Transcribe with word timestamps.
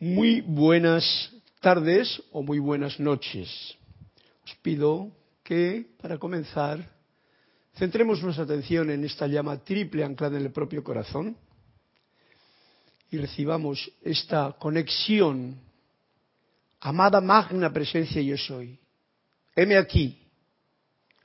Muy 0.00 0.42
buenas 0.42 1.34
tardes 1.60 2.22
o 2.30 2.40
muy 2.40 2.60
buenas 2.60 3.00
noches. 3.00 3.50
Os 4.44 4.54
pido 4.62 5.10
que, 5.42 5.86
para 6.00 6.18
comenzar, 6.18 6.88
centremos 7.74 8.22
nuestra 8.22 8.44
atención 8.44 8.90
en 8.90 9.04
esta 9.04 9.26
llama 9.26 9.58
triple 9.64 10.04
anclada 10.04 10.38
en 10.38 10.44
el 10.44 10.52
propio 10.52 10.84
corazón 10.84 11.36
y 13.10 13.18
recibamos 13.18 13.90
esta 14.00 14.54
conexión. 14.60 15.58
Amada 16.78 17.20
magna 17.20 17.72
presencia 17.72 18.22
yo 18.22 18.36
soy. 18.36 18.78
Heme 19.56 19.76
aquí, 19.76 20.16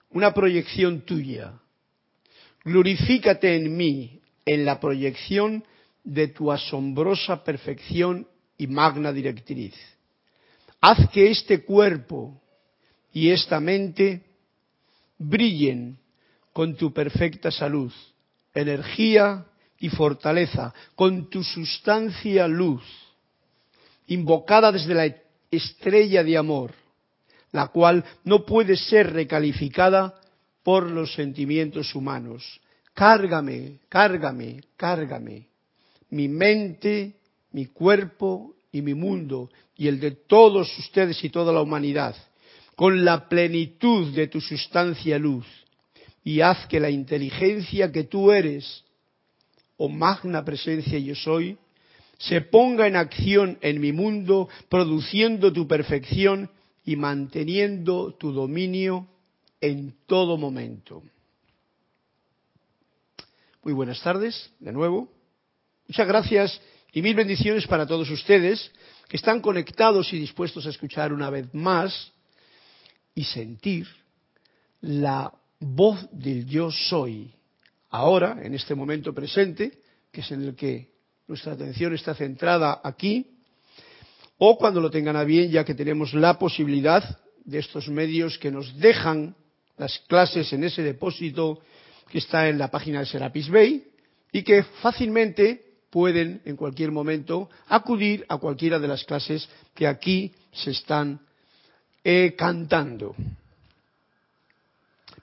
una 0.10 0.34
proyección 0.34 1.02
tuya. 1.02 1.54
Glorifícate 2.66 3.56
en 3.56 3.78
mí, 3.78 4.20
en 4.44 4.66
la 4.66 4.80
proyección 4.80 5.64
de 6.04 6.30
tu 6.30 6.52
asombrosa 6.52 7.44
perfección 7.44 8.28
magna 8.68 9.12
directriz. 9.12 9.74
Haz 10.82 11.10
que 11.12 11.32
este 11.32 11.64
cuerpo 11.64 12.42
y 13.12 13.30
esta 13.30 13.60
mente 13.60 14.22
brillen 15.18 15.98
con 16.52 16.76
tu 16.76 16.94
perfecta 16.94 17.52
salud, 17.52 17.92
energía 18.54 19.46
y 19.80 19.90
fortaleza, 19.90 20.74
con 20.96 21.30
tu 21.30 21.44
sustancia 21.44 22.48
luz, 22.48 22.84
invocada 24.08 24.72
desde 24.72 24.94
la 24.94 25.16
estrella 25.50 26.24
de 26.24 26.38
amor, 26.38 26.74
la 27.52 27.68
cual 27.68 28.04
no 28.24 28.46
puede 28.46 28.76
ser 28.76 29.14
recalificada 29.14 30.20
por 30.64 30.90
los 30.90 31.14
sentimientos 31.14 31.94
humanos. 31.96 32.60
Cárgame, 32.94 33.80
cárgame, 33.90 34.62
cárgame. 34.78 35.48
Mi 36.10 36.28
mente, 36.28 37.16
mi 37.54 37.68
cuerpo 37.68 38.56
y 38.72 38.82
mi 38.82 38.94
mundo 38.94 39.50
y 39.78 39.88
el 39.88 40.00
de 40.00 40.12
todos 40.12 40.78
ustedes 40.78 41.24
y 41.24 41.30
toda 41.30 41.54
la 41.54 41.62
humanidad, 41.62 42.16
con 42.76 43.06
la 43.06 43.30
plenitud 43.30 44.14
de 44.14 44.28
tu 44.28 44.42
sustancia 44.42 45.18
luz, 45.18 45.46
y 46.24 46.42
haz 46.42 46.66
que 46.68 46.80
la 46.80 46.90
inteligencia 46.90 47.92
que 47.92 48.04
tú 48.04 48.32
eres, 48.32 48.84
o 49.78 49.90
magna 49.90 50.44
presencia 50.44 50.98
yo 50.98 51.16
soy, 51.16 51.58
se 52.18 52.42
ponga 52.42 52.88
en 52.88 52.96
acción 52.96 53.58
en 53.62 53.82
mi 53.82 53.92
mundo, 53.92 54.48
produciendo 54.70 55.52
tu 55.52 55.68
perfección 55.68 56.50
y 56.86 56.96
manteniendo 56.96 58.14
tu 58.14 58.32
dominio 58.32 59.08
en 59.60 59.96
todo 60.06 60.38
momento. 60.38 61.04
Muy 63.64 63.74
buenas 63.74 64.02
tardes, 64.02 64.52
de 64.60 64.72
nuevo. 64.72 65.10
Muchas 65.88 66.08
gracias 66.08 66.62
y 66.94 67.02
mil 67.02 67.16
bendiciones 67.16 67.66
para 67.66 67.88
todos 67.88 68.10
ustedes 68.12 68.72
que 69.10 69.18
están 69.18 69.42
conectados 69.42 70.14
y 70.14 70.20
dispuestos 70.20 70.66
a 70.66 70.70
escuchar 70.70 71.12
una 71.12 71.30
vez 71.32 71.52
más 71.54 72.14
y 73.16 73.24
sentir 73.24 73.88
la 74.82 75.34
voz 75.60 76.08
del 76.12 76.46
yo 76.46 76.72
soy, 76.72 77.34
ahora, 77.90 78.38
en 78.44 78.54
este 78.54 78.76
momento 78.76 79.14
presente, 79.14 79.80
que 80.12 80.22
es 80.22 80.32
en 80.32 80.44
el 80.44 80.56
que 80.56 80.90
nuestra 81.28 81.54
atención 81.54 81.94
está 81.96 82.14
centrada 82.14 82.80
aquí, 82.84 83.28
o 84.38 84.58
cuando 84.58 84.80
lo 84.80 84.92
tengan 84.92 85.16
a 85.16 85.24
bien, 85.24 85.50
ya 85.50 85.64
que 85.64 85.74
tenemos 85.74 86.14
la 86.14 86.38
posibilidad 86.38 87.20
de 87.44 87.60
estos 87.60 87.88
medios 87.88 88.38
que 88.38 88.52
nos 88.52 88.78
dejan 88.78 89.36
las 89.78 89.98
clases 90.08 90.52
en 90.54 90.64
ese 90.64 90.84
depósito 90.84 91.60
que 92.10 92.20
está 92.20 92.50
en 92.50 92.60
la 92.60 92.70
página 92.70 93.00
de 93.00 93.06
Serapis 93.08 93.50
Bay 93.50 93.84
y 94.32 94.44
que 94.44 94.64
fácilmente 94.64 95.73
pueden 95.94 96.42
en 96.46 96.56
cualquier 96.56 96.92
momento 96.92 97.52
acudir 97.68 98.26
a 98.28 98.38
cualquiera 98.38 98.80
de 98.80 98.88
las 98.88 99.04
clases 99.04 99.48
que 99.76 99.86
aquí 99.86 100.32
se 100.52 100.72
están 100.72 101.20
eh, 102.04 102.34
cantando. 102.36 103.16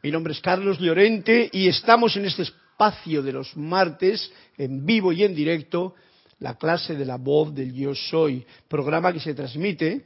Mi 0.01 0.13
nombre 0.13 0.33
es 0.33 0.41
Carlos 0.41 0.79
Llorente 0.79 1.51
y 1.53 1.67
estamos 1.67 2.17
en 2.17 2.27
este 2.27 2.43
espacio 2.43 3.21
de 3.21 3.33
los 3.33 3.57
martes, 3.57 4.31
en 4.57 4.87
vivo 4.87 5.11
y 5.11 5.25
en 5.25 5.35
directo, 5.35 5.97
la 6.39 6.57
clase 6.57 6.95
de 6.95 7.05
la 7.05 7.17
voz 7.17 7.53
del 7.53 7.75
Yo 7.75 7.93
Soy, 7.93 8.47
programa 8.69 9.13
que 9.13 9.19
se 9.19 9.35
transmite 9.35 10.05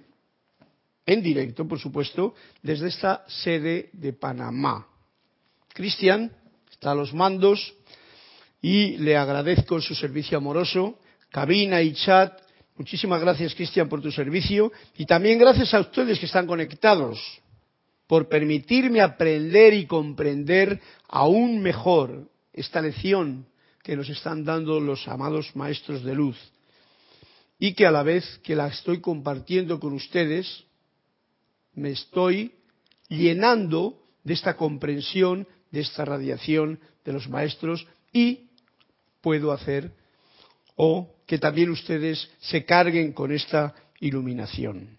en 1.05 1.23
directo, 1.23 1.69
por 1.69 1.79
supuesto, 1.79 2.35
desde 2.63 2.89
esta 2.89 3.23
sede 3.29 3.91
de 3.93 4.15
Panamá. 4.15 4.87
Cristian 5.75 6.33
está 6.71 6.93
a 6.93 6.95
los 6.95 7.13
mandos 7.13 7.75
y 8.65 8.97
le 8.97 9.15
agradezco 9.15 9.79
su 9.79 9.95
servicio 9.95 10.39
amoroso, 10.39 10.99
cabina 11.29 11.83
y 11.83 11.93
chat. 11.93 12.33
Muchísimas 12.79 13.21
gracias, 13.21 13.55
Cristian, 13.55 13.91
por 13.91 14.01
tu 14.01 14.11
servicio 14.11 14.73
y 14.97 15.05
también 15.05 15.39
gracias 15.39 15.75
a 15.75 15.81
ustedes 15.81 16.19
que 16.19 16.25
están 16.25 16.47
conectados 16.47 17.21
por 18.07 18.27
permitirme 18.27 19.03
aprender 19.03 19.75
y 19.75 19.85
comprender 19.85 20.81
aún 21.11 21.61
mejor 21.61 22.27
esta 22.55 22.81
lección 22.81 23.45
que 23.83 23.97
nos 23.97 24.09
están 24.09 24.47
dando 24.47 24.81
los 24.81 25.07
amados 25.09 25.55
maestros 25.55 26.03
de 26.03 26.15
luz 26.15 26.39
y 27.59 27.75
que 27.75 27.85
a 27.85 27.91
la 27.91 28.03
vez 28.03 28.41
que 28.43 28.57
la 28.57 28.69
estoy 28.69 29.03
compartiendo 29.03 29.79
con 29.79 29.93
ustedes, 29.93 30.65
me 31.75 31.91
estoy 31.91 32.53
llenando 33.11 34.01
de 34.23 34.33
esta 34.33 34.57
comprensión, 34.57 35.47
de 35.71 35.81
esta 35.81 36.07
radiación 36.07 36.81
de 37.05 37.13
los 37.13 37.29
maestros 37.29 37.87
y 38.11 38.49
puedo 39.25 39.53
hacer 39.53 39.91
o 40.77 41.09
que 41.27 41.39
también 41.39 41.71
ustedes 41.71 42.29
se 42.41 42.67
carguen 42.67 43.15
con 43.15 43.33
esta 43.33 43.75
iluminación. 44.01 44.99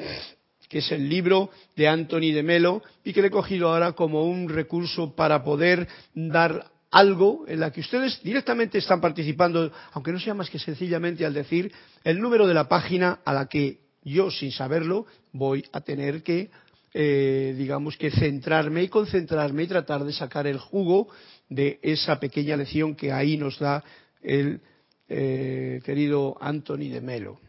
que 0.67 0.79
es 0.79 0.91
el 0.91 1.07
libro 1.07 1.51
de 1.75 1.87
Anthony 1.87 2.31
de 2.33 2.41
Melo 2.41 2.81
y 3.03 3.13
que 3.13 3.21
le 3.21 3.27
he 3.27 3.31
cogido 3.31 3.71
ahora 3.71 3.91
como 3.91 4.23
un 4.23 4.49
recurso 4.49 5.15
para 5.15 5.43
poder 5.43 5.87
dar 6.15 6.65
algo 6.91 7.45
en 7.47 7.59
la 7.59 7.71
que 7.71 7.81
ustedes 7.81 8.21
directamente 8.23 8.77
están 8.77 9.01
participando, 9.01 9.71
aunque 9.93 10.11
no 10.11 10.19
sea 10.19 10.33
más 10.33 10.49
que 10.49 10.59
sencillamente 10.59 11.25
al 11.25 11.33
decir 11.33 11.71
el 12.03 12.19
número 12.19 12.47
de 12.47 12.53
la 12.53 12.67
página 12.67 13.19
a 13.25 13.33
la 13.33 13.47
que 13.47 13.79
yo, 14.03 14.31
sin 14.31 14.51
saberlo, 14.51 15.05
voy 15.31 15.63
a 15.71 15.81
tener 15.81 16.23
que, 16.23 16.49
eh, 16.93 17.53
digamos 17.57 17.97
que 17.97 18.09
centrarme 18.09 18.83
y 18.83 18.87
concentrarme 18.87 19.63
y 19.63 19.67
tratar 19.67 20.03
de 20.03 20.13
sacar 20.13 20.47
el 20.47 20.57
jugo 20.57 21.09
de 21.49 21.79
esa 21.81 22.19
pequeña 22.19 22.57
lección 22.57 22.95
que 22.95 23.11
ahí 23.11 23.37
nos 23.37 23.59
da 23.59 23.83
el 24.21 24.61
eh, 25.07 25.81
querido 25.83 26.37
Anthony 26.39 26.89
de 26.89 27.01
Melo. 27.01 27.39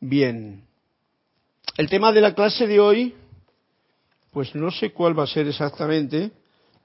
Bien. 0.00 0.64
El 1.76 1.88
tema 1.88 2.12
de 2.12 2.20
la 2.20 2.34
clase 2.34 2.66
de 2.66 2.80
hoy, 2.80 3.14
pues 4.32 4.54
no 4.54 4.70
sé 4.70 4.90
cuál 4.90 5.18
va 5.18 5.24
a 5.24 5.28
ser 5.28 5.46
exactamente, 5.46 6.32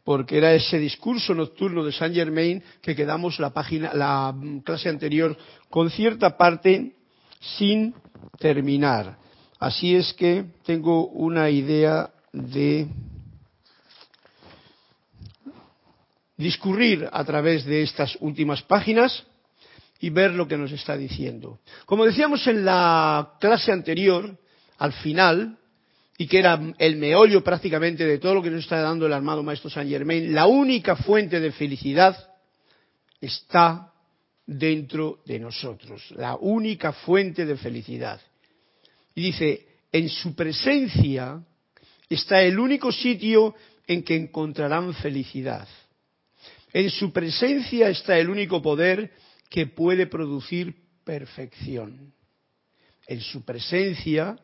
porque 0.07 0.37
era 0.37 0.53
ese 0.53 0.79
discurso 0.79 1.35
nocturno 1.35 1.83
de 1.83 1.91
Saint 1.91 2.15
Germain 2.15 2.63
que 2.81 2.95
quedamos 2.95 3.41
la 3.41 3.49
página, 3.49 3.93
la 3.93 4.33
clase 4.63 4.87
anterior 4.87 5.37
con 5.69 5.89
cierta 5.89 6.37
parte 6.37 6.95
sin 7.41 7.93
terminar. 8.39 9.17
Así 9.59 9.97
es 9.97 10.13
que 10.13 10.45
tengo 10.63 11.07
una 11.07 11.49
idea 11.49 12.09
de 12.31 12.87
discurrir 16.37 17.09
a 17.11 17.25
través 17.25 17.65
de 17.65 17.81
estas 17.81 18.17
últimas 18.21 18.61
páginas 18.61 19.25
y 19.99 20.09
ver 20.09 20.31
lo 20.31 20.47
que 20.47 20.55
nos 20.55 20.71
está 20.71 20.95
diciendo. 20.95 21.59
Como 21.85 22.05
decíamos 22.05 22.47
en 22.47 22.63
la 22.63 23.33
clase 23.41 23.73
anterior, 23.73 24.39
al 24.77 24.93
final, 24.93 25.57
y 26.17 26.27
que 26.27 26.39
era 26.39 26.59
el 26.79 26.97
meollo 26.97 27.43
prácticamente 27.43 28.05
de 28.05 28.17
todo 28.17 28.33
lo 28.35 28.41
que 28.41 28.49
nos 28.49 28.63
está 28.63 28.81
dando 28.81 29.05
el 29.05 29.13
armado 29.13 29.43
maestro 29.43 29.69
Saint 29.69 29.89
Germain, 29.89 30.33
la 30.33 30.47
única 30.47 30.95
fuente 30.95 31.39
de 31.39 31.51
felicidad 31.51 32.17
está 33.21 33.93
dentro 34.45 35.19
de 35.25 35.39
nosotros, 35.39 36.11
la 36.15 36.35
única 36.35 36.91
fuente 36.91 37.45
de 37.45 37.55
felicidad. 37.55 38.19
Y 39.13 39.21
dice, 39.21 39.67
en 39.91 40.09
su 40.09 40.33
presencia 40.33 41.43
está 42.09 42.41
el 42.41 42.57
único 42.57 42.91
sitio 42.91 43.53
en 43.85 44.03
que 44.03 44.15
encontrarán 44.15 44.93
felicidad. 44.95 45.67
En 46.73 46.89
su 46.89 47.11
presencia 47.11 47.89
está 47.89 48.17
el 48.17 48.29
único 48.29 48.61
poder 48.61 49.11
que 49.49 49.67
puede 49.67 50.07
producir 50.07 50.75
perfección. 51.03 52.13
En 53.07 53.21
su 53.21 53.43
presencia 53.45 54.37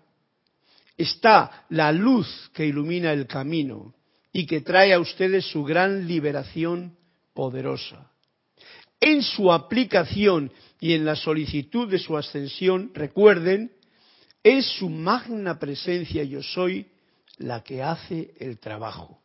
está 0.97 1.65
la 1.69 1.91
luz 1.91 2.49
que 2.53 2.65
ilumina 2.65 3.11
el 3.11 3.27
camino 3.27 3.93
y 4.31 4.45
que 4.45 4.61
trae 4.61 4.93
a 4.93 4.99
ustedes 4.99 5.45
su 5.45 5.63
gran 5.63 6.07
liberación 6.07 6.97
poderosa. 7.33 8.11
En 8.99 9.21
su 9.21 9.51
aplicación 9.51 10.51
y 10.79 10.93
en 10.93 11.05
la 11.05 11.15
solicitud 11.15 11.89
de 11.89 11.99
su 11.99 12.17
ascensión, 12.17 12.91
recuerden, 12.93 13.71
es 14.43 14.65
su 14.65 14.89
magna 14.89 15.59
presencia 15.59 16.23
yo 16.23 16.41
soy 16.41 16.87
la 17.37 17.63
que 17.63 17.81
hace 17.81 18.33
el 18.39 18.59
trabajo. 18.59 19.19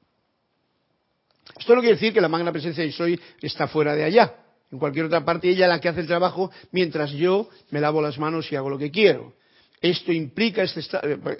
Esto 1.58 1.74
no 1.74 1.80
quiere 1.80 1.96
decir 1.96 2.12
que 2.12 2.20
la 2.20 2.28
magna 2.28 2.52
presencia 2.52 2.84
yo 2.84 2.92
soy 2.92 3.20
está 3.40 3.68
fuera 3.68 3.94
de 3.94 4.04
allá. 4.04 4.34
En 4.70 4.78
cualquier 4.78 5.06
otra 5.06 5.24
parte 5.24 5.48
ella 5.48 5.64
es 5.66 5.70
la 5.70 5.80
que 5.80 5.88
hace 5.88 6.00
el 6.00 6.06
trabajo 6.06 6.50
mientras 6.72 7.10
yo 7.12 7.48
me 7.70 7.80
lavo 7.80 8.02
las 8.02 8.18
manos 8.18 8.50
y 8.52 8.56
hago 8.56 8.68
lo 8.68 8.78
que 8.78 8.90
quiero. 8.90 9.32
Esto 9.80 10.12
implica, 10.12 10.62
este 10.62 10.80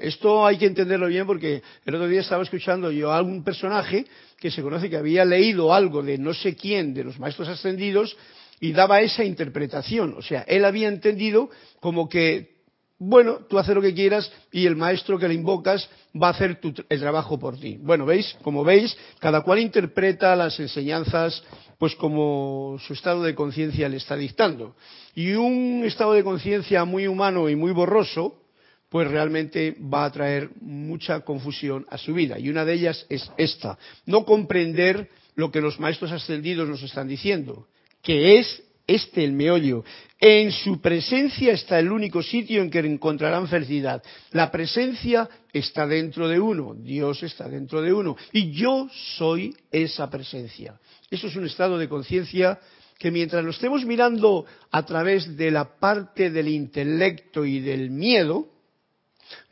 esto 0.00 0.46
hay 0.46 0.58
que 0.58 0.66
entenderlo 0.66 1.08
bien 1.08 1.26
porque 1.26 1.62
el 1.84 1.94
otro 1.94 2.06
día 2.06 2.20
estaba 2.20 2.42
escuchando 2.42 2.92
yo 2.92 3.12
a 3.12 3.20
un 3.20 3.42
personaje 3.42 4.06
que 4.38 4.50
se 4.50 4.62
conoce 4.62 4.88
que 4.88 4.96
había 4.96 5.24
leído 5.24 5.74
algo 5.74 6.02
de 6.02 6.18
no 6.18 6.32
sé 6.32 6.54
quién, 6.54 6.94
de 6.94 7.04
los 7.04 7.18
maestros 7.18 7.48
ascendidos, 7.48 8.16
y 8.60 8.72
daba 8.72 9.00
esa 9.00 9.24
interpretación. 9.24 10.14
O 10.16 10.22
sea, 10.22 10.42
él 10.42 10.64
había 10.64 10.88
entendido 10.88 11.50
como 11.80 12.08
que, 12.08 12.57
bueno, 12.98 13.40
tú 13.48 13.58
haces 13.58 13.74
lo 13.74 13.82
que 13.82 13.94
quieras 13.94 14.30
y 14.50 14.66
el 14.66 14.74
maestro 14.74 15.18
que 15.18 15.28
le 15.28 15.34
invocas 15.34 15.88
va 16.20 16.28
a 16.28 16.30
hacer 16.30 16.58
el 16.88 17.00
trabajo 17.00 17.38
por 17.38 17.58
ti. 17.58 17.78
Bueno, 17.80 18.04
veis, 18.04 18.36
como 18.42 18.64
veis, 18.64 18.96
cada 19.20 19.42
cual 19.42 19.60
interpreta 19.60 20.34
las 20.34 20.58
enseñanzas 20.58 21.44
pues 21.78 21.94
como 21.94 22.76
su 22.84 22.92
estado 22.92 23.22
de 23.22 23.36
conciencia 23.36 23.88
le 23.88 23.98
está 23.98 24.16
dictando. 24.16 24.74
Y 25.14 25.32
un 25.34 25.84
estado 25.84 26.12
de 26.12 26.24
conciencia 26.24 26.84
muy 26.84 27.06
humano 27.06 27.48
y 27.48 27.54
muy 27.54 27.70
borroso, 27.70 28.42
pues 28.88 29.08
realmente 29.08 29.76
va 29.80 30.04
a 30.04 30.10
traer 30.10 30.50
mucha 30.60 31.20
confusión 31.20 31.86
a 31.90 31.98
su 31.98 32.14
vida. 32.14 32.38
Y 32.38 32.48
una 32.48 32.64
de 32.64 32.74
ellas 32.74 33.06
es 33.08 33.30
esta, 33.36 33.78
no 34.06 34.24
comprender 34.24 35.08
lo 35.36 35.52
que 35.52 35.60
los 35.60 35.78
maestros 35.78 36.10
ascendidos 36.10 36.68
nos 36.68 36.82
están 36.82 37.06
diciendo, 37.06 37.68
que 38.02 38.38
es 38.40 38.62
este 38.88 39.22
el 39.22 39.32
meollo. 39.32 39.84
En 40.18 40.50
su 40.50 40.80
presencia 40.80 41.52
está 41.52 41.78
el 41.78 41.92
único 41.92 42.22
sitio 42.22 42.60
en 42.62 42.70
que 42.70 42.80
encontrarán 42.80 43.46
felicidad. 43.46 44.02
La 44.32 44.50
presencia 44.50 45.28
está 45.52 45.86
dentro 45.86 46.26
de 46.26 46.40
uno, 46.40 46.74
Dios 46.74 47.22
está 47.22 47.48
dentro 47.48 47.80
de 47.82 47.92
uno, 47.92 48.16
y 48.32 48.50
yo 48.50 48.88
soy 49.16 49.54
esa 49.70 50.10
presencia. 50.10 50.80
Eso 51.08 51.28
es 51.28 51.36
un 51.36 51.46
estado 51.46 51.78
de 51.78 51.88
conciencia 51.88 52.58
que 52.98 53.12
mientras 53.12 53.44
lo 53.44 53.50
estemos 53.50 53.84
mirando 53.84 54.44
a 54.72 54.84
través 54.84 55.36
de 55.36 55.52
la 55.52 55.78
parte 55.78 56.30
del 56.30 56.48
intelecto 56.48 57.44
y 57.44 57.60
del 57.60 57.90
miedo, 57.90 58.48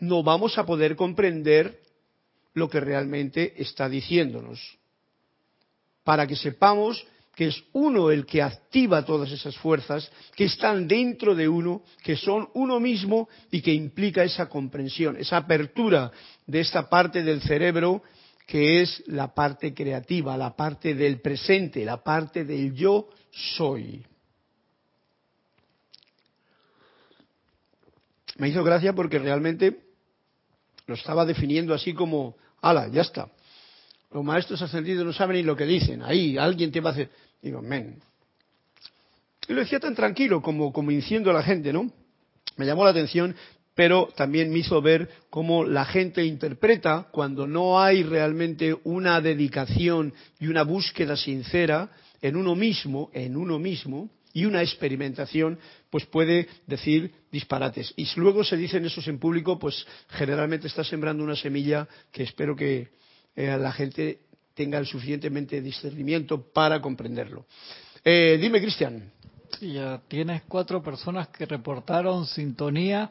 no 0.01 0.25
vamos 0.25 0.59
a 0.59 0.67
poder 0.67 0.97
comprender 0.97 1.79
lo 2.55 2.69
que 2.69 2.81
realmente 2.81 3.55
está 3.63 3.89
diciéndonos. 3.89 4.79
Para 6.03 6.27
que 6.27 6.35
sepamos 6.35 7.07
que 7.37 7.49
es 7.49 7.63
uno 7.75 8.11
el 8.11 8.25
que 8.25 8.41
activa 8.43 9.05
todas 9.05 9.31
esas 9.31 9.55
fuerzas 9.59 10.11
que 10.35 10.47
están 10.47 10.89
dentro 10.89 11.35
de 11.35 11.47
uno, 11.47 11.83
que 12.03 12.17
son 12.17 12.49
uno 12.55 12.81
mismo 12.81 13.29
y 13.51 13.61
que 13.61 13.75
implica 13.75 14.25
esa 14.25 14.49
comprensión, 14.49 15.19
esa 15.19 15.37
apertura 15.37 16.11
de 16.47 16.61
esta 16.61 16.89
parte 16.89 17.23
del 17.23 17.43
cerebro 17.43 18.03
que 18.47 18.81
es 18.81 19.03
la 19.09 19.35
parte 19.35 19.75
creativa, 19.75 20.35
la 20.39 20.57
parte 20.57 20.95
del 20.95 21.21
presente, 21.21 21.85
la 21.85 22.03
parte 22.03 22.45
del 22.47 22.73
yo 22.73 23.11
soy. 23.31 24.03
Me 28.39 28.49
hizo 28.49 28.65
gracia 28.65 28.95
porque 28.95 29.19
realmente 29.19 29.81
lo 30.87 30.95
estaba 30.95 31.27
definiendo 31.27 31.75
así 31.75 31.93
como, 31.93 32.37
ala, 32.63 32.89
ya 32.89 33.03
está. 33.03 33.29
Los 34.11 34.25
maestros 34.25 34.63
ascendidos 34.63 35.05
no 35.05 35.13
saben 35.13 35.37
ni 35.37 35.43
lo 35.43 35.57
que 35.57 35.67
dicen. 35.67 36.03
Ahí 36.03 36.39
alguien 36.39 36.71
te 36.71 36.81
va 36.81 36.91
a 36.91 36.93
hacer. 36.93 37.11
Digo, 37.47 37.63
men. 37.63 38.01
Y 39.47 39.53
lo 39.53 39.61
decía 39.61 39.79
tan 39.79 39.95
tranquilo 39.95 40.43
como 40.43 40.73
convenciendo 40.73 41.31
a 41.31 41.35
la 41.35 41.43
gente, 41.43 41.73
¿no? 41.73 41.93
Me 42.57 42.67
llamó 42.67 42.85
la 42.85 42.91
atención 42.91 43.37
pero 43.77 44.09
también 44.17 44.51
me 44.51 44.61
hizo 44.61 44.81
ver 44.81 45.11
cómo 45.29 45.63
la 45.63 45.85
gente 45.85 46.25
interpreta 46.25 47.09
cuando 47.13 47.47
no 47.47 47.79
hay 47.79 48.03
realmente 48.03 48.75
una 48.85 49.21
dedicación 49.21 50.15
y 50.41 50.47
una 50.47 50.63
búsqueda 50.63 51.15
sincera 51.15 51.91
en 52.23 52.37
uno 52.37 52.57
mismo, 52.57 53.11
en 53.13 53.37
uno 53.37 53.59
mismo, 53.59 54.09
y 54.33 54.47
una 54.47 54.63
experimentación, 54.63 55.59
pues 55.91 56.07
puede 56.07 56.49
decir 56.67 57.13
disparates. 57.31 57.93
Y 57.97 58.09
luego 58.17 58.45
se 58.45 58.57
dicen 58.57 58.87
esos 58.87 59.07
en 59.09 59.19
público, 59.19 59.59
pues 59.59 59.87
generalmente 60.09 60.69
está 60.69 60.83
sembrando 60.83 61.23
una 61.23 61.37
semilla 61.37 61.87
que 62.11 62.23
espero 62.23 62.57
que 62.57 62.89
eh, 63.37 63.59
la 63.59 63.73
gente 63.73 64.21
tenga 64.57 64.79
el 64.79 64.87
suficientemente 64.87 65.61
discernimiento 65.61 66.43
para 66.43 66.81
comprenderlo. 66.81 67.45
Eh, 68.03 68.39
dime, 68.41 68.61
Cristian. 68.61 69.13
Ya 69.61 70.01
tienes 70.09 70.43
cuatro 70.49 70.83
personas 70.83 71.29
que 71.29 71.47
reportaron 71.47 72.27
sintonía 72.27 73.11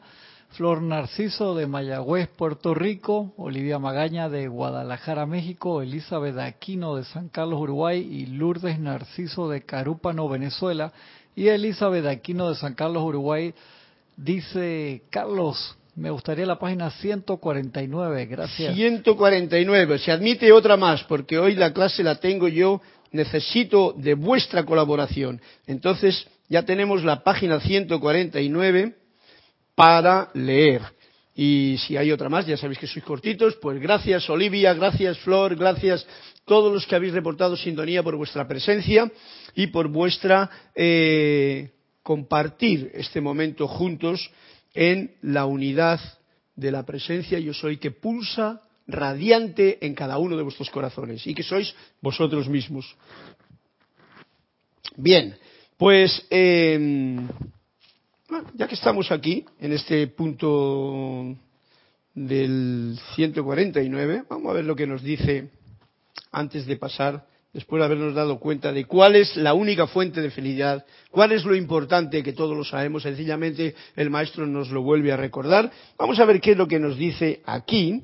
Flor 0.50 0.82
Narciso 0.82 1.54
de 1.54 1.66
Mayagüez, 1.66 2.28
Puerto 2.28 2.74
Rico, 2.74 3.32
Olivia 3.36 3.78
Magaña 3.78 4.28
de 4.28 4.48
Guadalajara, 4.48 5.24
México, 5.26 5.82
Elizabeth 5.82 6.38
Aquino 6.38 6.96
de 6.96 7.04
San 7.04 7.28
Carlos, 7.28 7.60
Uruguay 7.60 8.00
y 8.00 8.26
Lourdes 8.26 8.78
Narciso 8.78 9.48
de 9.48 9.62
Carúpano, 9.62 10.28
Venezuela. 10.28 10.92
Y 11.34 11.48
Elizabeth 11.48 12.06
Aquino 12.06 12.48
de 12.48 12.56
San 12.56 12.74
Carlos, 12.74 13.02
Uruguay, 13.04 13.54
dice, 14.16 15.02
Carlos, 15.10 15.76
me 15.96 16.10
gustaría 16.10 16.44
la 16.44 16.58
página 16.58 16.90
149, 16.90 18.26
gracias. 18.26 18.74
149, 18.74 19.98
se 19.98 20.12
admite 20.12 20.52
otra 20.52 20.76
más, 20.76 21.02
porque 21.04 21.38
hoy 21.38 21.54
la 21.54 21.72
clase 21.72 22.02
la 22.02 22.16
tengo 22.16 22.48
yo, 22.48 22.82
necesito 23.12 23.94
de 23.96 24.12
vuestra 24.12 24.64
colaboración. 24.64 25.40
Entonces, 25.66 26.28
ya 26.50 26.64
tenemos 26.64 27.02
la 27.02 27.24
página 27.24 27.60
149 27.60 28.94
para 29.74 30.28
leer. 30.34 30.82
Y 31.34 31.76
si 31.86 31.96
hay 31.96 32.12
otra 32.12 32.28
más, 32.28 32.46
ya 32.46 32.58
sabéis 32.58 32.78
que 32.78 32.86
sois 32.86 33.04
cortitos, 33.04 33.56
pues 33.56 33.80
gracias 33.80 34.28
Olivia, 34.30 34.72
gracias 34.74 35.18
Flor, 35.18 35.54
gracias 35.54 36.06
todos 36.44 36.72
los 36.72 36.86
que 36.86 36.94
habéis 36.94 37.12
reportado 37.12 37.56
sintonía 37.56 38.02
por 38.02 38.16
vuestra 38.16 38.48
presencia 38.48 39.10
y 39.54 39.66
por 39.66 39.88
vuestra 39.88 40.48
eh, 40.74 41.72
compartir 42.02 42.90
este 42.94 43.20
momento 43.20 43.68
juntos 43.68 44.30
en 44.76 45.16
la 45.22 45.46
unidad 45.46 46.00
de 46.54 46.70
la 46.70 46.84
presencia 46.84 47.38
yo 47.38 47.52
soy 47.52 47.78
que 47.78 47.90
pulsa 47.90 48.62
radiante 48.86 49.84
en 49.84 49.94
cada 49.94 50.18
uno 50.18 50.36
de 50.36 50.42
vuestros 50.42 50.70
corazones 50.70 51.26
y 51.26 51.34
que 51.34 51.42
sois 51.42 51.74
vosotros 52.00 52.48
mismos. 52.48 52.96
Bien, 54.96 55.36
pues 55.76 56.24
eh, 56.30 57.18
ya 58.54 58.68
que 58.68 58.74
estamos 58.74 59.10
aquí, 59.10 59.44
en 59.60 59.72
este 59.72 60.06
punto 60.06 61.36
del 62.14 62.98
149, 63.14 64.24
vamos 64.28 64.50
a 64.50 64.54
ver 64.54 64.64
lo 64.64 64.76
que 64.76 64.86
nos 64.86 65.02
dice 65.02 65.50
antes 66.32 66.66
de 66.66 66.76
pasar, 66.76 67.26
después 67.56 67.80
de 67.80 67.86
habernos 67.86 68.14
dado 68.14 68.38
cuenta 68.38 68.70
de 68.70 68.84
cuál 68.84 69.16
es 69.16 69.34
la 69.34 69.54
única 69.54 69.86
fuente 69.86 70.20
de 70.20 70.30
felicidad, 70.30 70.84
cuál 71.10 71.32
es 71.32 71.42
lo 71.46 71.54
importante, 71.54 72.22
que 72.22 72.34
todos 72.34 72.54
lo 72.54 72.64
sabemos, 72.64 73.04
sencillamente 73.04 73.74
el 73.96 74.10
maestro 74.10 74.46
nos 74.46 74.70
lo 74.70 74.82
vuelve 74.82 75.10
a 75.10 75.16
recordar. 75.16 75.72
Vamos 75.96 76.20
a 76.20 76.26
ver 76.26 76.38
qué 76.38 76.50
es 76.50 76.58
lo 76.58 76.68
que 76.68 76.78
nos 76.78 76.98
dice 76.98 77.40
aquí 77.46 78.02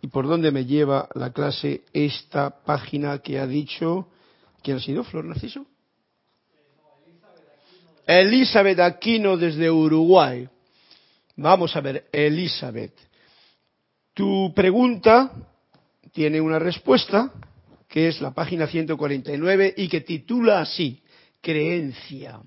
y 0.00 0.08
por 0.08 0.26
dónde 0.26 0.50
me 0.50 0.64
lleva 0.64 1.08
la 1.14 1.32
clase 1.32 1.82
esta 1.92 2.50
página 2.64 3.18
que 3.18 3.38
ha 3.38 3.46
dicho. 3.46 4.08
¿Quién 4.60 4.78
ha 4.78 4.80
sido? 4.80 5.04
¿Flor 5.04 5.24
Narciso? 5.24 5.64
Elizabeth 8.04 8.80
Aquino 8.80 9.36
desde 9.36 9.70
Uruguay. 9.70 10.48
Vamos 11.36 11.76
a 11.76 11.80
ver, 11.80 12.06
Elizabeth. 12.10 12.94
Tu 14.14 14.52
pregunta 14.52 15.30
tiene 16.10 16.40
una 16.40 16.58
respuesta, 16.58 17.32
que 17.92 18.08
es 18.08 18.20
la 18.20 18.32
página 18.32 18.66
149 18.66 19.74
y 19.76 19.86
que 19.86 20.00
titula 20.00 20.62
así, 20.62 21.02
creencia. 21.40 22.40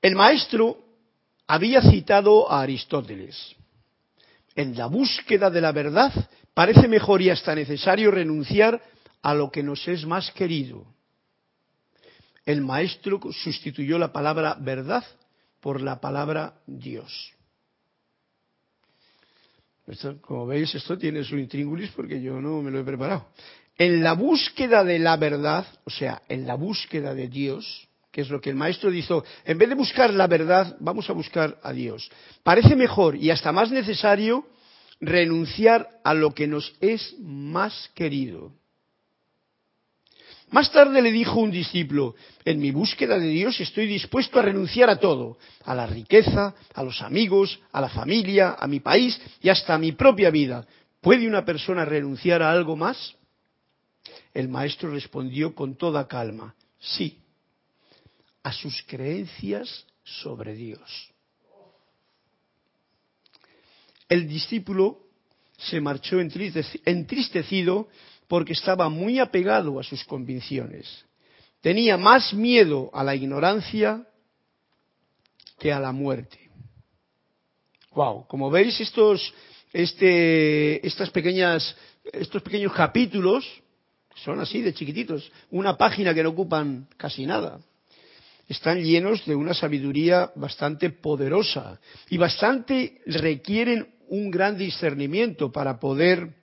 El 0.00 0.14
maestro 0.14 0.78
había 1.46 1.82
citado 1.82 2.50
a 2.50 2.62
Aristóteles. 2.62 3.56
En 4.54 4.78
la 4.78 4.86
búsqueda 4.86 5.50
de 5.50 5.60
la 5.60 5.72
verdad 5.72 6.30
parece 6.54 6.86
mejor 6.86 7.20
y 7.20 7.30
hasta 7.30 7.54
necesario 7.54 8.12
renunciar 8.12 8.80
a 9.22 9.34
lo 9.34 9.50
que 9.50 9.62
nos 9.62 9.86
es 9.88 10.06
más 10.06 10.30
querido 10.30 10.86
el 12.48 12.62
maestro 12.62 13.20
sustituyó 13.30 13.98
la 13.98 14.10
palabra 14.10 14.56
verdad 14.58 15.04
por 15.60 15.82
la 15.82 16.00
palabra 16.00 16.54
Dios. 16.66 17.34
Como 20.20 20.46
veis, 20.46 20.74
esto 20.74 20.98
tiene 20.98 21.24
su 21.24 21.38
intríngulis 21.38 21.90
porque 21.90 22.20
yo 22.20 22.40
no 22.40 22.60
me 22.62 22.70
lo 22.70 22.80
he 22.80 22.84
preparado. 22.84 23.28
En 23.76 24.02
la 24.02 24.12
búsqueda 24.12 24.84
de 24.84 24.98
la 24.98 25.16
verdad, 25.16 25.66
o 25.84 25.90
sea, 25.90 26.22
en 26.28 26.46
la 26.46 26.54
búsqueda 26.54 27.14
de 27.14 27.28
Dios, 27.28 27.88
que 28.10 28.22
es 28.22 28.30
lo 28.30 28.40
que 28.40 28.50
el 28.50 28.56
maestro 28.56 28.90
dijo, 28.90 29.24
en 29.44 29.56
vez 29.56 29.68
de 29.68 29.74
buscar 29.74 30.12
la 30.12 30.26
verdad, 30.26 30.76
vamos 30.80 31.08
a 31.08 31.12
buscar 31.12 31.58
a 31.62 31.72
Dios. 31.72 32.10
Parece 32.42 32.74
mejor 32.74 33.16
y 33.16 33.30
hasta 33.30 33.52
más 33.52 33.70
necesario 33.70 34.46
renunciar 35.00 35.88
a 36.04 36.14
lo 36.14 36.34
que 36.34 36.46
nos 36.48 36.74
es 36.80 37.14
más 37.20 37.90
querido. 37.94 38.52
Más 40.50 40.72
tarde 40.72 41.02
le 41.02 41.12
dijo 41.12 41.40
un 41.40 41.50
discípulo, 41.50 42.14
en 42.44 42.58
mi 42.58 42.70
búsqueda 42.70 43.18
de 43.18 43.28
Dios 43.28 43.60
estoy 43.60 43.86
dispuesto 43.86 44.38
a 44.38 44.42
renunciar 44.42 44.88
a 44.88 44.98
todo, 44.98 45.36
a 45.64 45.74
la 45.74 45.86
riqueza, 45.86 46.54
a 46.72 46.82
los 46.82 47.02
amigos, 47.02 47.60
a 47.70 47.80
la 47.82 47.88
familia, 47.90 48.56
a 48.58 48.66
mi 48.66 48.80
país 48.80 49.20
y 49.42 49.50
hasta 49.50 49.74
a 49.74 49.78
mi 49.78 49.92
propia 49.92 50.30
vida. 50.30 50.66
¿Puede 51.02 51.28
una 51.28 51.44
persona 51.44 51.84
renunciar 51.84 52.42
a 52.42 52.50
algo 52.50 52.76
más? 52.76 53.14
El 54.32 54.48
maestro 54.48 54.90
respondió 54.90 55.54
con 55.54 55.76
toda 55.76 56.08
calma, 56.08 56.54
sí, 56.78 57.18
a 58.42 58.52
sus 58.52 58.82
creencias 58.86 59.86
sobre 60.02 60.54
Dios. 60.54 61.12
El 64.08 64.26
discípulo 64.26 65.00
se 65.58 65.80
marchó 65.80 66.18
entristecido 66.20 67.88
porque 68.28 68.52
estaba 68.52 68.88
muy 68.88 69.18
apegado 69.18 69.80
a 69.80 69.82
sus 69.82 70.04
convicciones. 70.04 71.04
Tenía 71.60 71.96
más 71.96 72.32
miedo 72.32 72.90
a 72.92 73.02
la 73.02 73.16
ignorancia 73.16 74.06
que 75.58 75.72
a 75.72 75.80
la 75.80 75.92
muerte. 75.92 76.38
Wow, 77.92 78.26
como 78.28 78.50
veis 78.50 78.78
estos 78.80 79.34
este, 79.72 80.86
estas 80.86 81.10
pequeñas 81.10 81.76
estos 82.12 82.42
pequeños 82.42 82.72
capítulos 82.72 83.44
son 84.14 84.40
así 84.40 84.62
de 84.62 84.74
chiquititos, 84.74 85.30
una 85.50 85.76
página 85.76 86.14
que 86.14 86.22
no 86.22 86.30
ocupan 86.30 86.88
casi 86.96 87.26
nada. 87.26 87.60
Están 88.48 88.82
llenos 88.82 89.24
de 89.26 89.34
una 89.34 89.54
sabiduría 89.54 90.32
bastante 90.34 90.90
poderosa 90.90 91.78
y 92.08 92.16
bastante 92.16 93.00
requieren 93.06 93.94
un 94.08 94.30
gran 94.30 94.56
discernimiento 94.56 95.52
para 95.52 95.78
poder 95.78 96.37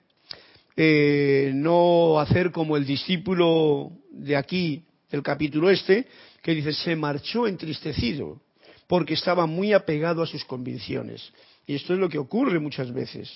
eh, 0.76 1.52
no 1.54 2.20
hacer 2.20 2.50
como 2.50 2.76
el 2.76 2.84
discípulo 2.84 3.92
de 4.10 4.36
aquí, 4.36 4.82
del 5.10 5.22
capítulo 5.22 5.70
este, 5.70 6.06
que 6.42 6.54
dice, 6.54 6.72
se 6.72 6.94
marchó 6.94 7.46
entristecido, 7.46 8.40
porque 8.86 9.14
estaba 9.14 9.46
muy 9.46 9.72
apegado 9.72 10.22
a 10.22 10.26
sus 10.26 10.44
convicciones. 10.44 11.32
Y 11.66 11.74
esto 11.74 11.94
es 11.94 11.98
lo 11.98 12.08
que 12.08 12.18
ocurre 12.18 12.60
muchas 12.60 12.92
veces. 12.92 13.30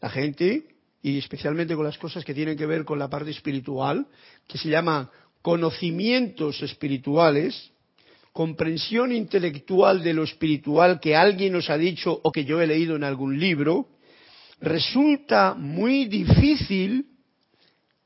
La 0.00 0.08
gente, 0.08 0.64
y 1.02 1.18
especialmente 1.18 1.76
con 1.76 1.84
las 1.84 1.98
cosas 1.98 2.24
que 2.24 2.34
tienen 2.34 2.56
que 2.56 2.66
ver 2.66 2.84
con 2.84 2.98
la 2.98 3.08
parte 3.08 3.30
espiritual, 3.30 4.06
que 4.48 4.58
se 4.58 4.68
llama 4.68 5.10
conocimientos 5.42 6.62
espirituales, 6.62 7.70
comprensión 8.32 9.12
intelectual 9.12 10.02
de 10.02 10.14
lo 10.14 10.24
espiritual 10.24 11.00
que 11.00 11.14
alguien 11.14 11.52
nos 11.52 11.68
ha 11.68 11.76
dicho 11.76 12.18
o 12.22 12.32
que 12.32 12.44
yo 12.44 12.60
he 12.60 12.66
leído 12.66 12.96
en 12.96 13.04
algún 13.04 13.38
libro, 13.38 13.86
resulta 14.62 15.54
muy 15.54 16.06
difícil 16.06 17.06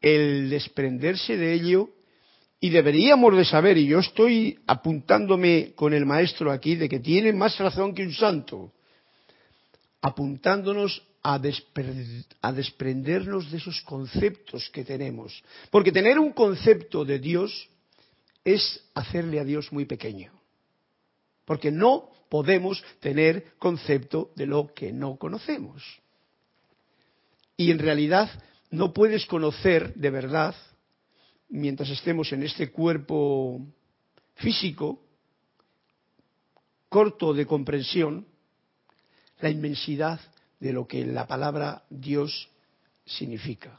el 0.01 0.49
desprenderse 0.51 1.37
de 1.37 1.53
ello 1.53 1.91
y 2.59 2.71
deberíamos 2.71 3.37
de 3.37 3.45
saber, 3.45 3.77
y 3.77 3.87
yo 3.87 3.99
estoy 3.99 4.59
apuntándome 4.67 5.75
con 5.75 5.93
el 5.93 6.07
maestro 6.07 6.51
aquí, 6.51 6.75
de 6.75 6.89
que 6.89 7.01
tiene 7.01 7.33
más 7.33 7.59
razón 7.59 7.95
que 7.95 8.03
un 8.03 8.15
santo, 8.15 8.73
apuntándonos 10.01 11.03
a, 11.23 11.35
a, 11.35 12.53
desprendernos 12.53 13.51
de 13.51 13.59
esos 13.59 13.83
conceptos 13.83 14.71
que 14.71 14.85
tenemos. 14.85 15.43
Porque 15.71 15.93
tener 15.93 16.19
un 16.19 16.33
concepto 16.33 17.05
de 17.05 17.19
Dios 17.19 17.69
es 18.43 18.83
hacerle 18.95 19.41
a 19.41 19.45
Dios 19.45 19.71
muy 19.73 19.85
pequeño. 19.85 20.33
Porque 21.45 21.71
no 21.71 22.09
podemos 22.31 22.83
tener 23.01 23.53
concepto 23.59 24.31
de 24.35 24.47
lo 24.47 24.73
que 24.73 24.93
no 24.93 25.17
conocemos. 25.17 25.83
Y 27.57 27.71
en 27.71 27.79
realidad 27.79 28.31
no 28.71 28.93
puedes 28.93 29.27
conocer 29.27 29.95
de 29.95 30.11
verdad, 30.11 30.55
mientras 31.49 31.89
estemos 31.91 32.33
en 32.33 32.43
este 32.43 32.71
cuerpo 32.71 33.61
físico, 34.35 35.03
corto 36.89 37.33
de 37.33 37.47
comprensión, 37.47 38.27
la 39.41 39.51
inmensidad 39.51 40.21
de 40.61 40.73
lo 40.73 40.87
que 40.87 41.05
la 41.05 41.27
palabra 41.27 41.85
Dios 41.91 42.49
significa. 43.05 43.79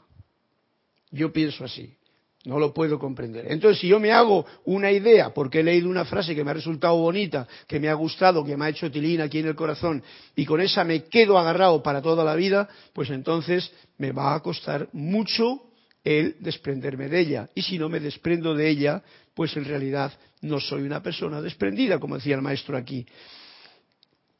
Yo 1.10 1.32
pienso 1.32 1.64
así. 1.64 1.97
No 2.44 2.58
lo 2.58 2.72
puedo 2.72 2.98
comprender. 2.98 3.46
Entonces, 3.50 3.80
si 3.80 3.88
yo 3.88 3.98
me 3.98 4.12
hago 4.12 4.46
una 4.64 4.92
idea, 4.92 5.34
porque 5.34 5.60
he 5.60 5.62
leído 5.62 5.88
una 5.88 6.04
frase 6.04 6.34
que 6.34 6.44
me 6.44 6.52
ha 6.52 6.54
resultado 6.54 6.96
bonita, 6.96 7.48
que 7.66 7.80
me 7.80 7.88
ha 7.88 7.94
gustado, 7.94 8.44
que 8.44 8.56
me 8.56 8.66
ha 8.66 8.68
hecho 8.68 8.90
tilín 8.90 9.20
aquí 9.20 9.40
en 9.40 9.48
el 9.48 9.56
corazón, 9.56 10.02
y 10.36 10.44
con 10.44 10.60
esa 10.60 10.84
me 10.84 11.04
quedo 11.04 11.36
agarrado 11.36 11.82
para 11.82 12.00
toda 12.00 12.24
la 12.24 12.36
vida, 12.36 12.68
pues 12.92 13.10
entonces 13.10 13.70
me 13.98 14.12
va 14.12 14.34
a 14.34 14.40
costar 14.40 14.88
mucho 14.92 15.62
el 16.04 16.36
desprenderme 16.38 17.08
de 17.08 17.20
ella. 17.20 17.48
Y 17.54 17.62
si 17.62 17.76
no 17.76 17.88
me 17.88 18.00
desprendo 18.00 18.54
de 18.54 18.68
ella, 18.68 19.02
pues 19.34 19.56
en 19.56 19.64
realidad 19.64 20.12
no 20.40 20.60
soy 20.60 20.82
una 20.82 21.02
persona 21.02 21.42
desprendida, 21.42 21.98
como 21.98 22.16
decía 22.16 22.36
el 22.36 22.42
maestro 22.42 22.76
aquí. 22.76 23.04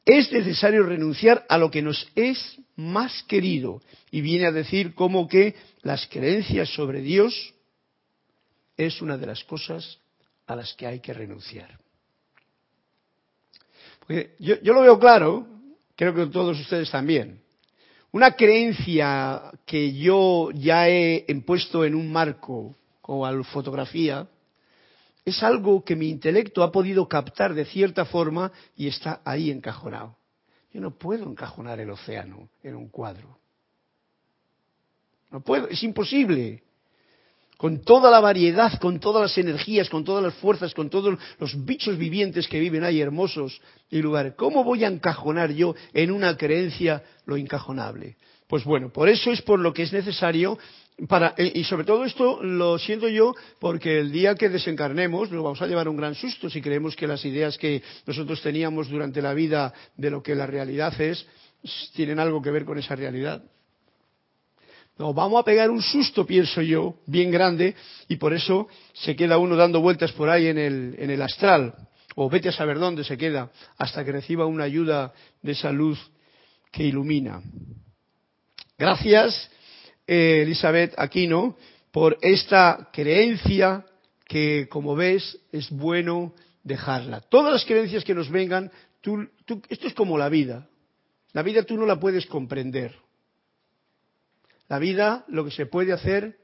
Es 0.05 0.31
necesario 0.31 0.83
renunciar 0.83 1.45
a 1.47 1.57
lo 1.57 1.69
que 1.69 1.81
nos 1.81 2.09
es 2.15 2.57
más 2.75 3.23
querido. 3.23 3.81
Y 4.09 4.21
viene 4.21 4.47
a 4.47 4.51
decir 4.51 4.95
como 4.95 5.27
que 5.27 5.53
las 5.83 6.07
creencias 6.07 6.69
sobre 6.69 7.01
Dios, 7.01 7.53
es 8.85 9.01
una 9.01 9.17
de 9.17 9.25
las 9.25 9.43
cosas 9.43 9.99
a 10.47 10.55
las 10.55 10.73
que 10.73 10.87
hay 10.87 11.01
que 11.01 11.13
renunciar. 11.13 11.77
Porque 13.99 14.35
yo, 14.39 14.55
lo 14.61 14.81
veo 14.81 14.97
claro, 14.97 15.45
creo 15.95 16.15
que 16.15 16.27
todos 16.27 16.57
ustedes 16.59 16.89
también. 16.89 17.41
Una 18.11 18.31
creencia 18.31 19.51
que 19.65 19.93
yo 19.93 20.49
ya 20.51 20.87
he 20.87 21.25
puesto 21.45 21.83
en 21.83 21.93
un 21.93 22.11
marco 22.11 22.75
como 23.01 23.29
la 23.29 23.43
fotografía 23.43 24.27
es 25.25 25.43
algo 25.43 25.83
que 25.83 25.95
mi 25.95 26.09
intelecto 26.09 26.63
ha 26.63 26.71
podido 26.71 27.07
captar 27.07 27.53
de 27.53 27.65
cierta 27.65 28.05
forma 28.05 28.51
y 28.77 28.87
está 28.87 29.21
ahí 29.25 29.51
encajonado. 29.51 30.15
Yo 30.71 30.79
no 30.79 30.97
puedo 30.97 31.29
encajonar 31.29 31.79
el 31.81 31.89
océano 31.89 32.49
en 32.63 32.75
un 32.75 32.87
cuadro. 32.87 33.37
No 35.31 35.41
puedo, 35.41 35.67
es 35.67 35.83
imposible 35.83 36.63
con 37.59 37.81
toda 37.81 38.09
la 38.09 38.21
variedad, 38.21 38.79
con 38.79 39.01
todas 39.01 39.21
las 39.21 39.37
energías, 39.37 39.89
con 39.89 40.05
todas 40.05 40.23
las 40.23 40.33
fuerzas, 40.35 40.73
con 40.73 40.89
todos 40.89 41.19
los 41.39 41.65
bichos 41.65 41.97
vivientes 41.97 42.47
que 42.47 42.57
viven 42.57 42.85
ahí 42.85 43.01
hermosos 43.01 43.59
y 43.91 44.01
lugares. 44.01 44.35
¿Cómo 44.37 44.63
voy 44.63 44.85
a 44.85 44.87
encajonar 44.87 45.51
yo 45.51 45.75
en 45.93 46.11
una 46.11 46.37
creencia 46.37 47.03
lo 47.25 47.35
incajonable? 47.35 48.15
Pues 48.47 48.63
bueno, 48.63 48.93
por 48.93 49.09
eso 49.09 49.33
es 49.33 49.41
por 49.41 49.59
lo 49.59 49.73
que 49.73 49.83
es 49.83 49.91
necesario 49.91 50.57
eh, 50.97 51.51
y 51.53 51.65
sobre 51.65 51.83
todo 51.83 52.05
esto 52.05 52.41
lo 52.41 52.79
siento 52.79 53.09
yo 53.09 53.35
porque 53.59 53.99
el 53.99 54.13
día 54.13 54.35
que 54.35 54.47
desencarnemos 54.47 55.29
nos 55.29 55.43
vamos 55.43 55.61
a 55.61 55.67
llevar 55.67 55.89
un 55.89 55.97
gran 55.97 56.15
susto 56.15 56.49
si 56.49 56.61
creemos 56.61 56.95
que 56.95 57.07
las 57.07 57.25
ideas 57.25 57.57
que 57.57 57.83
nosotros 58.05 58.41
teníamos 58.41 58.87
durante 58.87 59.21
la 59.21 59.33
vida 59.33 59.73
de 59.97 60.09
lo 60.09 60.23
que 60.23 60.33
la 60.33 60.47
realidad 60.47 60.93
es 61.01 61.27
tienen 61.93 62.19
algo 62.19 62.41
que 62.41 62.51
ver 62.51 62.63
con 62.63 62.77
esa 62.77 62.95
realidad. 62.95 63.43
Nos 64.99 65.15
vamos 65.15 65.39
a 65.39 65.45
pegar 65.45 65.71
un 65.71 65.81
susto, 65.81 66.25
pienso 66.25 66.61
yo, 66.61 66.95
bien 67.05 67.31
grande, 67.31 67.73
y 68.09 68.17
por 68.17 68.33
eso 68.33 68.67
se 68.91 69.15
queda 69.15 69.37
uno 69.37 69.55
dando 69.55 69.79
vueltas 69.79 70.11
por 70.11 70.29
ahí 70.29 70.47
en 70.47 70.57
el, 70.57 70.95
en 70.99 71.09
el 71.09 71.21
astral, 71.21 71.73
o 72.15 72.29
vete 72.29 72.49
a 72.49 72.51
saber 72.51 72.79
dónde 72.79 73.05
se 73.05 73.17
queda, 73.17 73.49
hasta 73.77 74.03
que 74.03 74.11
reciba 74.11 74.45
una 74.45 74.65
ayuda 74.65 75.13
de 75.41 75.53
esa 75.53 75.71
luz 75.71 75.97
que 76.69 76.83
ilumina. 76.83 77.41
Gracias, 78.77 79.49
eh, 80.05 80.41
Elizabeth 80.43 80.93
Aquino, 80.97 81.55
por 81.91 82.17
esta 82.21 82.89
creencia 82.91 83.85
que, 84.27 84.67
como 84.69 84.97
ves, 84.97 85.39
es 85.53 85.69
bueno 85.69 86.33
dejarla. 86.61 87.21
Todas 87.21 87.53
las 87.53 87.63
creencias 87.63 88.03
que 88.03 88.13
nos 88.13 88.29
vengan, 88.29 88.69
esto 89.69 89.87
es 89.87 89.93
como 89.93 90.17
la 90.17 90.27
vida. 90.27 90.67
La 91.31 91.41
vida 91.41 91.63
tú 91.63 91.77
no 91.77 91.85
la 91.85 92.01
puedes 92.01 92.25
comprender 92.25 92.93
la 94.69 94.79
vida 94.79 95.25
lo 95.27 95.43
que 95.43 95.51
se 95.51 95.65
puede 95.65 95.91
hacer 95.91 96.37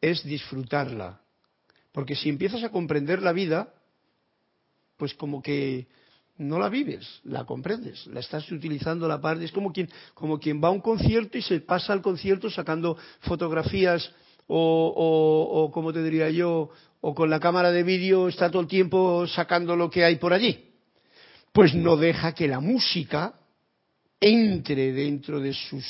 es 0.00 0.24
disfrutarla. 0.24 1.20
Porque 1.92 2.14
si 2.14 2.28
empiezas 2.28 2.62
a 2.62 2.70
comprender 2.70 3.22
la 3.22 3.32
vida, 3.32 3.74
pues 4.96 5.14
como 5.14 5.42
que 5.42 5.88
no 6.38 6.58
la 6.58 6.68
vives, 6.68 7.20
la 7.24 7.44
comprendes, 7.44 8.06
la 8.06 8.20
estás 8.20 8.50
utilizando 8.52 9.08
la 9.08 9.20
parte, 9.20 9.44
es 9.44 9.52
como 9.52 9.72
quien, 9.72 9.90
como 10.14 10.38
quien 10.38 10.62
va 10.62 10.68
a 10.68 10.72
un 10.72 10.80
concierto 10.80 11.38
y 11.38 11.42
se 11.42 11.60
pasa 11.60 11.92
al 11.92 12.02
concierto 12.02 12.50
sacando 12.50 12.96
fotografías 13.20 14.12
o, 14.46 14.92
o, 14.94 15.62
o 15.62 15.72
como 15.72 15.92
te 15.92 16.02
diría 16.02 16.30
yo, 16.30 16.70
o 17.00 17.14
con 17.14 17.30
la 17.30 17.40
cámara 17.40 17.72
de 17.72 17.82
vídeo 17.82 18.28
está 18.28 18.50
todo 18.50 18.62
el 18.62 18.68
tiempo 18.68 19.26
sacando 19.26 19.74
lo 19.74 19.90
que 19.90 20.04
hay 20.04 20.16
por 20.16 20.32
allí. 20.32 20.72
Pues 21.52 21.74
no 21.74 21.96
deja 21.96 22.34
que 22.34 22.46
la 22.46 22.60
música 22.60 23.34
entre 24.20 24.92
dentro 24.92 25.40
de 25.40 25.54
sus 25.54 25.84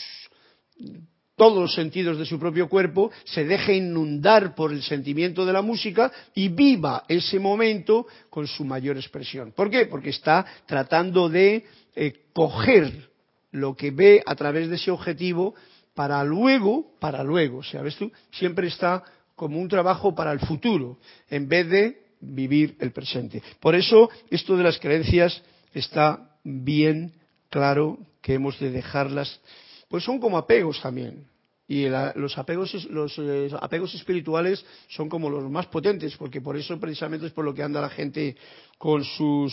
todos 1.37 1.61
los 1.61 1.75
sentidos 1.75 2.19
de 2.19 2.25
su 2.25 2.39
propio 2.39 2.69
cuerpo, 2.69 3.11
se 3.25 3.45
deje 3.45 3.75
inundar 3.75 4.55
por 4.55 4.73
el 4.73 4.83
sentimiento 4.83 5.45
de 5.45 5.53
la 5.53 5.63
música 5.63 6.11
y 6.35 6.49
viva 6.49 7.05
ese 7.09 7.39
momento 7.39 8.07
con 8.31 8.47
su 8.47 8.65
mayor 8.65 8.97
expresión. 8.97 9.53
¿Por 9.53 9.71
qué? 9.71 9.87
Porque 9.87 10.11
está 10.11 10.47
tratando 10.67 11.29
de 11.29 11.65
eh, 11.95 12.15
coger 12.33 13.11
lo 13.53 13.77
que 13.77 13.91
ve 13.91 14.23
a 14.25 14.35
través 14.35 14.69
de 14.69 14.77
ese 14.77 14.91
objetivo 14.91 15.55
para 15.95 16.23
luego, 16.25 16.95
para 16.99 17.23
luego, 17.23 17.63
¿sabes 17.63 17.97
tú? 17.97 18.11
Siempre 18.33 18.69
está 18.69 19.03
como 19.35 19.59
un 19.59 19.69
trabajo 19.69 20.15
para 20.15 20.33
el 20.33 20.41
futuro, 20.41 20.99
en 21.29 21.49
vez 21.49 21.69
de 21.69 22.07
vivir 22.21 22.77
el 22.81 22.93
presente. 22.93 23.43
Por 23.61 23.75
eso, 23.75 24.09
esto 24.31 24.57
de 24.57 24.65
las 24.65 24.79
creencias 24.79 25.43
está 25.75 26.31
bien 26.43 27.13
claro 27.51 27.99
que 28.23 28.35
hemos 28.35 28.59
de 28.59 28.71
dejarlas 28.71 29.41
pues 29.89 30.05
son 30.05 30.19
como 30.19 30.39
apegos 30.39 30.81
también. 30.81 31.27
Y 31.69 31.89
los, 31.89 32.39
apegos, 32.39 32.85
los 32.91 33.19
eh, 33.19 33.51
apegos 33.61 33.93
espirituales 33.95 34.65
son 34.89 35.09
como 35.09 35.29
los 35.29 35.51
más 35.51 35.67
potentes, 35.67 36.17
porque 36.17 36.41
por 36.41 36.57
eso 36.57 36.79
precisamente 36.79 37.27
es 37.27 37.33
por 37.33 37.45
lo 37.45 37.53
que 37.53 37.63
anda 37.63 37.81
la 37.81 37.91
gente 37.91 38.37
con 38.79 39.03
sus 39.03 39.53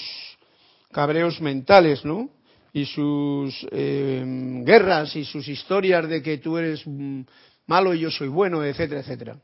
cabreos 0.91 1.41
mentales, 1.41 2.05
¿no? 2.05 2.29
Y 2.71 2.85
sus 2.85 3.67
em, 3.71 4.63
guerras 4.63 5.15
y 5.15 5.25
sus 5.25 5.47
historias 5.47 6.07
de 6.07 6.21
que 6.21 6.37
tú 6.37 6.57
eres 6.57 6.83
mm, 6.85 7.21
malo 7.65 7.93
y 7.95 7.99
yo 7.99 8.11
soy 8.11 8.27
bueno, 8.27 8.63
etcétera, 8.63 9.01
etcétera. 9.01 9.37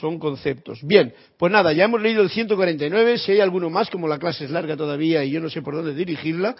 Son 0.00 0.18
conceptos. 0.18 0.80
Bien, 0.82 1.14
pues 1.38 1.52
nada, 1.52 1.72
ya 1.72 1.84
hemos 1.84 2.02
leído 2.02 2.22
el 2.22 2.30
149. 2.30 3.18
Si 3.18 3.32
hay 3.32 3.40
alguno 3.40 3.70
más, 3.70 3.88
como 3.88 4.08
la 4.08 4.18
clase 4.18 4.44
es 4.44 4.50
larga 4.50 4.76
todavía 4.76 5.24
y 5.24 5.30
yo 5.30 5.40
no 5.40 5.48
sé 5.48 5.62
por 5.62 5.74
dónde 5.74 5.94
dirigirla, 5.94 6.56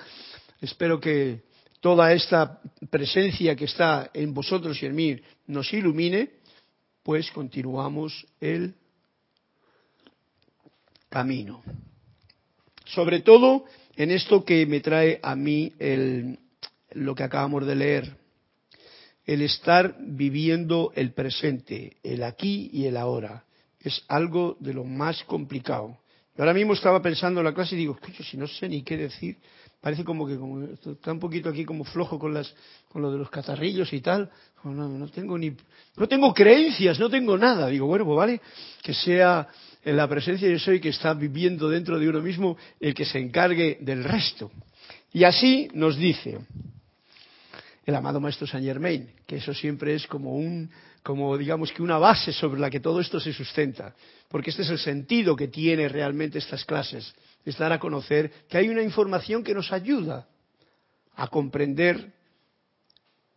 espero 0.61 1.01
que 1.01 1.43
toda 1.81 2.13
esta 2.13 2.61
presencia 2.91 3.55
que 3.57 3.65
está 3.65 4.11
en 4.13 4.35
vosotros 4.35 4.83
y 4.83 4.87
en 4.87 4.95
mí 4.95 5.21
nos 5.47 5.73
ilumine, 5.73 6.31
pues 7.03 7.31
continuamos 7.31 8.27
el 8.41 8.75
camino. 11.09 11.63
Sobre 12.85 13.21
todo 13.21 13.65
en 13.97 14.11
esto 14.11 14.45
que 14.45 14.67
me 14.67 14.81
trae 14.81 15.21
a 15.23 15.35
mí 15.35 15.73
el, 15.79 16.39
lo 16.93 17.15
que 17.15 17.23
acabamos 17.23 17.67
de 17.67 17.75
leer, 17.75 18.17
el 19.27 19.43
estar 19.43 19.97
viviendo 20.01 20.93
el 20.95 21.13
presente, 21.13 21.97
el 22.03 22.23
aquí 22.23 22.71
y 22.73 22.87
el 22.87 22.97
ahora, 22.97 23.45
es 23.81 24.05
algo 24.09 24.57
de 24.61 24.75
lo 24.75 24.85
más 24.85 25.23
complicado. 25.25 25.99
ahora 26.37 26.55
mismo 26.55 26.73
estaba 26.73 27.03
pensando 27.03 27.41
en 27.41 27.47
la 27.47 27.55
clase 27.55 27.75
y 27.75 27.79
digo, 27.79 27.99
si 28.31 28.37
no 28.37 28.47
sé 28.47 28.69
ni 28.69 28.83
qué 28.83 28.97
decir, 28.97 29.37
parece 29.89 30.05
como 30.05 30.27
que 30.27 30.37
está 30.91 31.13
un 31.13 31.19
poquito 31.19 31.49
aquí 31.49 31.65
como 31.65 31.83
flojo 31.83 32.19
con 32.19 32.35
las 32.35 32.55
con 32.91 33.01
lo 33.01 33.11
de 33.11 33.17
los 33.17 33.31
catarrillos 33.31 33.91
y 33.95 34.03
tal. 34.03 34.31
No, 34.63 34.75
no 34.75 35.09
tengo 35.09 35.39
ni 35.39 35.57
no 35.97 36.07
tengo 36.07 36.35
creencias 36.35 37.01
no 37.01 37.09
tengo 37.09 37.39
nada. 37.39 37.69
Digo 37.69 37.87
bueno 37.87 38.05
pues 38.05 38.17
vale 38.19 38.41
que 38.83 38.93
sea 38.93 39.49
en 39.83 39.97
la 39.97 40.07
presencia 40.07 40.47
yo 40.47 40.59
soy 40.59 40.79
que 40.79 40.91
está 40.91 41.15
viviendo 41.15 41.71
dentro 41.71 41.99
de 41.99 42.07
uno 42.07 42.21
mismo 42.21 42.59
el 42.79 42.93
que 42.93 43.07
se 43.07 43.19
encargue 43.19 43.79
del 43.81 44.05
resto. 44.05 44.51
Y 45.11 45.25
así 45.25 45.71
nos 45.73 45.97
dice 45.97 46.39
el 47.89 47.95
amado 47.97 48.21
maestro 48.21 48.47
Saint 48.47 48.67
Germain 48.67 49.11
que 49.27 49.37
eso 49.37 49.55
siempre 49.55 49.95
es 49.95 50.07
como 50.07 50.35
un 50.35 50.71
como 51.03 51.37
digamos 51.37 51.73
que 51.73 51.83
una 51.83 51.99
base 51.99 52.33
sobre 52.33 52.61
la 52.61 52.71
que 52.71 52.81
todo 52.81 53.01
esto 53.01 53.19
se 53.19 53.33
sustenta 53.33 53.95
porque 54.29 54.51
este 54.51 54.63
es 54.63 54.71
el 54.71 54.79
sentido 54.79 55.35
que 55.35 55.49
tiene 55.49 55.89
realmente 55.89 56.39
estas 56.39 56.65
clases 56.65 57.15
es 57.45 57.57
dar 57.57 57.73
a 57.73 57.79
conocer 57.79 58.31
que 58.49 58.59
hay 58.59 58.69
una 58.69 58.83
información 58.83 59.43
que 59.43 59.55
nos 59.55 59.73
ayuda 59.73 60.29
a 61.17 61.29
comprender 61.29 62.13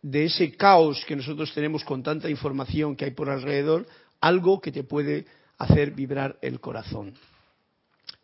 de 0.02 0.24
ese 0.24 0.52
caos 0.52 1.04
que 1.06 1.16
nosotros 1.16 1.54
tenemos 1.54 1.84
con 1.84 2.02
tanta 2.02 2.28
información 2.28 2.96
que 2.96 3.06
hay 3.06 3.10
por 3.12 3.30
alrededor, 3.30 3.86
algo 4.20 4.60
que 4.60 4.72
te 4.72 4.84
puede 4.84 5.26
hacer 5.58 5.92
vibrar 5.92 6.36
el 6.42 6.60
corazón. 6.60 7.14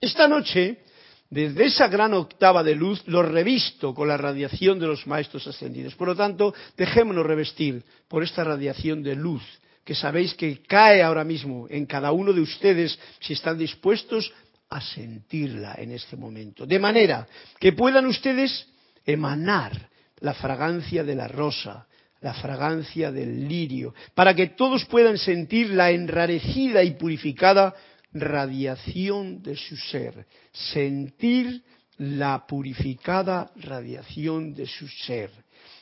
Esta 0.01 0.27
noche, 0.27 0.83
desde 1.31 1.67
esa 1.67 1.89
gran 1.89 2.15
octava 2.15 2.63
de 2.63 2.75
luz, 2.75 3.03
lo 3.07 3.23
revisto 3.23 3.95
con 3.95 4.09
la 4.09 4.17
radiación 4.17 4.79
de 4.79 4.87
los 4.87 5.07
maestros 5.07 5.47
ascendidos. 5.47 5.95
Por 5.95 6.09
lo 6.09 6.17
tanto, 6.17 6.55
dejémonos 6.77 7.27
revestir 7.27 7.85
por 8.09 8.23
esta 8.23 8.45
radiación 8.45 9.03
de 9.03 9.15
luz 9.15 9.43
que 9.85 9.95
sabéis 9.95 10.35
que 10.35 10.61
cae 10.63 11.03
ahora 11.03 11.25
mismo 11.25 11.67
en 11.71 11.87
cada 11.87 12.13
uno 12.13 12.35
de 12.35 12.43
ustedes 12.43 12.99
si 13.21 13.33
están 13.33 13.57
dispuestos 13.57 14.31
a 14.69 14.83
sentirla 14.83 15.77
en 15.79 15.93
este 15.93 16.15
momento. 16.15 16.67
De 16.67 16.79
manera 16.79 17.27
que 17.59 17.73
puedan 17.73 18.05
ustedes 18.05 18.69
emanar 19.07 19.89
la 20.21 20.35
fragancia 20.35 21.05
de 21.05 21.15
la 21.15 21.27
rosa, 21.27 21.87
la 22.21 22.35
fragancia 22.35 23.11
del 23.11 23.49
lirio, 23.49 23.95
para 24.15 24.35
que 24.35 24.49
todos 24.49 24.85
puedan 24.85 25.17
sentir 25.17 25.71
la 25.71 25.91
enrarecida 25.91 26.83
y 26.83 26.91
purificada 26.91 27.75
radiación 28.13 29.43
de 29.43 29.57
su 29.57 29.77
ser, 29.77 30.27
sentir 30.53 31.63
la 31.99 32.47
purificada 32.47 33.51
radiación 33.57 34.55
de 34.55 34.67
su 34.67 34.89
ser, 34.89 35.31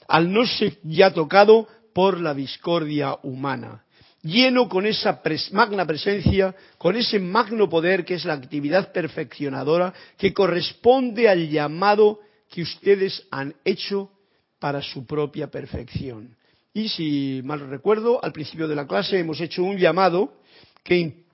al 0.08 0.32
no 0.32 0.46
ser 0.46 0.78
ya 0.82 1.12
tocado 1.12 1.68
por 1.92 2.20
la 2.20 2.34
discordia 2.34 3.16
humana, 3.22 3.84
lleno 4.22 4.68
con 4.68 4.86
esa 4.86 5.20
magna 5.52 5.86
presencia, 5.86 6.54
con 6.78 6.96
ese 6.96 7.18
magno 7.18 7.68
poder 7.68 8.04
que 8.04 8.14
es 8.14 8.24
la 8.24 8.34
actividad 8.34 8.92
perfeccionadora 8.92 9.94
que 10.16 10.32
corresponde 10.32 11.28
al 11.28 11.48
llamado 11.48 12.20
que 12.50 12.62
ustedes 12.62 13.26
han 13.30 13.54
hecho 13.64 14.10
para 14.58 14.82
su 14.82 15.06
propia 15.06 15.50
perfección. 15.50 16.36
Y 16.72 16.88
si 16.88 17.40
mal 17.44 17.60
recuerdo, 17.60 18.22
al 18.22 18.32
principio 18.32 18.68
de 18.68 18.76
la 18.76 18.86
clase 18.86 19.18
hemos 19.18 19.40
hecho 19.40 19.62
un 19.62 19.78
llamado 19.78 20.34
que 20.82 21.25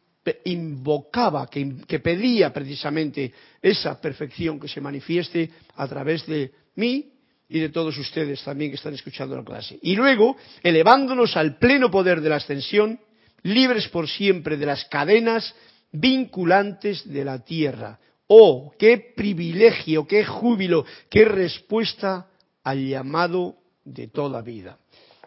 invocaba, 0.45 1.49
que, 1.49 2.01
pedía 2.01 2.53
precisamente 2.53 3.33
esa 3.61 4.01
perfección 4.01 4.61
que 4.61 4.69
se 4.69 4.81
manifieste 4.81 5.51
a 5.77 5.87
través 5.89 6.27
de 6.27 6.53
mí 6.77 7.13
y 7.49 7.59
de 7.59 7.69
todos 7.69 7.97
ustedes 7.99 8.43
también 8.43 8.71
que 8.71 8.77
están 8.77 8.95
escuchando 8.95 9.37
la 9.37 9.45
clase. 9.45 9.79
Y 9.83 9.95
luego, 9.95 10.37
elevándonos 10.63 11.37
al 11.37 11.59
pleno 11.59 11.91
poder 11.91 12.21
de 12.21 12.29
la 12.29 12.37
ascensión, 12.37 12.99
libres 13.43 13.89
por 13.89 14.09
siempre 14.09 14.57
de 14.57 14.67
las 14.67 14.85
cadenas 14.87 15.55
vinculantes 15.91 17.07
de 17.11 17.25
la 17.25 17.45
tierra. 17.45 17.99
Oh, 18.29 18.73
qué 18.79 19.13
privilegio, 19.15 20.07
qué 20.07 20.25
júbilo, 20.25 20.87
qué 21.11 21.25
respuesta 21.25 22.29
al 22.63 22.89
llamado 22.89 23.57
de 23.85 24.09
toda 24.09 24.41
vida. 24.41 24.79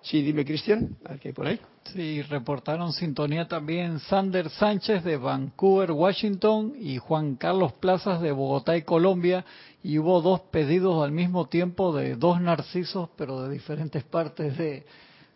Sí, 0.01 0.21
dime, 0.21 0.45
Cristian, 0.45 0.97
¿qué 1.21 1.29
hay 1.29 1.33
por 1.33 1.47
ahí? 1.47 1.59
Sí, 1.93 2.23
reportaron 2.23 2.93
sintonía 2.93 3.47
también 3.47 3.99
Sander 3.99 4.49
Sánchez 4.49 5.03
de 5.03 5.17
Vancouver, 5.17 5.91
Washington 5.91 6.73
y 6.77 6.97
Juan 6.97 7.35
Carlos 7.35 7.73
Plazas 7.73 8.21
de 8.21 8.31
Bogotá 8.31 8.75
y 8.75 8.81
Colombia. 8.81 9.45
Y 9.83 9.99
hubo 9.99 10.21
dos 10.21 10.41
pedidos 10.51 11.03
al 11.03 11.11
mismo 11.11 11.47
tiempo 11.47 11.95
de 11.95 12.15
dos 12.15 12.41
narcisos, 12.41 13.09
pero 13.15 13.43
de 13.43 13.53
diferentes 13.53 14.03
partes 14.03 14.57
de, 14.57 14.85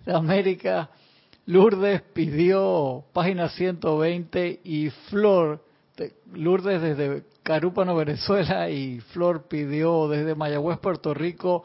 América. 0.08 0.90
Lourdes 1.46 2.02
pidió 2.14 3.04
página 3.14 3.50
120 3.50 4.62
y 4.64 4.90
Flor, 5.10 5.64
Lourdes 6.34 6.82
desde 6.82 7.24
Carúpano, 7.44 7.96
Venezuela, 7.96 8.70
y 8.70 9.00
Flor 9.00 9.48
pidió 9.48 10.08
desde 10.08 10.36
Mayagüez, 10.36 10.80
Puerto 10.80 11.14
Rico, 11.14 11.64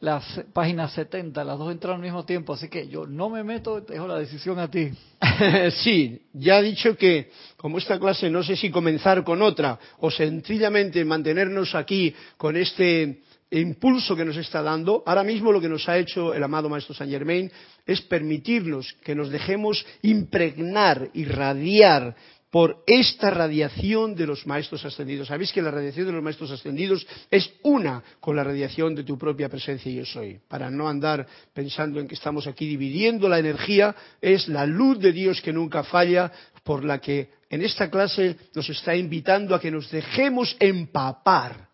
las 0.00 0.24
páginas 0.54 0.92
70, 0.94 1.44
las 1.44 1.58
dos 1.58 1.70
entraron 1.70 2.00
al 2.00 2.04
mismo 2.04 2.24
tiempo, 2.24 2.54
así 2.54 2.68
que 2.68 2.88
yo 2.88 3.06
no 3.06 3.28
me 3.28 3.44
meto, 3.44 3.80
dejo 3.80 4.06
la 4.06 4.18
decisión 4.18 4.58
a 4.58 4.70
ti. 4.70 4.90
sí, 5.82 6.22
ya 6.32 6.58
he 6.58 6.62
dicho 6.62 6.96
que 6.96 7.30
como 7.56 7.78
esta 7.78 7.98
clase 7.98 8.30
no 8.30 8.42
sé 8.42 8.56
si 8.56 8.70
comenzar 8.70 9.22
con 9.24 9.42
otra 9.42 9.78
o 9.98 10.10
sencillamente 10.10 11.04
mantenernos 11.04 11.74
aquí 11.74 12.14
con 12.38 12.56
este 12.56 13.20
impulso 13.50 14.16
que 14.16 14.24
nos 14.24 14.36
está 14.36 14.62
dando, 14.62 15.02
ahora 15.04 15.24
mismo 15.24 15.52
lo 15.52 15.60
que 15.60 15.68
nos 15.68 15.86
ha 15.88 15.98
hecho 15.98 16.32
el 16.32 16.42
amado 16.42 16.68
Maestro 16.68 16.94
Saint 16.94 17.12
Germain 17.12 17.50
es 17.84 18.00
permitirnos 18.00 18.94
que 19.04 19.14
nos 19.14 19.28
dejemos 19.28 19.84
impregnar, 20.02 21.10
irradiar 21.12 22.14
por 22.50 22.82
esta 22.86 23.30
radiación 23.30 24.14
de 24.16 24.26
los 24.26 24.46
maestros 24.46 24.84
ascendidos. 24.84 25.28
Sabéis 25.28 25.52
que 25.52 25.62
la 25.62 25.70
radiación 25.70 26.06
de 26.06 26.12
los 26.12 26.22
maestros 26.22 26.50
ascendidos 26.50 27.06
es 27.30 27.52
una 27.62 28.02
con 28.18 28.34
la 28.34 28.42
radiación 28.42 28.94
de 28.94 29.04
tu 29.04 29.16
propia 29.16 29.48
presencia 29.48 29.90
yo 29.90 30.04
soy. 30.04 30.40
Para 30.48 30.68
no 30.68 30.88
andar 30.88 31.26
pensando 31.54 32.00
en 32.00 32.08
que 32.08 32.16
estamos 32.16 32.48
aquí 32.48 32.66
dividiendo 32.66 33.28
la 33.28 33.38
energía, 33.38 33.94
es 34.20 34.48
la 34.48 34.66
luz 34.66 34.98
de 34.98 35.12
Dios 35.12 35.40
que 35.40 35.52
nunca 35.52 35.84
falla, 35.84 36.32
por 36.64 36.84
la 36.84 36.98
que 36.98 37.30
en 37.48 37.62
esta 37.62 37.88
clase 37.88 38.36
nos 38.54 38.68
está 38.68 38.94
invitando 38.96 39.54
a 39.54 39.60
que 39.60 39.70
nos 39.70 39.90
dejemos 39.90 40.56
empapar. 40.58 41.68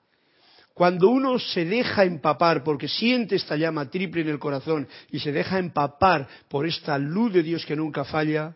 Cuando 0.75 1.09
uno 1.09 1.39
se 1.39 1.65
deja 1.65 2.05
empapar 2.05 2.62
porque 2.62 2.87
siente 2.87 3.37
esta 3.37 3.57
llama 3.57 3.89
triple 3.89 4.21
en 4.21 4.29
el 4.29 4.39
corazón 4.39 4.87
y 5.11 5.21
se 5.21 5.33
deja 5.33 5.59
empapar 5.59 6.29
por 6.49 6.67
esta 6.67 6.99
luz 6.99 7.33
de 7.33 7.43
Dios 7.43 7.65
que 7.65 7.75
nunca 7.75 8.05
falla, 8.05 8.55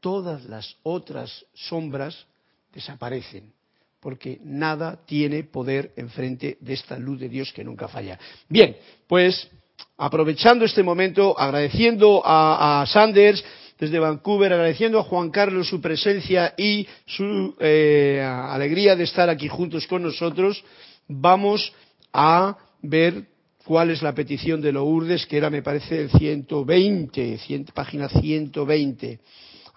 todas 0.00 0.44
las 0.46 0.76
otras 0.82 1.44
sombras 1.54 2.26
desaparecen, 2.72 3.52
porque 4.00 4.40
nada 4.42 4.98
tiene 5.06 5.44
poder 5.44 5.92
enfrente 5.96 6.56
de 6.60 6.72
esta 6.72 6.98
luz 6.98 7.20
de 7.20 7.28
Dios 7.28 7.52
que 7.52 7.64
nunca 7.64 7.88
falla. 7.88 8.18
Bien, 8.48 8.76
pues 9.06 9.48
aprovechando 9.96 10.64
este 10.64 10.82
momento, 10.82 11.38
agradeciendo 11.38 12.22
a, 12.24 12.84
Sanders 12.86 13.44
desde 13.78 13.98
Vancouver, 13.98 14.52
agradeciendo 14.52 14.98
a 14.98 15.04
Juan 15.04 15.30
Carlos 15.30 15.68
su 15.68 15.80
presencia 15.80 16.54
y 16.56 16.86
su 17.06 17.54
eh, 17.60 18.20
alegría 18.22 18.96
de 18.96 19.04
estar 19.04 19.28
aquí 19.30 19.48
juntos 19.48 19.86
con 19.86 20.02
nosotros, 20.02 20.62
vamos 21.08 21.72
a 22.12 22.56
ver 22.82 23.26
cuál 23.64 23.90
es 23.90 24.02
la 24.02 24.14
petición 24.14 24.60
de 24.60 24.72
Lourdes, 24.72 25.26
que 25.26 25.36
era, 25.36 25.50
me 25.50 25.62
parece, 25.62 26.02
el 26.02 26.10
120, 26.10 27.38
página 27.74 28.08
120. 28.08 29.20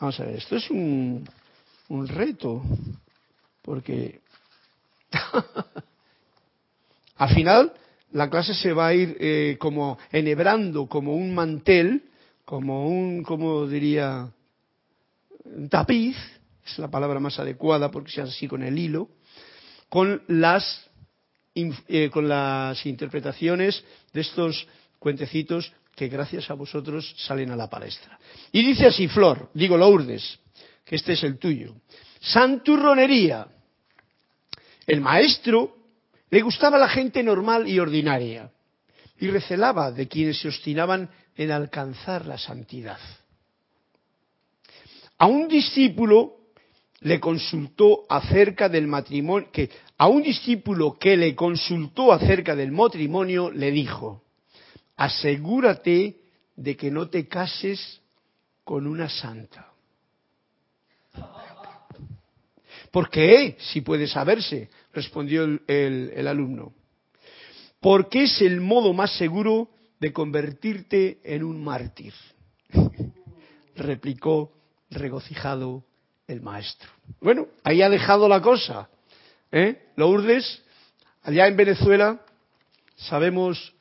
Vamos 0.04 0.20
a 0.20 0.26
ver, 0.26 0.36
esto 0.36 0.58
es 0.58 0.70
un, 0.70 1.26
un 1.88 2.08
reto, 2.10 2.62
porque 3.62 4.20
al 7.16 7.34
final 7.34 7.72
la 8.12 8.30
clase 8.30 8.54
se 8.54 8.74
va 8.74 8.88
a 8.88 8.94
ir 8.94 9.16
eh, 9.18 9.56
como 9.58 9.98
enhebrando, 10.12 10.88
como 10.88 11.16
un 11.16 11.34
mantel, 11.34 12.04
como 12.44 12.86
un, 12.86 13.24
como 13.24 13.66
diría, 13.66 14.30
un 15.46 15.70
tapiz, 15.70 16.18
es 16.66 16.78
la 16.80 16.92
palabra 16.92 17.22
más 17.22 17.40
adecuada 17.40 17.90
porque 17.90 18.12
sea 18.12 18.26
así 18.26 18.46
con 18.46 18.62
el 18.62 18.78
hilo, 18.78 19.08
con 19.88 20.22
las, 20.28 20.86
eh, 21.56 22.10
con 22.10 22.28
las 22.28 22.86
interpretaciones 22.86 23.82
de 24.12 24.20
estos 24.20 24.68
cuentecitos 25.00 25.72
que 25.96 26.08
gracias 26.08 26.50
a 26.50 26.56
vosotros 26.56 27.14
salen 27.18 27.52
a 27.52 27.56
la 27.56 27.70
palestra. 27.70 28.18
Y 28.52 28.64
dice 28.66 28.88
así, 28.88 29.08
Flor, 29.08 29.50
digo 29.54 29.78
Lourdes, 29.78 30.40
que 30.84 30.96
este 30.96 31.14
es 31.14 31.24
el 31.24 31.38
tuyo. 31.38 31.76
Santurronería. 32.20 33.48
El 34.86 35.02
maestro 35.02 35.76
le 36.30 36.42
gustaba 36.42 36.78
la 36.78 36.90
gente 36.90 37.22
normal 37.24 37.68
y 37.68 37.80
ordinaria 37.80 38.52
y 39.20 39.28
recelaba 39.28 39.92
de 39.92 40.08
quienes 40.08 40.40
se 40.40 40.48
obstinaban 40.48 41.10
en 41.38 41.52
alcanzar 41.52 42.26
la 42.26 42.38
santidad. 42.38 43.00
A 45.18 45.28
un 45.28 45.48
discípulo 45.48 46.38
le 47.02 47.20
consultó 47.20 48.04
acerca 48.10 48.68
del 48.68 48.88
matrimonio, 48.88 49.50
que 49.52 49.70
a 49.98 50.08
un 50.08 50.24
discípulo 50.24 50.98
que 51.00 51.16
le 51.16 51.36
consultó 51.36 52.12
acerca 52.12 52.56
del 52.56 52.72
matrimonio 52.72 53.52
le 53.52 53.72
dijo, 53.72 54.24
asegúrate 54.96 56.22
de 56.56 56.78
que 56.78 56.92
no 56.92 57.10
te 57.10 57.28
cases 57.28 58.02
con 58.64 58.88
una 58.88 59.10
santa. 59.10 59.74
¿Por 62.92 63.10
qué? 63.10 63.58
Si 63.60 63.82
puede 63.82 64.08
saberse, 64.08 64.70
respondió 64.94 65.46
el, 65.68 66.28
alumno. 66.28 66.74
Porque 67.80 68.24
es 68.24 68.42
el 68.42 68.62
modo 68.62 68.94
más 68.94 69.18
seguro 69.18 69.70
de 70.00 70.14
convertirte 70.14 71.20
en 71.24 71.44
un 71.44 71.64
mártir, 71.64 72.14
replicó 73.76 74.54
regocijado 74.92 75.84
el 76.28 76.42
maestro. 76.42 76.90
Bueno, 77.20 77.48
ahí 77.64 77.82
ha 77.82 77.90
dejado 77.90 78.30
la 78.30 78.42
cosa. 78.42 78.90
¿eh? 79.52 79.88
Lourdes, 79.96 80.64
allá 81.24 81.48
en 81.48 81.58
Venezuela, 81.58 82.22
sabemos 82.96 83.74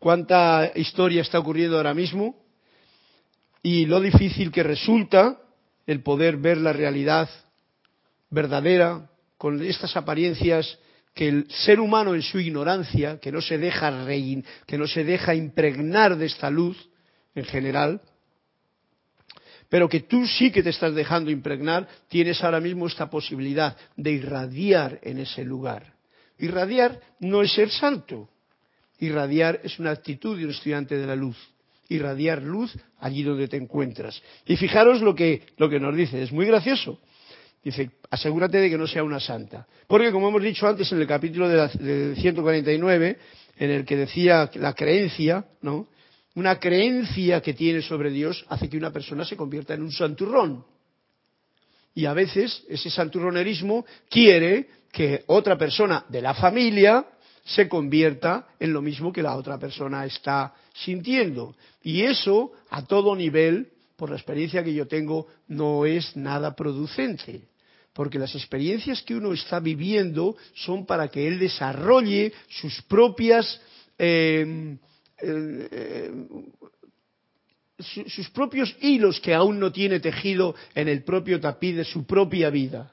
cuánta 0.00 0.72
historia 0.74 1.22
está 1.22 1.38
ocurriendo 1.38 1.76
ahora 1.76 1.94
mismo 1.94 2.34
y 3.62 3.86
lo 3.86 4.00
difícil 4.00 4.50
que 4.50 4.64
resulta 4.64 5.38
el 5.86 6.02
poder 6.02 6.38
ver 6.38 6.56
la 6.56 6.72
realidad 6.72 7.28
verdadera, 8.30 9.08
con 9.36 9.62
estas 9.62 9.96
apariencias 9.96 10.78
que 11.14 11.28
el 11.28 11.50
ser 11.50 11.80
humano 11.80 12.14
en 12.14 12.22
su 12.22 12.38
ignorancia, 12.38 13.18
que 13.20 13.32
no 13.32 13.40
se 13.40 13.58
deja 13.58 14.06
que 14.66 14.78
no 14.78 14.86
se 14.86 15.04
deja 15.04 15.34
impregnar 15.34 16.16
de 16.16 16.26
esta 16.26 16.50
luz 16.50 16.88
en 17.34 17.44
general, 17.44 18.00
pero 19.68 19.88
que 19.88 20.00
tú 20.00 20.26
sí 20.26 20.50
que 20.50 20.62
te 20.62 20.70
estás 20.70 20.94
dejando 20.94 21.30
impregnar, 21.30 21.88
tienes 22.08 22.42
ahora 22.42 22.60
mismo 22.60 22.86
esta 22.86 23.10
posibilidad 23.10 23.76
de 23.96 24.12
irradiar 24.12 24.98
en 25.02 25.18
ese 25.18 25.44
lugar. 25.44 25.94
Irradiar 26.38 27.00
no 27.20 27.42
es 27.42 27.52
ser 27.52 27.70
santo, 27.70 28.28
irradiar 29.00 29.60
es 29.64 29.78
una 29.78 29.90
actitud 29.90 30.38
de 30.38 30.44
un 30.44 30.50
estudiante 30.50 30.96
de 30.96 31.06
la 31.06 31.16
luz 31.16 31.36
irradiar 31.90 32.42
luz 32.42 32.74
allí 33.00 33.22
donde 33.22 33.48
te 33.48 33.56
encuentras. 33.56 34.22
Y 34.46 34.56
fijaros 34.56 35.02
lo 35.02 35.14
que, 35.14 35.42
lo 35.58 35.68
que 35.68 35.78
nos 35.78 35.94
dice, 35.94 36.22
es 36.22 36.32
muy 36.32 36.46
gracioso. 36.46 37.00
Dice, 37.62 37.90
asegúrate 38.08 38.58
de 38.58 38.70
que 38.70 38.78
no 38.78 38.86
sea 38.86 39.02
una 39.02 39.20
santa. 39.20 39.66
Porque 39.86 40.10
como 40.10 40.28
hemos 40.28 40.42
dicho 40.42 40.66
antes 40.66 40.90
en 40.92 41.00
el 41.00 41.06
capítulo 41.06 41.48
de, 41.48 42.14
149, 42.16 43.18
en 43.58 43.70
el 43.70 43.84
que 43.84 43.96
decía 43.96 44.50
la 44.54 44.72
creencia, 44.72 45.44
¿no? 45.60 45.88
Una 46.36 46.58
creencia 46.58 47.42
que 47.42 47.52
tiene 47.52 47.82
sobre 47.82 48.10
Dios 48.10 48.46
hace 48.48 48.68
que 48.68 48.78
una 48.78 48.92
persona 48.92 49.24
se 49.24 49.36
convierta 49.36 49.74
en 49.74 49.82
un 49.82 49.92
santurrón. 49.92 50.64
Y 51.92 52.06
a 52.06 52.14
veces 52.14 52.64
ese 52.68 52.88
santurronerismo 52.88 53.84
quiere 54.08 54.68
que 54.92 55.24
otra 55.26 55.58
persona 55.58 56.06
de 56.08 56.22
la 56.22 56.34
familia 56.34 57.04
se 57.54 57.68
convierta 57.68 58.48
en 58.58 58.72
lo 58.72 58.82
mismo 58.82 59.12
que 59.12 59.22
la 59.22 59.36
otra 59.36 59.58
persona 59.58 60.04
está 60.04 60.54
sintiendo. 60.72 61.54
Y 61.82 62.02
eso, 62.02 62.52
a 62.70 62.84
todo 62.84 63.14
nivel, 63.16 63.68
por 63.96 64.10
la 64.10 64.16
experiencia 64.16 64.64
que 64.64 64.74
yo 64.74 64.86
tengo, 64.86 65.26
no 65.48 65.86
es 65.86 66.16
nada 66.16 66.54
producente 66.54 67.48
porque 67.92 68.20
las 68.20 68.34
experiencias 68.36 69.02
que 69.02 69.16
uno 69.16 69.32
está 69.32 69.58
viviendo 69.58 70.36
son 70.54 70.86
para 70.86 71.08
que 71.08 71.26
él 71.26 71.40
desarrolle 71.40 72.32
sus 72.48 72.80
propias 72.82 73.60
eh, 73.98 74.76
eh, 75.20 76.10
sus 77.78 78.30
propios 78.30 78.74
hilos 78.80 79.20
que 79.20 79.34
aún 79.34 79.58
no 79.58 79.72
tiene 79.72 80.00
tejido 80.00 80.54
en 80.74 80.88
el 80.88 81.02
propio 81.02 81.40
tapiz 81.40 81.76
de 81.76 81.84
su 81.84 82.04
propia 82.04 82.50
vida. 82.50 82.92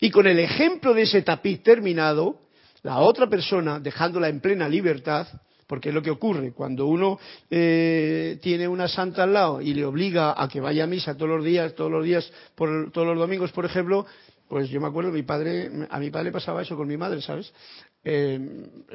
Y 0.00 0.10
con 0.10 0.26
el 0.26 0.38
ejemplo 0.38 0.94
de 0.94 1.02
ese 1.02 1.22
tapiz 1.22 1.62
terminado, 1.62 2.40
la 2.88 3.00
otra 3.00 3.26
persona, 3.26 3.78
dejándola 3.78 4.30
en 4.30 4.40
plena 4.40 4.66
libertad, 4.66 5.26
porque 5.66 5.90
es 5.90 5.94
lo 5.94 6.00
que 6.00 6.10
ocurre 6.10 6.52
cuando 6.52 6.86
uno 6.86 7.18
eh, 7.50 8.38
tiene 8.40 8.66
una 8.66 8.88
santa 8.88 9.24
al 9.24 9.34
lado 9.34 9.60
y 9.60 9.74
le 9.74 9.84
obliga 9.84 10.34
a 10.42 10.48
que 10.48 10.58
vaya 10.58 10.84
a 10.84 10.86
misa 10.86 11.14
todos 11.14 11.28
los 11.28 11.44
días, 11.44 11.74
todos 11.74 11.90
los 11.90 12.02
días, 12.02 12.32
por, 12.54 12.90
todos 12.90 13.08
los 13.08 13.18
domingos, 13.18 13.52
por 13.52 13.66
ejemplo, 13.66 14.06
pues 14.48 14.70
yo 14.70 14.80
me 14.80 14.86
acuerdo, 14.86 15.10
mi 15.10 15.22
padre, 15.22 15.70
a 15.90 15.98
mi 15.98 16.08
padre 16.10 16.32
pasaba 16.32 16.62
eso 16.62 16.78
con 16.78 16.88
mi 16.88 16.96
madre, 16.96 17.20
¿sabes? 17.20 17.52
Eh, 18.02 18.40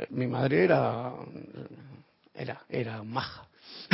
mi 0.10 0.26
madre 0.26 0.64
era, 0.64 1.14
era, 2.34 2.64
era 2.68 3.04
maja. 3.04 3.48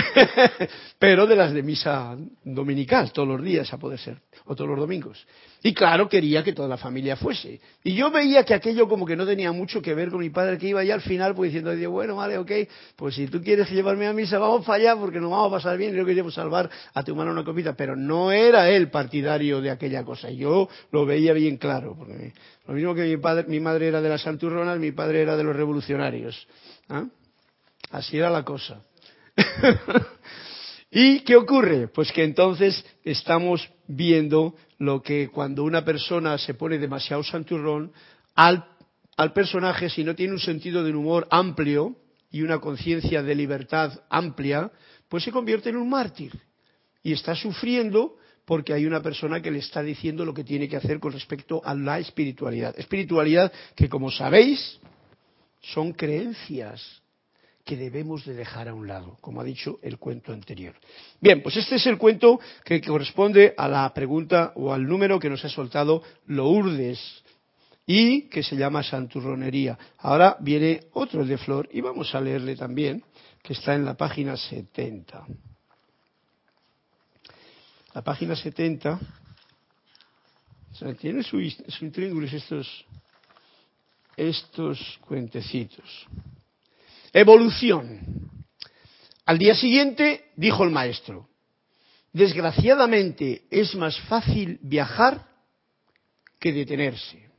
Pero 1.00 1.28
de 1.28 1.36
las 1.36 1.54
de 1.54 1.64
misa 1.64 2.18
dominical, 2.44 3.12
todos 3.12 3.28
los 3.28 3.44
días 3.44 3.72
a 3.74 3.78
poder 3.78 4.00
ser, 4.00 4.18
o 4.46 4.56
todos 4.56 4.70
los 4.70 4.80
domingos. 4.80 5.26
Y 5.62 5.74
claro, 5.74 6.08
quería 6.08 6.44
que 6.44 6.54
toda 6.54 6.68
la 6.68 6.78
familia 6.78 7.16
fuese. 7.16 7.60
Y 7.84 7.94
yo 7.94 8.12
veía 8.12 8.44
que 8.44 8.54
aquello 8.54 8.88
como 8.88 9.06
que 9.06 9.16
no 9.16 9.26
tenía 9.26 9.52
mucho 9.52 9.82
que 9.82 9.94
ver 9.94 10.10
con 10.10 10.20
mi 10.20 10.30
padre, 10.30 10.58
que 10.58 10.68
iba 10.68 10.84
ya 10.84 10.94
al 10.94 11.02
final 11.02 11.36
pues 11.36 11.52
diciendo, 11.52 11.92
bueno, 11.92 12.16
vale, 12.16 12.38
ok, 12.38 12.52
pues 12.96 13.16
si 13.16 13.28
tú 13.28 13.42
quieres 13.42 13.70
llevarme 13.70 14.08
a 14.08 14.14
misa, 14.14 14.40
vamos 14.40 14.66
para 14.66 14.78
allá 14.82 14.96
porque 14.96 15.20
nos 15.20 15.32
vamos 15.32 15.48
a 15.48 15.56
pasar 15.58 15.78
bien, 15.78 15.94
yo 15.94 16.06
queríamos 16.06 16.34
salvar 16.34 16.70
a 16.94 17.04
tu 17.04 17.12
hermano 17.12 17.32
una 17.32 17.44
copita, 17.44 17.74
pero 17.74 17.96
no 17.96 18.32
era 18.32 18.70
él 18.70 18.90
partidario 18.90 19.62
de 19.62 19.72
aquella 19.72 20.04
cosa. 20.04 20.30
Yo 20.30 20.70
lo 20.92 21.06
veía 21.06 21.34
bien 21.34 21.58
claro, 21.58 21.96
porque 21.98 22.34
lo 22.68 22.74
mismo 22.74 22.96
que 22.96 23.04
mi, 23.04 23.18
padre, 23.18 23.46
mi 23.48 23.60
madre 23.60 23.88
era 23.88 24.02
de 24.02 24.10
las 24.10 24.22
santurronas, 24.22 24.80
mi 24.80 24.92
padre 24.92 25.22
era 25.22 25.36
de 25.36 25.44
los 25.44 25.56
revolucionarios. 25.56 26.48
¿ah? 26.88 27.06
Así 27.92 28.18
era 28.18 28.30
la 28.30 28.44
cosa. 28.44 28.82
¿Y 30.92 31.20
qué 31.22 31.36
ocurre? 31.36 31.88
Pues 31.88 32.12
que 32.12 32.24
entonces 32.24 32.84
estamos 33.04 33.70
viendo 33.88 34.56
lo 34.78 35.02
que 35.02 35.30
cuando 35.30 35.64
una 35.64 35.86
persona 35.86 36.38
se 36.38 36.54
pone 36.54 36.80
demasiado 36.80 37.24
santurrón, 37.24 37.92
al, 38.36 38.66
al 39.18 39.34
personaje, 39.34 39.90
si 39.90 40.04
no 40.04 40.16
tiene 40.16 40.34
un 40.34 40.40
sentido 40.40 40.84
de 40.84 40.96
humor 40.96 41.28
amplio 41.30 41.96
y 42.32 42.42
una 42.42 42.60
conciencia 42.60 43.22
de 43.22 43.36
libertad 43.36 44.02
amplia, 44.10 44.72
pues 45.08 45.24
se 45.24 45.32
convierte 45.32 45.70
en 45.70 45.78
un 45.78 45.90
mártir. 45.90 46.32
Y 47.04 47.14
está 47.14 47.36
sufriendo 47.36 48.18
porque 48.46 48.74
hay 48.74 48.86
una 48.86 49.02
persona 49.02 49.42
que 49.42 49.52
le 49.52 49.60
está 49.60 49.84
diciendo 49.84 50.26
lo 50.26 50.34
que 50.34 50.44
tiene 50.44 50.68
que 50.68 50.78
hacer 50.78 51.00
con 51.00 51.12
respecto 51.12 51.62
a 51.64 51.76
la 51.76 52.00
espiritualidad. 52.00 52.74
Espiritualidad 52.80 53.52
que, 53.76 53.88
como 53.88 54.10
sabéis, 54.10 54.80
son 55.62 55.94
creencias, 55.94 57.02
que 57.66 57.78
debemos 57.78 58.26
de 58.26 58.34
dejar 58.34 58.68
a 58.68 58.74
un 58.74 58.88
lado, 58.88 59.18
como 59.22 59.42
ha 59.42 59.44
dicho 59.44 59.80
el 59.84 59.98
cuento 59.98 60.34
anterior. 60.34 60.76
Bien, 61.22 61.42
pues 61.42 61.58
este 61.58 61.76
es 61.76 61.86
el 61.86 61.98
cuento 61.98 62.40
que 62.64 62.82
corresponde 62.82 63.54
a 63.58 63.68
la 63.68 63.94
pregunta 63.94 64.54
o 64.56 64.74
al 64.74 64.88
número 64.88 65.20
que 65.20 65.30
nos 65.30 65.44
ha 65.46 65.50
soltado 65.50 66.02
Lourdes 66.28 67.00
y 67.86 68.30
que 68.30 68.44
se 68.44 68.56
llama 68.56 68.84
Santurronería. 68.84 69.78
Ahora 70.00 70.38
viene 70.40 70.82
otro 70.94 71.26
de 71.26 71.38
Flor 71.38 71.70
y 71.72 71.82
vamos 71.82 72.14
a 72.16 72.22
leerle 72.22 72.56
también, 72.56 73.04
que 73.42 73.54
está 73.54 73.76
en 73.76 73.86
la 73.86 73.96
página 73.96 74.38
70. 74.38 75.26
La 77.94 78.04
página 78.04 78.36
70 78.36 79.00
tiene 81.00 81.24
su, 81.24 81.40
su 81.68 81.86
estos 81.86 82.86
estos 84.16 85.00
cuentecitos. 85.08 86.08
Evolución. 87.14 88.00
Al 89.26 89.38
día 89.38 89.56
siguiente 89.56 90.26
dijo 90.36 90.64
el 90.64 90.72
maestro, 90.72 91.30
desgraciadamente 92.14 93.44
es 93.50 93.76
más 93.76 94.00
fácil 94.02 94.60
viajar 94.62 95.28
que 96.40 96.52
detenerse. 96.52 97.30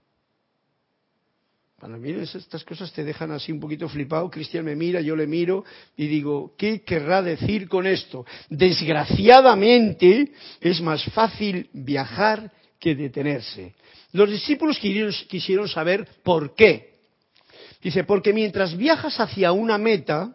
Cuando 1.80 1.96
miras 1.96 2.34
estas 2.34 2.62
cosas 2.62 2.92
te 2.92 3.04
dejan 3.04 3.30
así 3.32 3.50
un 3.50 3.58
poquito 3.58 3.88
flipado. 3.88 4.30
Cristian 4.30 4.66
me 4.66 4.76
mira, 4.76 5.00
yo 5.00 5.16
le 5.16 5.26
miro 5.26 5.64
y 5.96 6.08
digo, 6.08 6.54
¿qué 6.58 6.82
querrá 6.82 7.22
decir 7.22 7.68
con 7.68 7.86
esto? 7.86 8.26
Desgraciadamente 8.50 10.32
es 10.60 10.82
más 10.82 11.02
fácil 11.06 11.70
viajar 11.72 12.52
que 12.78 12.94
detenerse. 12.94 13.74
Los 14.12 14.30
discípulos 14.30 14.78
quisieron 14.78 15.68
saber 15.68 16.06
por 16.22 16.54
qué. 16.54 16.99
Dice, 17.80 18.04
porque 18.04 18.32
mientras 18.32 18.76
viajas 18.76 19.18
hacia 19.20 19.52
una 19.52 19.78
meta, 19.78 20.34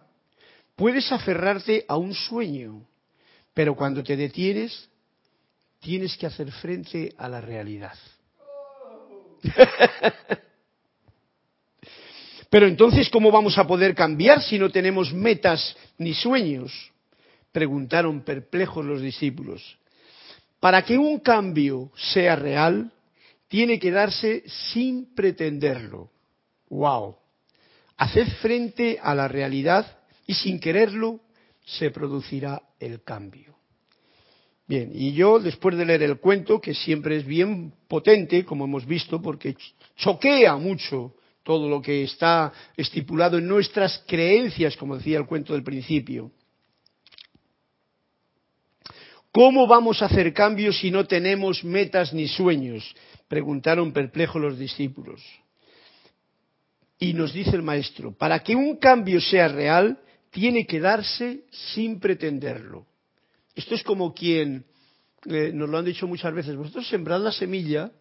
puedes 0.76 1.12
aferrarte 1.12 1.86
a 1.88 1.98
un 1.98 2.14
sueño, 2.14 2.88
pero 3.54 3.76
cuando 3.76 4.04
te 4.04 4.16
detienes, 4.16 4.90
tienes 5.80 6.18
que 6.18 6.26
hacer 6.26 6.52
frente 6.52 7.14
a 7.18 7.30
la 7.30 7.42
realidad. 7.42 7.94
Pero 12.50 12.68
entonces, 12.68 13.10
¿cómo 13.10 13.32
vamos 13.32 13.58
a 13.58 13.68
poder 13.68 13.94
cambiar 13.94 14.42
si 14.42 14.58
no 14.58 14.70
tenemos 14.70 15.14
metas 15.14 15.76
ni 15.98 16.14
sueños? 16.14 16.72
Preguntaron 17.52 18.24
perplejos 18.24 18.86
los 18.86 19.02
discípulos. 19.02 19.78
Para 20.62 20.84
que 20.84 20.98
un 20.98 21.20
cambio 21.20 21.92
sea 21.96 22.38
real, 22.38 22.92
tiene 23.50 23.78
que 23.78 23.92
darse 23.92 24.44
sin 24.72 25.14
pretenderlo. 25.14 26.10
¡Wow! 26.70 27.18
Haced 27.98 28.28
frente 28.42 29.00
a 29.02 29.16
la 29.16 29.28
realidad 29.28 30.00
y 30.28 30.34
sin 30.34 30.60
quererlo 30.60 31.22
se 31.64 31.92
producirá 31.92 32.62
el 32.80 33.04
cambio. 33.04 33.56
Bien, 34.68 34.92
y 34.94 35.14
yo 35.14 35.40
después 35.40 35.78
de 35.78 35.86
leer 35.86 36.04
el 36.04 36.20
cuento, 36.20 36.60
que 36.60 36.74
siempre 36.74 37.18
es 37.18 37.26
bien 37.26 37.72
potente, 37.88 38.44
como 38.44 38.66
hemos 38.66 38.86
visto, 38.86 39.22
porque 39.22 39.56
choquea 39.96 40.56
mucho 40.56 41.14
todo 41.44 41.70
lo 41.70 41.82
que 41.82 42.04
está 42.04 42.52
estipulado 42.76 43.38
en 43.38 43.48
nuestras 43.48 44.04
creencias, 44.08 44.76
como 44.76 44.98
decía 44.98 45.20
el 45.20 45.28
cuento 45.28 45.54
del 45.54 45.64
principio. 45.64 46.32
¿Cómo 49.32 49.68
vamos 49.68 50.02
a 50.02 50.06
hacer 50.06 50.34
cambios 50.34 50.80
si 50.80 50.90
no 50.90 51.06
tenemos 51.06 51.64
metas 51.64 52.14
ni 52.14 52.28
sueños? 52.28 52.96
Preguntaron 53.28 53.92
perplejos 53.92 54.42
los 54.42 54.58
discípulos. 54.58 55.22
Y 57.00 57.14
nos 57.14 57.34
dice 57.34 57.52
el 57.56 57.62
maestro, 57.62 58.14
para 58.14 58.40
que 58.40 58.56
un 58.56 58.78
cambio 58.78 59.20
sea 59.20 59.48
real, 59.48 60.00
tiene 60.30 60.66
que 60.66 60.80
darse 60.80 61.46
sin 61.50 62.00
pretenderlo. 62.00 62.86
Esto 63.54 63.76
es 63.76 63.84
como 63.84 64.14
quien, 64.14 64.66
eh, 65.26 65.52
nos 65.54 65.70
lo 65.70 65.78
han 65.78 65.86
dicho 65.86 66.08
muchas 66.08 66.34
veces, 66.34 66.56
vosotros 66.56 66.88
sembrad 66.88 67.22
la 67.22 67.32
semilla 67.32 67.92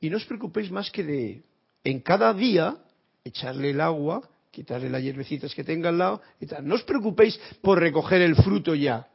y 0.00 0.10
no 0.10 0.16
os 0.16 0.24
preocupéis 0.24 0.70
más 0.70 0.90
que 0.90 1.04
de 1.04 1.42
en 1.84 2.00
cada 2.00 2.32
día 2.34 2.76
echarle 3.24 3.70
el 3.70 3.80
agua, 3.80 4.28
quitarle 4.50 4.90
las 4.90 5.02
hierbecitas 5.02 5.54
que 5.54 5.64
tenga 5.64 5.88
al 5.88 5.98
lado 5.98 6.22
y 6.40 6.46
tal. 6.46 6.66
No 6.66 6.74
os 6.74 6.82
preocupéis 6.82 7.38
por 7.62 7.78
recoger 7.78 8.20
el 8.22 8.36
fruto 8.36 8.74
ya. 8.74 9.08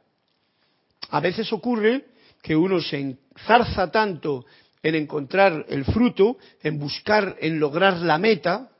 A 1.10 1.20
veces 1.20 1.52
ocurre 1.52 2.06
que 2.42 2.56
uno 2.56 2.80
se 2.80 2.98
enzarza 2.98 3.90
tanto 3.90 4.44
en 4.82 4.94
encontrar 4.94 5.66
el 5.68 5.84
fruto, 5.84 6.38
en 6.62 6.78
buscar, 6.78 7.36
en 7.40 7.58
lograr 7.58 7.98
la 7.98 8.18
meta, 8.18 8.70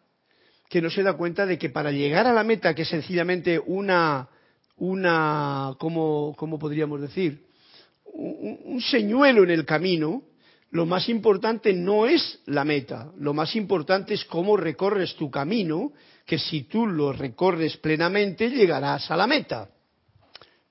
que 0.68 0.82
no 0.82 0.90
se 0.90 1.02
da 1.02 1.14
cuenta 1.14 1.46
de 1.46 1.58
que 1.58 1.70
para 1.70 1.92
llegar 1.92 2.26
a 2.26 2.32
la 2.32 2.44
meta, 2.44 2.74
que 2.74 2.82
es 2.82 2.88
sencillamente 2.88 3.58
una, 3.58 4.28
una, 4.76 5.74
¿cómo, 5.78 6.34
cómo 6.36 6.58
podríamos 6.58 7.00
decir? 7.00 7.46
Un, 8.04 8.80
señuelo 8.80 9.44
en 9.44 9.50
el 9.50 9.64
camino, 9.64 10.22
lo 10.70 10.86
más 10.86 11.08
importante 11.08 11.72
no 11.72 12.06
es 12.06 12.40
la 12.46 12.64
meta, 12.64 13.12
lo 13.18 13.32
más 13.34 13.54
importante 13.56 14.14
es 14.14 14.24
cómo 14.24 14.56
recorres 14.56 15.14
tu 15.16 15.30
camino, 15.30 15.92
que 16.24 16.38
si 16.38 16.62
tú 16.62 16.86
lo 16.86 17.12
recorres 17.12 17.76
plenamente 17.76 18.50
llegarás 18.50 19.10
a 19.10 19.16
la 19.16 19.26
meta. 19.26 19.68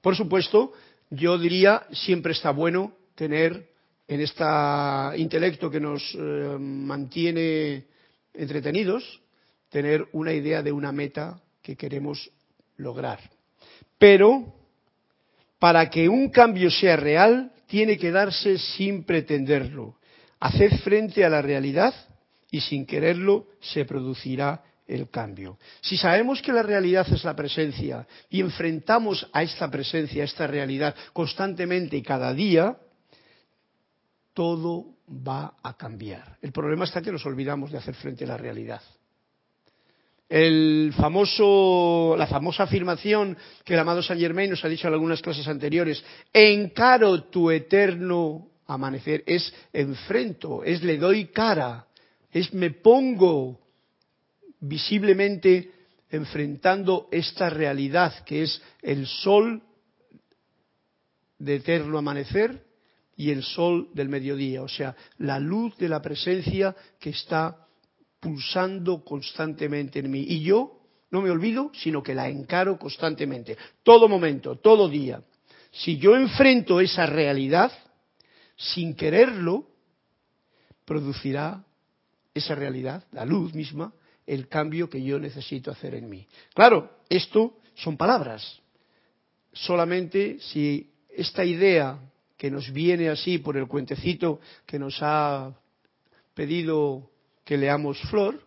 Por 0.02 0.16
supuesto, 0.16 0.74
yo 1.10 1.38
diría, 1.38 1.84
siempre 1.92 2.34
está 2.34 2.52
bueno 2.52 2.94
tener 3.16 3.70
en 4.08 4.22
este 4.22 4.44
intelecto 5.18 5.70
que 5.72 5.80
nos 5.80 6.04
eh, 6.14 6.58
mantiene 6.60 7.86
entretenidos, 8.34 9.22
tener 9.76 10.08
una 10.14 10.32
idea 10.32 10.64
de 10.64 10.72
una 10.72 10.94
meta 10.94 11.38
que 11.62 11.76
queremos 11.76 12.32
lograr. 12.78 13.20
Pero, 13.98 14.56
para 15.60 15.90
que 15.90 16.08
un 16.08 16.30
cambio 16.30 16.72
sea 16.72 16.96
real, 16.96 17.52
tiene 17.68 17.98
que 17.98 18.10
darse 18.10 18.58
sin 18.58 19.04
pretenderlo. 19.04 19.98
Haced 20.40 20.80
frente 20.80 21.26
a 21.26 21.30
la 21.30 21.42
realidad 21.42 21.94
y 22.50 22.62
sin 22.62 22.86
quererlo 22.86 23.48
se 23.60 23.84
producirá 23.84 24.64
el 24.88 25.10
cambio. 25.10 25.60
Si 25.82 25.98
sabemos 25.98 26.42
que 26.42 26.54
la 26.54 26.64
realidad 26.64 27.06
es 27.12 27.26
la 27.26 27.36
presencia 27.36 28.08
y 28.30 28.40
enfrentamos 28.40 29.30
a 29.34 29.44
esta 29.44 29.70
presencia, 29.70 30.22
a 30.22 30.26
esta 30.26 30.48
realidad 30.48 30.96
constantemente 31.12 31.98
y 31.98 32.02
cada 32.02 32.34
día, 32.34 32.78
todo 34.34 34.86
va 35.10 35.58
a 35.62 35.76
cambiar. 35.76 36.38
El 36.42 36.54
problema 36.54 36.86
está 36.86 37.02
que 37.02 37.12
nos 37.12 37.26
olvidamos 37.26 37.74
de 37.74 37.80
hacer 37.80 37.96
frente 37.96 38.24
a 38.24 38.28
la 38.28 38.38
realidad 38.38 38.82
la 40.30 42.28
famosa 42.28 42.64
afirmación 42.64 43.38
que 43.64 43.74
el 43.74 43.80
amado 43.80 44.02
Saint 44.02 44.22
Germain 44.22 44.50
nos 44.50 44.66
ha 44.66 44.70
dicho 44.70 44.88
en 44.88 44.94
algunas 44.94 45.22
clases 45.22 45.48
anteriores, 45.48 46.04
encaro 46.34 47.24
tu 47.26 47.52
eterno 47.52 48.48
amanecer, 48.68 49.24
es 49.28 49.54
enfrento, 49.72 50.64
es 50.64 50.84
le 50.84 50.98
doy 50.98 51.26
cara, 51.28 51.86
es 52.32 52.54
me 52.54 52.72
pongo 52.72 53.60
visiblemente 54.60 55.72
enfrentando 56.10 57.08
esta 57.12 57.50
realidad 57.50 58.24
que 58.26 58.44
es 58.44 58.62
el 58.82 59.06
sol 59.06 59.62
de 61.38 61.56
eterno 61.56 61.98
amanecer 61.98 62.64
y 63.16 63.32
el 63.32 63.44
sol 63.44 63.90
del 63.94 64.10
mediodía, 64.10 64.64
o 64.64 64.68
sea, 64.68 64.96
la 65.20 65.40
luz 65.40 65.78
de 65.78 65.90
la 65.90 66.02
presencia 66.02 66.76
que 67.00 67.12
está 67.12 67.65
pulsando 68.26 69.04
constantemente 69.04 70.00
en 70.00 70.10
mí. 70.10 70.26
Y 70.28 70.42
yo 70.42 70.80
no 71.12 71.22
me 71.22 71.30
olvido, 71.30 71.70
sino 71.76 72.02
que 72.02 72.16
la 72.16 72.28
encaro 72.28 72.80
constantemente, 72.80 73.56
todo 73.84 74.10
momento, 74.10 74.56
todo 74.56 74.90
día. 74.90 75.22
Si 75.72 75.98
yo 75.98 76.16
enfrento 76.16 76.82
esa 76.82 77.06
realidad, 77.06 77.72
sin 78.56 78.96
quererlo, 78.96 79.68
producirá 80.86 81.64
esa 82.34 82.56
realidad, 82.56 83.04
la 83.12 83.26
luz 83.26 83.54
misma, 83.54 83.94
el 84.26 84.48
cambio 84.48 84.90
que 84.90 85.04
yo 85.04 85.20
necesito 85.20 85.70
hacer 85.70 85.94
en 85.94 86.10
mí. 86.10 86.28
Claro, 86.56 86.98
esto 87.08 87.60
son 87.76 87.96
palabras. 87.96 88.60
Solamente 89.54 90.40
si 90.40 90.92
esta 91.10 91.46
idea 91.46 92.00
que 92.38 92.50
nos 92.50 92.74
viene 92.74 93.08
así 93.08 93.38
por 93.38 93.56
el 93.56 93.68
cuentecito 93.68 94.40
que 94.66 94.80
nos 94.80 94.98
ha 95.02 95.54
pedido 96.34 97.12
que 97.46 97.58
leamos 97.58 97.98
Flor, 98.10 98.42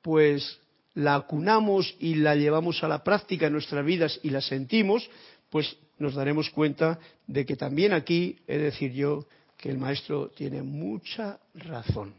pues 0.00 0.58
la 0.94 1.16
acunamos 1.16 1.94
y 1.98 2.14
la 2.14 2.34
llevamos 2.34 2.82
a 2.82 2.88
la 2.88 3.04
práctica 3.04 3.46
en 3.46 3.52
nuestras 3.52 3.84
vidas 3.84 4.18
y 4.22 4.30
la 4.30 4.40
sentimos, 4.40 5.08
pues 5.50 5.76
nos 5.98 6.14
daremos 6.14 6.48
cuenta 6.50 6.98
de 7.26 7.44
que 7.44 7.56
también 7.56 7.92
aquí 7.92 8.38
he 8.46 8.56
de 8.56 8.64
decir 8.64 8.92
yo 8.92 9.26
que 9.56 9.68
el 9.68 9.78
maestro 9.78 10.28
tiene 10.30 10.62
mucha 10.62 11.38
razón. 11.54 12.14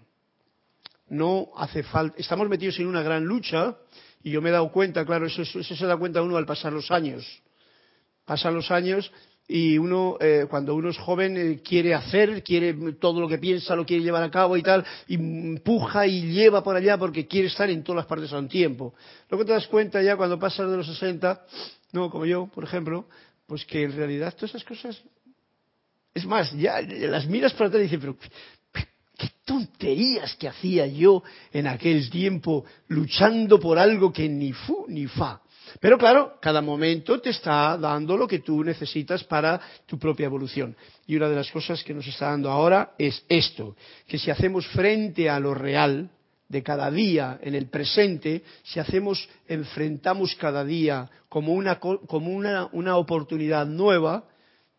No 1.09 1.49
hace 1.57 1.83
falta, 1.83 2.17
estamos 2.19 2.47
metidos 2.47 2.79
en 2.79 2.87
una 2.87 3.01
gran 3.01 3.25
lucha 3.25 3.75
y 4.23 4.31
yo 4.31 4.41
me 4.41 4.49
he 4.49 4.53
dado 4.53 4.71
cuenta, 4.71 5.05
claro, 5.05 5.25
eso, 5.25 5.41
eso 5.41 5.75
se 5.75 5.85
da 5.85 5.97
cuenta 5.97 6.21
uno 6.21 6.37
al 6.37 6.45
pasar 6.45 6.71
los 6.71 6.91
años. 6.91 7.25
Pasan 8.25 8.53
los 8.53 8.69
años 8.69 9.11
y 9.53 9.77
uno 9.77 10.17
eh, 10.21 10.45
cuando 10.49 10.73
uno 10.75 10.89
es 10.89 10.97
joven 10.97 11.35
eh, 11.35 11.61
quiere 11.61 11.93
hacer, 11.93 12.41
quiere 12.41 12.73
todo 12.93 13.19
lo 13.19 13.27
que 13.27 13.37
piensa 13.37 13.75
lo 13.75 13.85
quiere 13.85 14.01
llevar 14.01 14.23
a 14.23 14.31
cabo 14.31 14.55
y 14.55 14.63
tal, 14.63 14.85
y 15.07 15.15
empuja 15.15 16.07
y 16.07 16.31
lleva 16.31 16.63
por 16.63 16.77
allá 16.77 16.97
porque 16.97 17.27
quiere 17.27 17.49
estar 17.49 17.69
en 17.69 17.83
todas 17.83 17.97
las 17.97 18.05
partes 18.05 18.31
a 18.31 18.37
un 18.37 18.47
tiempo. 18.47 18.93
Luego 19.29 19.45
te 19.45 19.51
das 19.51 19.67
cuenta 19.67 20.01
ya 20.01 20.15
cuando 20.15 20.39
pasas 20.39 20.71
de 20.71 20.77
los 20.77 20.87
60, 20.87 21.45
no 21.91 22.09
como 22.09 22.25
yo, 22.25 22.47
por 22.47 22.63
ejemplo, 22.63 23.09
pues 23.45 23.65
que 23.65 23.83
en 23.83 23.93
realidad 23.93 24.33
todas 24.35 24.51
esas 24.51 24.63
cosas, 24.63 25.01
es 26.13 26.25
más, 26.25 26.53
ya 26.53 26.79
las 26.81 27.27
miras 27.27 27.51
para 27.51 27.67
atrás 27.67 27.81
y 27.81 27.83
dices, 27.83 27.99
pero 27.99 28.15
qué 29.17 29.29
tonterías 29.43 30.33
que 30.37 30.47
hacía 30.47 30.87
yo 30.87 31.23
en 31.51 31.67
aquel 31.67 32.09
tiempo 32.09 32.63
luchando 32.87 33.59
por 33.59 33.77
algo 33.77 34.13
que 34.13 34.29
ni 34.29 34.53
fu 34.53 34.85
ni 34.87 35.07
fa. 35.07 35.41
Pero 35.79 35.97
claro, 35.97 36.37
cada 36.41 36.61
momento 36.61 37.19
te 37.19 37.29
está 37.29 37.77
dando 37.77 38.17
lo 38.17 38.27
que 38.27 38.39
tú 38.39 38.63
necesitas 38.63 39.23
para 39.23 39.59
tu 39.85 39.97
propia 39.97 40.25
evolución. 40.25 40.75
Y 41.07 41.15
una 41.15 41.29
de 41.29 41.35
las 41.35 41.51
cosas 41.51 41.83
que 41.83 41.93
nos 41.93 42.07
está 42.07 42.27
dando 42.27 42.49
ahora 42.49 42.93
es 42.97 43.23
esto, 43.29 43.75
que 44.07 44.17
si 44.17 44.31
hacemos 44.31 44.67
frente 44.67 45.29
a 45.29 45.39
lo 45.39 45.53
real, 45.53 46.09
de 46.51 46.61
cada 46.61 46.91
día 46.91 47.39
en 47.41 47.55
el 47.55 47.69
presente, 47.69 48.43
si 48.63 48.79
hacemos, 48.79 49.27
enfrentamos 49.47 50.35
cada 50.35 50.65
día 50.65 51.09
como 51.29 51.53
una, 51.53 51.79
como 51.79 52.29
una, 52.29 52.67
una 52.73 52.97
oportunidad 52.97 53.65
nueva, 53.65 54.25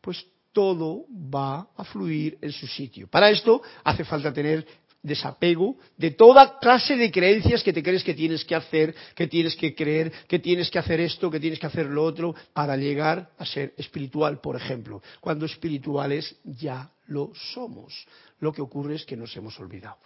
pues 0.03 0.27
todo 0.53 1.07
va 1.11 1.69
a 1.75 1.85
fluir 1.85 2.37
en 2.43 2.53
su 2.53 2.67
sitio. 2.67 3.09
Para 3.09 3.31
esto 3.31 3.63
hace 3.85 4.05
falta 4.05 4.33
tener 4.35 4.67
desapego 5.03 5.77
de 5.97 6.12
toda 6.12 6.59
clase 6.59 6.97
de 6.97 7.11
creencias 7.11 7.62
que 7.62 7.73
te 7.73 7.83
crees 7.83 8.05
que 8.05 8.15
tienes 8.15 8.45
que 8.45 8.55
hacer, 8.55 8.95
que 9.15 9.27
tienes 9.27 9.57
que 9.57 9.75
creer, 9.75 10.12
que 10.29 10.38
tienes 10.38 10.71
que 10.71 10.79
hacer 10.79 11.01
esto, 11.01 11.31
que 11.31 11.41
tienes 11.41 11.59
que 11.59 11.67
hacer 11.67 11.87
lo 11.87 12.05
otro, 12.05 12.35
para 12.53 12.77
llegar 12.77 13.31
a 13.38 13.45
ser 13.45 13.75
espiritual, 13.77 14.41
por 14.41 14.57
ejemplo. 14.57 15.03
Cuando 15.21 15.47
espirituales 15.47 16.37
ya 16.45 16.91
lo 17.07 17.33
somos. 17.35 18.07
Lo 18.41 18.53
que 18.53 18.62
ocurre 18.62 18.95
es 18.95 19.05
que 19.05 19.17
nos 19.17 19.37
hemos 19.37 19.59
olvidado. 19.59 19.99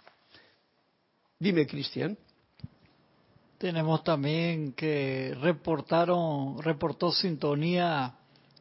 Dime, 1.39 1.67
Cristian. 1.67 2.17
Tenemos 3.57 4.03
también 4.03 4.73
que 4.73 5.35
reportaron, 5.41 6.61
reportó 6.61 7.11
sintonía 7.11 8.15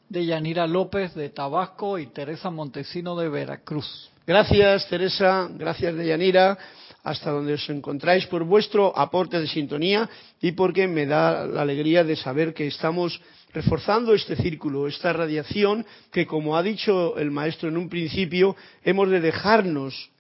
de 0.09 0.25
Yanira 0.25 0.67
López 0.67 1.15
de 1.15 1.29
Tabasco 1.31 1.99
y 1.99 2.07
Teresa 2.07 2.51
Montesino 2.51 3.17
de 3.17 3.29
Veracruz. 3.29 4.11
Gracias, 4.27 4.89
Teresa. 4.89 5.49
Gracias, 5.55 5.95
Deyanira, 5.95 6.59
hasta 7.05 7.31
donde 7.31 7.55
os 7.55 7.71
encontráis 7.71 8.27
por 8.27 8.43
vuestro 8.43 8.91
aporte 8.99 9.39
de 9.39 9.47
sintonía 9.47 10.11
y 10.43 10.51
porque 10.51 10.89
me 10.89 11.07
da 11.07 11.47
la 11.47 11.63
alegría 11.63 12.03
de 12.03 12.17
saber 12.17 12.53
que 12.53 12.67
estamos 12.67 13.23
reforzando 13.55 14.15
este 14.15 14.35
círculo, 14.35 14.89
esta 14.89 15.13
radiación 15.13 15.87
que, 16.11 16.27
como 16.27 16.57
ha 16.57 16.65
dicho 16.65 17.17
el 17.17 17.31
maestro 17.31 17.69
en 17.69 17.77
un 17.77 17.89
principio, 17.89 18.57
hemos 18.83 19.09
de 19.11 19.21
dejarnos 19.21 20.11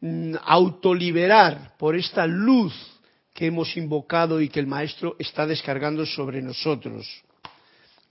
mm, 0.00 0.34
autoliberar 0.42 1.76
por 1.78 1.94
esta 1.94 2.26
luz 2.26 2.74
que 3.32 3.46
hemos 3.46 3.76
invocado 3.76 4.40
y 4.40 4.48
que 4.48 4.58
el 4.58 4.66
maestro 4.66 5.14
está 5.20 5.46
descargando 5.46 6.04
sobre 6.06 6.42
nosotros. 6.42 7.06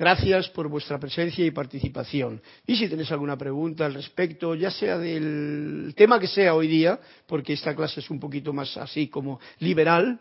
Gracias 0.04 0.50
por 0.50 0.68
vuestra 0.68 1.00
presencia 1.00 1.46
y 1.46 1.52
participación. 1.52 2.42
Y 2.68 2.76
si 2.76 2.89
tenéis 2.89 3.10
alguna 3.13 3.38
pregunta 3.38 3.86
al 3.86 3.94
respecto, 3.94 4.54
ya 4.54 4.70
sea 4.70 4.98
del 4.98 5.94
tema 5.96 6.20
que 6.20 6.28
sea 6.28 6.56
hoy 6.56 6.68
día, 6.68 7.00
porque 7.26 7.54
esta 7.54 7.74
clase 7.74 8.02
es 8.02 8.10
un 8.10 8.20
poquito 8.20 8.52
más 8.52 8.76
así 8.76 9.08
como 9.08 9.39
liberal, 9.60 10.20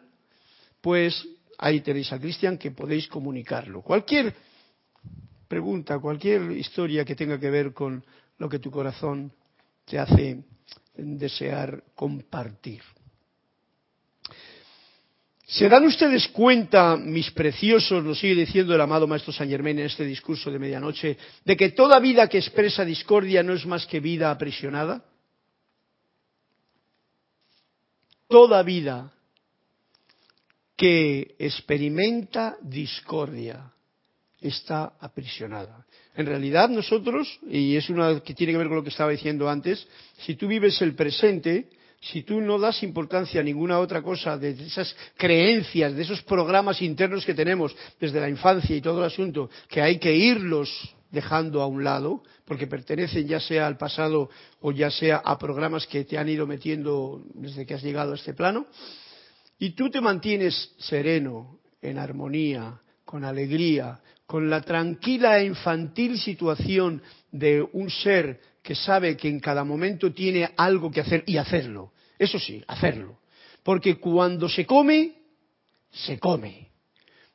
pues 0.81 1.27
ahí 1.59 1.81
tenéis 1.81 2.13
a 2.13 2.21
Cristian 2.21 2.59
que 2.59 2.71
podéis 2.71 3.09
comunicarlo. 3.09 3.83
Cualquier 3.83 4.33
pregunta, 5.49 5.99
cualquier 5.99 6.53
historia 6.53 7.05
que 7.05 7.17
tenga 7.17 7.41
que 7.41 7.51
ver 7.51 7.73
con 7.73 8.05
lo 8.39 8.49
que 8.49 8.61
tu 8.61 8.71
corazón 8.71 9.33
te 9.85 9.99
hace 9.99 10.45
desear 10.95 11.83
compartir. 11.97 12.83
¿Se 15.47 15.69
dan 15.69 15.85
ustedes 15.85 16.29
cuenta, 16.29 16.97
mis 16.97 17.31
preciosos, 17.33 18.03
lo 18.05 18.15
sigue 18.15 18.35
diciendo 18.37 18.75
el 18.75 18.81
amado 18.81 19.07
Maestro 19.07 19.33
San 19.33 19.49
Germán 19.49 19.79
en 19.79 19.87
este 19.87 20.05
discurso 20.05 20.51
de 20.51 20.59
medianoche, 20.59 21.19
de 21.45 21.57
que 21.57 21.71
toda 21.71 21.99
vida 21.99 22.29
que 22.29 22.39
expresa 22.39 22.85
discordia 22.85 23.43
no 23.43 23.53
es 23.53 23.67
más 23.67 23.87
que 23.87 24.01
vida 24.01 24.31
aprisionada? 24.31 25.05
Toda 28.29 28.63
vida 28.63 29.13
que 30.77 31.35
experimenta 31.39 32.57
discordia 32.63 33.73
está 34.41 34.95
aprisionada. 35.01 35.87
En 36.15 36.27
realidad 36.27 36.69
nosotros, 36.69 37.39
y 37.49 37.77
es 37.77 37.91
una 37.91 38.21
que 38.21 38.35
tiene 38.35 38.53
que 38.53 38.59
ver 38.59 38.69
con 38.69 38.77
lo 38.77 38.83
que 38.83 38.91
estaba 38.91 39.11
diciendo 39.11 39.49
antes, 39.49 39.87
si 40.25 40.35
tú 40.35 40.47
vives 40.47 40.81
el 40.83 40.95
presente, 40.95 41.69
si 42.03 42.25
tú 42.25 42.41
no 42.41 42.59
das 42.59 42.83
importancia 42.83 43.41
a 43.41 43.45
ninguna 43.45 43.79
otra 43.79 44.03
cosa 44.03 44.37
de 44.37 44.51
esas 44.51 44.95
creencias, 45.17 45.95
de 45.95 46.03
esos 46.03 46.23
programas 46.23 46.83
internos 46.83 47.25
que 47.25 47.33
tenemos 47.33 47.75
desde 48.01 48.21
la 48.21 48.29
infancia 48.29 48.75
y 48.75 48.81
todo 48.81 48.99
el 48.99 49.07
asunto, 49.07 49.49
que 49.69 49.81
hay 49.81 49.99
que 49.99 50.15
irlos 50.15 50.69
dejando 51.13 51.63
a 51.63 51.67
un 51.67 51.85
lado, 51.85 52.25
porque 52.45 52.67
pertenecen 52.67 53.29
ya 53.29 53.39
sea 53.39 53.67
al 53.67 53.77
pasado 53.77 54.31
o 54.61 54.73
ya 54.73 54.91
sea 54.91 55.19
a 55.25 55.39
programas 55.39 55.87
que 55.87 56.05
te 56.05 56.19
han 56.19 56.29
ido 56.29 56.47
metiendo 56.47 57.23
desde 57.35 57.65
que 57.65 57.75
has 57.75 57.83
llegado 57.83 58.13
a 58.13 58.17
este 58.17 58.35
plano, 58.35 58.67
y 59.59 59.71
tú 59.71 59.89
te 59.89 60.01
mantienes 60.01 60.75
sereno, 60.79 61.61
en 61.81 61.99
armonía, 61.99 62.81
con 63.05 63.25
alegría, 63.25 64.01
con 64.27 64.49
la 64.49 64.61
tranquila 64.63 65.39
e 65.39 65.45
infantil 65.45 66.19
situación 66.19 67.03
de 67.31 67.63
un 67.73 67.91
ser 67.91 68.41
que 68.63 68.75
sabe 68.75 69.17
que 69.17 69.29
en 69.29 69.41
cada 69.41 69.65
momento 69.65 70.13
tiene 70.13 70.51
algo 70.57 70.91
que 70.91 71.01
hacer 71.01 71.25
y 71.27 71.37
hacerlo. 71.37 71.93
Eso 72.19 72.39
sí, 72.39 72.63
hacerlo. 72.69 73.19
Porque 73.63 73.97
cuando 73.97 74.49
se 74.49 74.65
come, 74.65 75.15
se 75.91 76.19
come. 76.19 76.71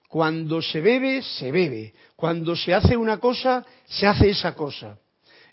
Cuando 0.08 0.62
se 0.62 0.80
bebe, 0.80 1.22
se 1.22 1.52
bebe. 1.52 1.94
Cuando 2.16 2.56
se 2.56 2.74
hace 2.74 2.96
una 2.96 3.20
cosa, 3.20 3.66
se 3.86 4.08
hace 4.08 4.30
esa 4.30 4.56
cosa. 4.56 4.98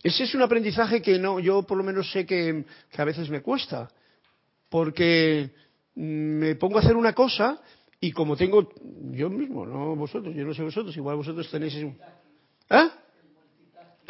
Ese 0.03 0.25
es 0.25 0.35
un 0.35 0.43
aprendizaje 0.43 1.03
que 1.03 1.19
no, 1.19 1.41
yo 1.41 1.63
por 1.63 1.77
lo 1.77 1.83
menos 1.83 2.11
sé 2.13 2.25
que, 2.25 2.65
a 2.97 3.05
veces 3.05 3.29
me 3.29 3.43
cuesta. 3.43 3.91
Porque 4.69 5.51
me 5.97 6.55
pongo 6.55 6.79
a 6.79 6.83
hacer 6.83 6.95
una 6.95 7.13
cosa 7.13 7.61
y 8.01 8.13
como 8.13 8.37
tengo 8.37 8.71
yo 9.13 9.31
mismo, 9.31 9.67
no 9.67 9.97
vosotros, 9.97 10.35
yo 10.35 10.45
no 10.45 10.55
sé 10.55 10.63
vosotros, 10.63 10.97
igual 10.97 11.17
vosotros 11.17 11.51
tenéis... 11.51 11.75
¿Eh? 11.75 12.89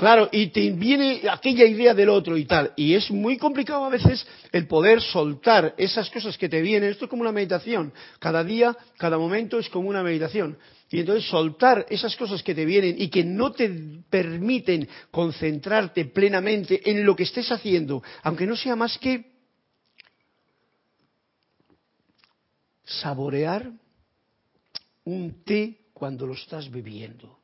Claro, 0.05 0.29
y 0.31 0.49
te 0.49 0.71
viene 0.71 1.23
aquella 1.31 1.65
idea 1.65 1.95
del 1.95 2.11
otro 2.11 2.37
y 2.37 2.45
tal. 2.45 2.75
Y 2.77 2.93
es 2.93 3.11
muy 3.11 3.39
complicado 3.39 3.87
a 3.87 3.89
veces 3.89 4.27
el 4.53 4.67
poder 4.67 5.01
soltar 5.01 5.75
esas 5.79 6.11
cosas 6.11 6.37
que 6.37 6.47
te 6.47 6.61
vienen. 6.61 6.91
Esto 6.91 7.07
es 7.07 7.11
como 7.11 7.23
una 7.23 7.33
meditación. 7.33 7.91
Cada 8.19 8.45
día, 8.45 8.77
cada 8.99 9.17
momento 9.17 9.59
es 9.59 9.67
como 9.71 9.89
una 9.89 10.03
meditación. 10.03 10.59
Y 10.91 11.01
entonces 11.01 11.25
soltar 11.31 11.87
esas 11.89 12.15
cosas 12.17 12.43
que 12.43 12.55
te 12.55 12.67
vienen 12.67 12.97
y 12.99 13.09
que 13.09 13.25
no 13.25 13.53
te 13.53 13.71
permiten 14.11 14.87
concentrarte 15.11 16.05
plenamente 16.05 16.83
en 16.85 17.07
lo 17.07 17.17
que 17.17 17.23
estés 17.23 17.51
haciendo, 17.51 18.03
aunque 18.25 18.47
no 18.47 18.57
sea 18.57 18.77
más 18.77 18.99
que 18.99 19.25
saborear 22.85 23.73
un 25.05 25.43
té 25.45 25.79
cuando 25.95 26.27
lo 26.27 26.35
estás 26.35 26.71
bebiendo 26.71 27.39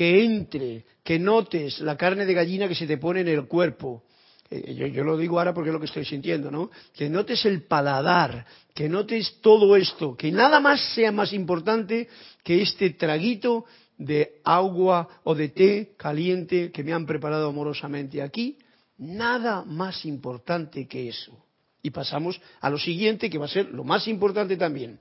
que 0.00 0.24
entre, 0.24 0.86
que 1.04 1.18
notes 1.18 1.80
la 1.80 1.94
carne 1.94 2.24
de 2.24 2.32
gallina 2.32 2.66
que 2.66 2.74
se 2.74 2.86
te 2.86 2.96
pone 2.96 3.20
en 3.20 3.28
el 3.28 3.46
cuerpo. 3.46 4.02
Eh, 4.50 4.74
yo, 4.74 4.86
yo, 4.86 5.04
lo 5.04 5.18
digo 5.18 5.38
ahora 5.38 5.52
porque 5.52 5.68
es 5.68 5.74
lo 5.74 5.78
que 5.78 5.84
estoy 5.84 6.06
sintiendo, 6.06 6.50
¿no? 6.50 6.70
Que 6.94 7.10
notes 7.10 7.44
el 7.44 7.64
paladar, 7.64 8.46
que 8.72 8.88
notes 8.88 9.42
todo 9.42 9.76
esto, 9.76 10.16
que 10.16 10.32
nada 10.32 10.58
más 10.58 10.80
sea 10.94 11.12
más 11.12 11.34
importante 11.34 12.08
que 12.42 12.62
este 12.62 12.88
traguito 12.94 13.66
de 13.98 14.40
agua 14.42 15.06
o 15.24 15.34
de 15.34 15.50
té 15.50 15.92
caliente 15.98 16.72
que 16.72 16.82
me 16.82 16.94
han 16.94 17.04
preparado 17.04 17.50
amorosamente 17.50 18.22
aquí. 18.22 18.56
Nada 18.96 19.66
más 19.66 20.06
importante 20.06 20.88
que 20.88 21.10
eso. 21.10 21.44
Y 21.82 21.90
pasamos 21.90 22.40
a 22.62 22.70
lo 22.70 22.78
siguiente, 22.78 23.28
que 23.28 23.36
va 23.36 23.44
a 23.44 23.48
ser 23.48 23.66
lo 23.66 23.84
más 23.84 24.08
importante 24.08 24.56
también. 24.56 24.98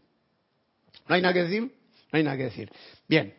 ¿No 1.08 1.16
hay 1.16 1.22
nada 1.22 1.34
que 1.34 1.44
decir? 1.44 1.62
No 2.12 2.18
hay 2.18 2.24
nada 2.24 2.36
que 2.36 2.44
decir. 2.44 2.70
Bien, 3.08 3.34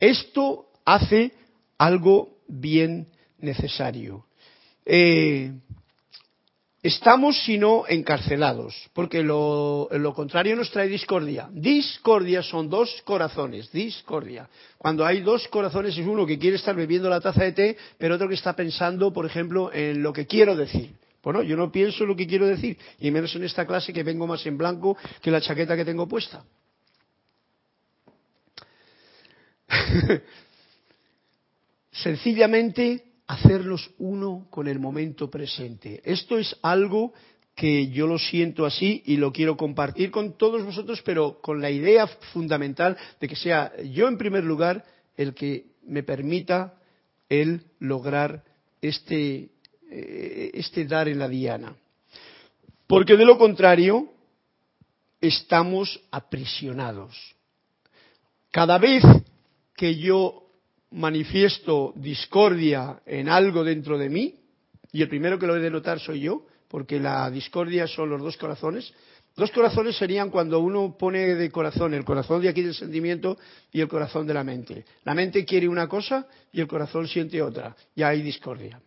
esto 0.00 0.71
hace 0.84 1.32
algo 1.78 2.38
bien 2.48 3.08
necesario. 3.38 4.26
Eh, 4.84 5.52
estamos, 6.82 7.40
sino, 7.44 7.84
encarcelados, 7.88 8.74
porque 8.92 9.22
lo, 9.22 9.88
lo, 9.90 10.14
contrario 10.14 10.56
nos 10.56 10.70
trae 10.70 10.88
discordia. 10.88 11.48
Discordia 11.52 12.42
son 12.42 12.68
dos 12.68 13.02
corazones, 13.04 13.70
discordia. 13.70 14.48
Cuando 14.78 15.06
hay 15.06 15.20
dos 15.20 15.46
corazones 15.48 15.96
es 15.96 16.06
uno 16.06 16.26
que 16.26 16.38
quiere 16.38 16.56
estar 16.56 16.74
bebiendo 16.74 17.08
la 17.08 17.20
taza 17.20 17.44
de 17.44 17.52
té, 17.52 17.76
pero 17.98 18.16
otro 18.16 18.28
que 18.28 18.34
está 18.34 18.54
pensando, 18.54 19.12
por 19.12 19.26
ejemplo, 19.26 19.72
en 19.72 20.02
lo 20.02 20.12
que 20.12 20.26
quiero 20.26 20.56
decir. 20.56 20.94
Bueno, 21.22 21.42
yo 21.42 21.56
no 21.56 21.70
pienso 21.70 22.04
lo 22.04 22.16
que 22.16 22.26
quiero 22.26 22.46
decir, 22.46 22.76
y 22.98 23.10
menos 23.12 23.34
en 23.36 23.44
esta 23.44 23.64
clase 23.64 23.92
que 23.92 24.02
vengo 24.02 24.26
más 24.26 24.44
en 24.44 24.58
blanco 24.58 24.96
que 25.20 25.30
la 25.30 25.40
chaqueta 25.40 25.76
que 25.76 25.84
tengo 25.84 26.08
puesta. 26.08 26.44
sencillamente 31.92 33.04
hacerlos 33.26 33.90
uno 33.98 34.46
con 34.50 34.66
el 34.66 34.78
momento 34.78 35.30
presente. 35.30 36.00
Esto 36.04 36.38
es 36.38 36.56
algo 36.62 37.12
que 37.54 37.88
yo 37.88 38.06
lo 38.06 38.18
siento 38.18 38.64
así 38.64 39.02
y 39.06 39.16
lo 39.16 39.32
quiero 39.32 39.56
compartir 39.56 40.10
con 40.10 40.36
todos 40.38 40.64
vosotros, 40.64 41.02
pero 41.02 41.40
con 41.40 41.60
la 41.60 41.70
idea 41.70 42.06
fundamental 42.32 42.96
de 43.20 43.28
que 43.28 43.36
sea 43.36 43.72
yo 43.82 44.08
en 44.08 44.16
primer 44.16 44.44
lugar 44.44 44.84
el 45.16 45.34
que 45.34 45.66
me 45.84 46.02
permita 46.02 46.74
el 47.28 47.62
lograr 47.78 48.42
este, 48.80 49.50
eh, 49.90 50.50
este 50.54 50.86
dar 50.86 51.08
en 51.08 51.18
la 51.18 51.28
diana. 51.28 51.76
Porque 52.86 53.16
de 53.16 53.24
lo 53.24 53.38
contrario, 53.38 54.12
estamos 55.20 56.00
aprisionados. 56.10 57.16
Cada 58.50 58.78
vez 58.78 59.02
que 59.76 59.96
yo 59.96 60.51
manifiesto 60.92 61.92
discordia 61.96 63.00
en 63.06 63.28
algo 63.28 63.64
dentro 63.64 63.98
de 63.98 64.08
mí, 64.08 64.34
y 64.92 65.02
el 65.02 65.08
primero 65.08 65.38
que 65.38 65.46
lo 65.46 65.56
he 65.56 65.60
de 65.60 65.70
notar 65.70 66.00
soy 66.00 66.20
yo, 66.20 66.46
porque 66.68 67.00
la 67.00 67.30
discordia 67.30 67.86
son 67.86 68.10
los 68.10 68.20
dos 68.20 68.36
corazones, 68.36 68.92
Dos 69.34 69.50
corazones 69.50 69.96
serían 69.96 70.28
cuando 70.28 70.60
uno 70.60 70.94
pone 70.98 71.34
de 71.34 71.50
corazón 71.50 71.94
el 71.94 72.04
corazón 72.04 72.42
de 72.42 72.50
aquí 72.50 72.62
del 72.62 72.74
sentimiento 72.74 73.38
y 73.72 73.80
el 73.80 73.88
corazón 73.88 74.26
de 74.26 74.34
la 74.34 74.44
mente. 74.44 74.84
La 75.04 75.14
mente 75.14 75.44
quiere 75.46 75.68
una 75.68 75.88
cosa 75.88 76.26
y 76.52 76.60
el 76.60 76.66
corazón 76.66 77.08
siente 77.08 77.40
otra. 77.40 77.74
Ya 77.96 78.08
hay 78.08 78.20
discordia. 78.20 78.80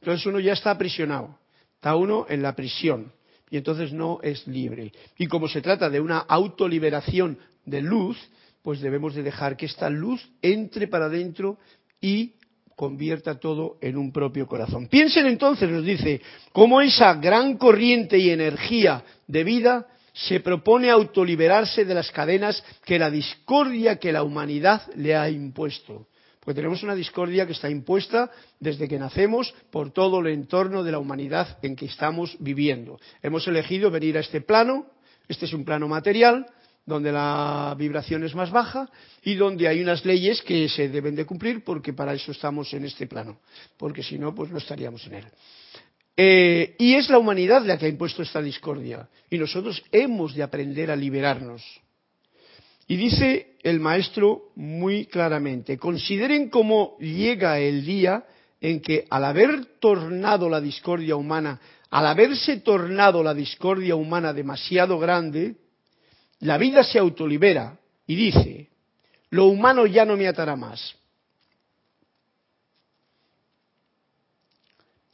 Entonces 0.00 0.26
uno 0.26 0.38
ya 0.38 0.52
está 0.52 0.72
aprisionado. 0.72 1.38
Está 1.76 1.96
uno 1.96 2.26
en 2.28 2.42
la 2.42 2.54
prisión 2.54 3.12
y 3.50 3.56
entonces 3.56 3.92
no 3.92 4.18
es 4.22 4.46
libre. 4.46 4.92
Y 5.16 5.26
como 5.28 5.48
se 5.48 5.62
trata 5.62 5.88
de 5.88 6.00
una 6.00 6.18
autoliberación 6.18 7.38
de 7.64 7.80
luz, 7.80 8.18
pues 8.64 8.80
debemos 8.80 9.14
de 9.14 9.22
dejar 9.22 9.58
que 9.58 9.66
esta 9.66 9.90
luz 9.90 10.26
entre 10.40 10.88
para 10.88 11.04
adentro 11.04 11.58
y 12.00 12.32
convierta 12.74 13.38
todo 13.38 13.76
en 13.82 13.98
un 13.98 14.10
propio 14.10 14.46
corazón. 14.46 14.88
Piensen 14.88 15.26
entonces, 15.26 15.68
nos 15.68 15.84
dice, 15.84 16.22
cómo 16.50 16.80
esa 16.80 17.12
gran 17.16 17.58
corriente 17.58 18.16
y 18.16 18.30
energía 18.30 19.04
de 19.28 19.44
vida 19.44 19.86
se 20.14 20.40
propone 20.40 20.88
autoliberarse 20.88 21.84
de 21.84 21.94
las 21.94 22.10
cadenas 22.10 22.64
que 22.86 22.98
la 22.98 23.10
discordia 23.10 23.98
que 23.98 24.12
la 24.12 24.22
humanidad 24.22 24.80
le 24.96 25.14
ha 25.14 25.28
impuesto. 25.28 26.06
Porque 26.40 26.56
tenemos 26.56 26.82
una 26.82 26.94
discordia 26.94 27.44
que 27.46 27.52
está 27.52 27.68
impuesta 27.68 28.30
desde 28.60 28.88
que 28.88 28.98
nacemos 28.98 29.54
por 29.70 29.92
todo 29.92 30.20
el 30.20 30.28
entorno 30.28 30.82
de 30.82 30.92
la 30.92 30.98
humanidad 30.98 31.58
en 31.60 31.76
que 31.76 31.84
estamos 31.84 32.34
viviendo. 32.40 32.98
Hemos 33.22 33.46
elegido 33.46 33.90
venir 33.90 34.16
a 34.16 34.20
este 34.20 34.40
plano, 34.40 34.86
este 35.28 35.44
es 35.44 35.52
un 35.52 35.66
plano 35.66 35.86
material, 35.86 36.46
donde 36.86 37.10
la 37.10 37.74
vibración 37.78 38.24
es 38.24 38.34
más 38.34 38.50
baja 38.50 38.90
y 39.22 39.34
donde 39.34 39.68
hay 39.68 39.80
unas 39.80 40.04
leyes 40.04 40.42
que 40.42 40.68
se 40.68 40.88
deben 40.88 41.14
de 41.14 41.24
cumplir 41.24 41.64
porque 41.64 41.92
para 41.92 42.12
eso 42.14 42.32
estamos 42.32 42.72
en 42.74 42.84
este 42.84 43.06
plano, 43.06 43.40
porque 43.76 44.02
si 44.02 44.18
no, 44.18 44.34
pues 44.34 44.50
no 44.50 44.58
estaríamos 44.58 45.06
en 45.06 45.14
él. 45.14 45.24
Eh, 46.16 46.76
y 46.78 46.94
es 46.94 47.08
la 47.08 47.18
humanidad 47.18 47.64
la 47.64 47.76
que 47.76 47.86
ha 47.86 47.88
impuesto 47.88 48.22
esta 48.22 48.40
discordia 48.40 49.08
y 49.30 49.38
nosotros 49.38 49.82
hemos 49.90 50.34
de 50.34 50.42
aprender 50.42 50.90
a 50.90 50.96
liberarnos. 50.96 51.62
Y 52.86 52.96
dice 52.96 53.56
el 53.62 53.80
maestro 53.80 54.52
muy 54.56 55.06
claramente, 55.06 55.78
consideren 55.78 56.50
cómo 56.50 56.98
llega 56.98 57.58
el 57.58 57.84
día 57.84 58.24
en 58.60 58.80
que 58.80 59.06
al 59.10 59.24
haber 59.24 59.64
tornado 59.80 60.48
la 60.48 60.60
discordia 60.60 61.16
humana, 61.16 61.60
al 61.90 62.06
haberse 62.06 62.58
tornado 62.58 63.22
la 63.22 63.34
discordia 63.34 63.96
humana 63.96 64.32
demasiado 64.32 64.98
grande, 64.98 65.56
la 66.44 66.58
vida 66.58 66.84
se 66.84 66.98
autolibera 66.98 67.78
y 68.06 68.16
dice, 68.16 68.68
lo 69.30 69.46
humano 69.46 69.86
ya 69.86 70.04
no 70.04 70.14
me 70.14 70.28
atará 70.28 70.56
más. 70.56 70.94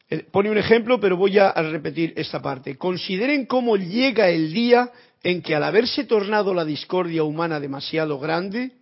Eh, 0.09 0.27
pone 0.29 0.51
un 0.51 0.59
ejemplo, 0.59 0.99
pero 0.99 1.17
voy 1.17 1.39
a 1.39 1.53
repetir 1.53 2.13
esta 2.17 2.43
parte. 2.43 2.77
Consideren 2.77 3.47
cómo 3.47 3.77
llega 3.77 4.29
el 4.29 4.53
día 4.53 4.91
en 5.23 5.41
que 5.41 5.55
al 5.55 5.63
haberse 5.63 6.03
tornado 6.03 6.53
la 6.53 6.65
discordia 6.65 7.23
humana 7.23 7.61
demasiado 7.61 8.19
grande, 8.19 8.73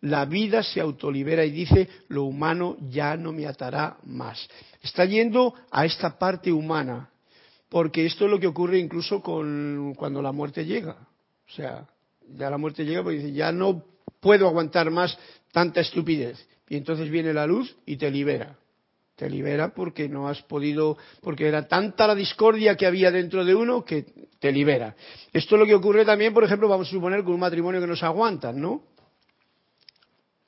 la 0.00 0.24
vida 0.24 0.62
se 0.62 0.80
autolibera 0.80 1.44
y 1.44 1.50
dice, 1.50 1.88
lo 2.06 2.22
humano 2.22 2.76
ya 2.90 3.16
no 3.16 3.32
me 3.32 3.44
atará 3.48 3.96
más. 4.04 4.48
Está 4.82 5.04
yendo 5.04 5.52
a 5.72 5.84
esta 5.84 6.16
parte 6.16 6.52
humana, 6.52 7.10
porque 7.68 8.06
esto 8.06 8.26
es 8.26 8.30
lo 8.30 8.38
que 8.38 8.46
ocurre 8.46 8.78
incluso 8.78 9.20
con, 9.20 9.94
cuando 9.96 10.22
la 10.22 10.30
muerte 10.30 10.64
llega. 10.64 11.07
O 11.48 11.52
sea, 11.52 11.86
ya 12.36 12.50
la 12.50 12.58
muerte 12.58 12.84
llega 12.84 13.02
porque 13.02 13.18
dice, 13.18 13.32
ya 13.32 13.52
no 13.52 13.84
puedo 14.20 14.46
aguantar 14.46 14.90
más 14.90 15.16
tanta 15.52 15.80
estupidez. 15.80 16.46
Y 16.68 16.76
entonces 16.76 17.10
viene 17.10 17.32
la 17.32 17.46
luz 17.46 17.76
y 17.86 17.96
te 17.96 18.10
libera. 18.10 18.56
Te 19.16 19.28
libera 19.28 19.74
porque 19.74 20.08
no 20.08 20.28
has 20.28 20.42
podido, 20.42 20.96
porque 21.22 21.48
era 21.48 21.66
tanta 21.66 22.06
la 22.06 22.14
discordia 22.14 22.76
que 22.76 22.86
había 22.86 23.10
dentro 23.10 23.44
de 23.44 23.54
uno 23.54 23.84
que 23.84 24.04
te 24.38 24.52
libera. 24.52 24.94
Esto 25.32 25.56
es 25.56 25.60
lo 25.60 25.66
que 25.66 25.74
ocurre 25.74 26.04
también, 26.04 26.32
por 26.32 26.44
ejemplo, 26.44 26.68
vamos 26.68 26.88
a 26.88 26.90
suponer 26.90 27.24
con 27.24 27.34
un 27.34 27.40
matrimonio 27.40 27.80
que 27.80 27.86
no 27.86 27.96
se 27.96 28.04
aguantan, 28.04 28.60
¿no? 28.60 28.82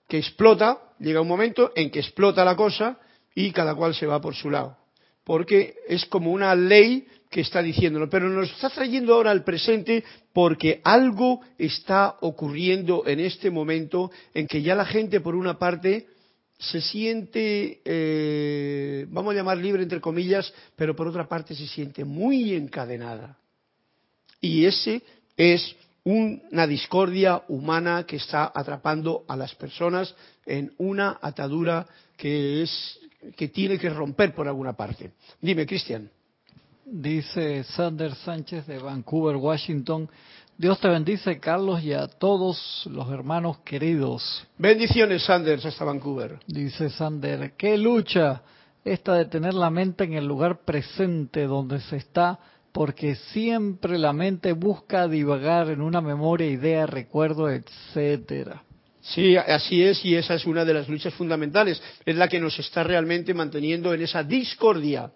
Que 0.07 0.19
explota, 0.19 0.79
llega 1.01 1.21
un 1.21 1.29
momento 1.29 1.73
en 1.75 1.91
que 1.91 1.99
explota 1.99 2.45
la 2.45 2.55
cosa 2.55 3.01
y 3.35 3.51
cada 3.51 3.75
cual 3.75 3.95
se 3.95 4.07
va 4.07 4.21
por 4.21 4.35
su 4.35 4.51
lado. 4.51 4.77
Porque 5.25 5.75
es 5.89 6.05
como 6.07 6.31
una 6.31 6.55
ley 6.55 7.07
que 7.31 7.43
está 7.43 7.63
diciéndolo, 7.63 8.11
pero 8.11 8.29
nos 8.29 8.51
está 8.51 8.71
trayendo 8.71 9.15
ahora 9.15 9.31
al 9.31 9.45
presente 9.45 10.03
porque 10.33 10.81
algo 10.83 11.41
está 11.57 12.17
ocurriendo 12.21 13.05
en 13.07 13.21
este 13.21 13.51
momento 13.51 14.11
en 14.35 14.49
que 14.49 14.63
ya 14.63 14.75
la 14.75 14.85
gente, 14.85 15.21
por 15.21 15.37
una 15.37 15.57
parte, 15.57 16.09
se 16.59 16.81
siente, 16.81 17.81
eh, 17.85 19.07
vamos 19.09 19.33
a 19.33 19.37
llamar 19.37 19.59
libre 19.59 19.83
entre 19.83 20.01
comillas, 20.01 20.53
pero 20.75 20.97
por 20.97 21.07
otra 21.07 21.29
parte 21.29 21.55
se 21.55 21.69
siente 21.69 22.05
muy 22.05 22.53
encadenada. 22.53 23.39
Y 24.41 24.67
ese 24.67 25.01
es 25.37 25.77
una 26.03 26.67
discordia 26.67 27.43
humana 27.49 28.05
que 28.07 28.17
está 28.17 28.51
atrapando 28.53 29.25
a 29.29 29.37
las 29.37 29.55
personas 29.55 30.15
en 30.45 30.73
una 30.79 31.19
atadura 31.23 31.87
que 32.17 32.63
es 32.63 32.99
que 33.37 33.49
tiene 33.49 33.79
que 33.79 33.91
romper 33.91 34.35
por 34.35 34.49
alguna 34.49 34.73
parte. 34.73 35.13
Dime, 35.41 35.67
Cristian. 35.67 36.11
Dice 36.93 37.63
Sander 37.63 38.17
Sánchez 38.17 38.67
de 38.67 38.81
Vancouver, 38.81 39.37
Washington. 39.37 40.11
Dios 40.59 40.81
te 40.81 40.89
bendice, 40.89 41.39
Carlos, 41.39 41.85
y 41.85 41.93
a 41.93 42.09
todos 42.09 42.83
los 42.91 43.09
hermanos 43.13 43.59
queridos. 43.61 44.45
Bendiciones, 44.59 45.23
Sanders, 45.23 45.65
hasta 45.65 45.85
Vancouver. 45.85 46.41
Dice 46.49 46.91
Sander, 46.91 47.53
qué 47.57 47.79
lucha 47.79 48.43
esta 48.85 49.15
de 49.15 49.27
tener 49.27 49.55
la 49.55 49.71
mente 49.71 50.03
en 50.03 50.15
el 50.15 50.27
lugar 50.27 50.65
presente 50.65 51.47
donde 51.47 51.81
se 51.81 51.99
está, 51.99 52.41
porque 52.73 53.15
siempre 53.15 53.97
la 53.97 54.13
mente 54.13 54.53
busca 54.53 55.07
divagar 55.07 55.69
en 55.69 55.83
una 55.83 56.01
memoria, 56.01 56.49
idea, 56.49 56.87
recuerdo, 56.87 57.49
etcétera. 57.49 58.65
Sí, 59.01 59.37
así 59.37 59.81
es, 59.81 60.05
y 60.05 60.17
esa 60.17 60.35
es 60.35 60.45
una 60.45 60.65
de 60.65 60.75
las 60.75 60.89
luchas 60.89 61.15
fundamentales. 61.15 61.81
Es 62.05 62.17
la 62.17 62.27
que 62.27 62.41
nos 62.41 62.59
está 62.59 62.83
realmente 62.83 63.33
manteniendo 63.33 63.95
en 63.95 64.03
esa 64.03 64.25
discordia 64.25 65.13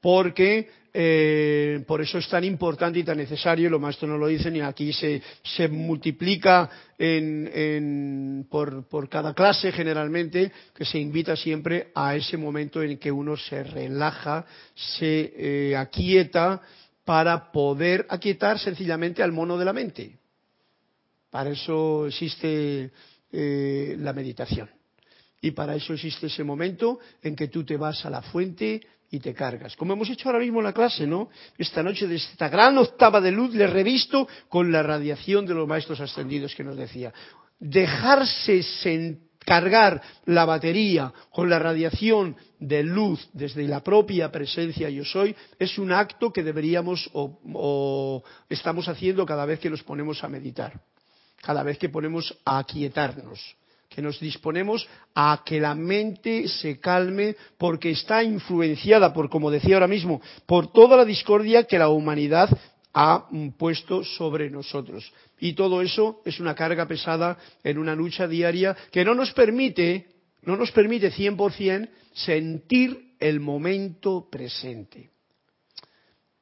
porque 0.00 0.68
eh, 1.00 1.84
por 1.86 2.00
eso 2.00 2.18
es 2.18 2.28
tan 2.28 2.42
importante 2.42 2.98
y 2.98 3.04
tan 3.04 3.18
necesario, 3.18 3.70
lo 3.70 3.78
maestros 3.78 4.10
no 4.10 4.18
lo 4.18 4.26
dicen 4.26 4.56
y 4.56 4.60
aquí 4.62 4.92
se, 4.92 5.68
multiplica 5.68 6.68
en, 6.98 8.44
por, 8.50 8.88
por, 8.88 9.08
cada 9.08 9.32
clase 9.32 9.70
generalmente, 9.70 10.50
que 10.74 10.84
se 10.84 10.98
invita 10.98 11.36
siempre 11.36 11.92
a 11.94 12.16
ese 12.16 12.36
momento 12.36 12.82
en 12.82 12.98
que 12.98 13.12
uno 13.12 13.36
se 13.36 13.62
relaja, 13.62 14.44
se 14.74 15.34
eh, 15.36 15.76
aquieta 15.76 16.60
para 17.04 17.52
poder 17.52 18.04
aquietar 18.08 18.58
sencillamente 18.58 19.22
al 19.22 19.30
mono 19.30 19.56
de 19.56 19.64
la 19.64 19.72
mente. 19.72 20.18
Para 21.30 21.50
eso 21.50 22.08
existe 22.08 22.90
eh, 23.30 23.94
la 24.00 24.12
meditación. 24.12 24.68
Y 25.40 25.52
para 25.52 25.76
eso 25.76 25.92
existe 25.92 26.26
ese 26.26 26.42
momento 26.42 26.98
en 27.22 27.36
que 27.36 27.46
tú 27.46 27.62
te 27.62 27.76
vas 27.76 28.04
a 28.04 28.10
la 28.10 28.20
fuente 28.20 28.80
y 29.10 29.20
te 29.20 29.34
cargas. 29.34 29.76
Como 29.76 29.92
hemos 29.92 30.10
hecho 30.10 30.28
ahora 30.28 30.40
mismo 30.40 30.60
en 30.60 30.64
la 30.64 30.72
clase, 30.72 31.06
¿no? 31.06 31.30
Esta 31.56 31.82
noche 31.82 32.06
de 32.06 32.16
esta 32.16 32.48
gran 32.48 32.76
octava 32.78 33.20
de 33.20 33.32
luz 33.32 33.54
le 33.54 33.66
revisto 33.66 34.28
con 34.48 34.70
la 34.70 34.82
radiación 34.82 35.46
de 35.46 35.54
los 35.54 35.66
maestros 35.66 36.00
ascendidos 36.00 36.54
que 36.54 36.64
nos 36.64 36.76
decía. 36.76 37.12
Dejarse 37.58 38.62
cargar 39.38 40.02
la 40.26 40.44
batería 40.44 41.12
con 41.30 41.48
la 41.48 41.58
radiación 41.58 42.36
de 42.60 42.82
luz 42.82 43.28
desde 43.32 43.66
la 43.66 43.82
propia 43.82 44.30
presencia 44.30 44.90
yo 44.90 45.04
soy 45.04 45.34
es 45.58 45.78
un 45.78 45.90
acto 45.90 46.30
que 46.30 46.42
deberíamos 46.42 47.08
o, 47.14 47.40
o 47.54 48.22
estamos 48.50 48.88
haciendo 48.88 49.24
cada 49.24 49.46
vez 49.46 49.58
que 49.58 49.70
nos 49.70 49.82
ponemos 49.82 50.22
a 50.22 50.28
meditar, 50.28 50.78
cada 51.40 51.62
vez 51.62 51.78
que 51.78 51.88
ponemos 51.88 52.36
a 52.44 52.58
aquietarnos 52.58 53.40
que 53.98 54.02
nos 54.02 54.20
disponemos 54.20 54.86
a 55.12 55.42
que 55.44 55.58
la 55.58 55.74
mente 55.74 56.46
se 56.46 56.78
calme 56.78 57.34
porque 57.58 57.90
está 57.90 58.22
influenciada 58.22 59.12
por, 59.12 59.28
como 59.28 59.50
decía 59.50 59.74
ahora 59.74 59.88
mismo, 59.88 60.22
por 60.46 60.70
toda 60.70 60.96
la 60.96 61.04
discordia 61.04 61.64
que 61.64 61.80
la 61.80 61.88
humanidad 61.88 62.48
ha 62.94 63.26
puesto 63.58 64.04
sobre 64.04 64.50
nosotros. 64.50 65.12
Y 65.40 65.54
todo 65.54 65.82
eso 65.82 66.22
es 66.24 66.38
una 66.38 66.54
carga 66.54 66.86
pesada 66.86 67.38
en 67.64 67.76
una 67.76 67.96
lucha 67.96 68.28
diaria 68.28 68.76
que 68.92 69.04
no 69.04 69.16
nos 69.16 69.32
permite, 69.32 70.06
no 70.42 70.56
nos 70.56 70.70
permite 70.70 71.10
100% 71.10 71.88
sentir 72.14 73.14
el 73.18 73.40
momento 73.40 74.28
presente. 74.30 75.10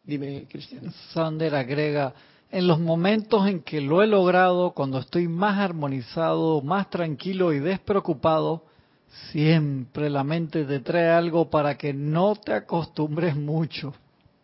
Dime, 0.03 0.45
Cristian. 0.47 0.93
Sander 1.15 1.55
agrega, 1.55 2.15
en 2.51 2.67
los 2.67 2.79
momentos 2.79 3.47
en 3.49 3.63
que 3.63 3.81
lo 3.81 4.03
he 4.03 4.07
logrado, 4.07 4.73
cuando 4.73 4.99
estoy 4.99 5.29
más 5.29 5.59
armonizado, 5.59 6.63
más 6.63 6.89
tranquilo 6.91 7.53
y 7.53 7.59
despreocupado, 7.59 8.65
siempre 9.31 10.11
la 10.11 10.25
mente 10.25 10.65
te 10.65 10.81
trae 10.81 11.09
algo 11.09 11.51
para 11.51 11.77
que 11.77 11.93
no 11.93 12.37
te 12.37 12.53
acostumbres 12.53 13.37
mucho. 13.37 13.95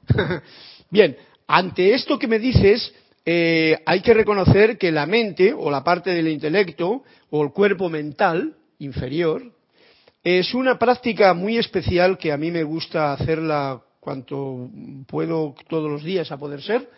Bien, 0.91 1.17
ante 1.47 1.95
esto 1.95 2.19
que 2.19 2.27
me 2.27 2.39
dices, 2.39 2.93
eh, 3.25 3.79
hay 3.87 4.01
que 4.01 4.15
reconocer 4.15 4.79
que 4.79 4.91
la 4.91 5.07
mente 5.07 5.53
o 5.53 5.71
la 5.71 5.85
parte 5.85 6.11
del 6.11 6.29
intelecto 6.29 7.05
o 7.31 7.43
el 7.43 7.53
cuerpo 7.53 7.89
mental 7.89 8.57
inferior 8.79 9.53
es 10.25 10.55
una 10.55 10.79
práctica 10.79 11.35
muy 11.35 11.57
especial 11.57 12.19
que 12.19 12.33
a 12.33 12.37
mí 12.37 12.51
me 12.51 12.63
gusta 12.63 13.13
hacerla 13.13 13.81
cuanto 14.01 14.69
puedo 15.07 15.55
todos 15.69 15.91
los 15.91 16.03
días 16.03 16.33
a 16.33 16.39
poder 16.39 16.63
ser, 16.63 16.91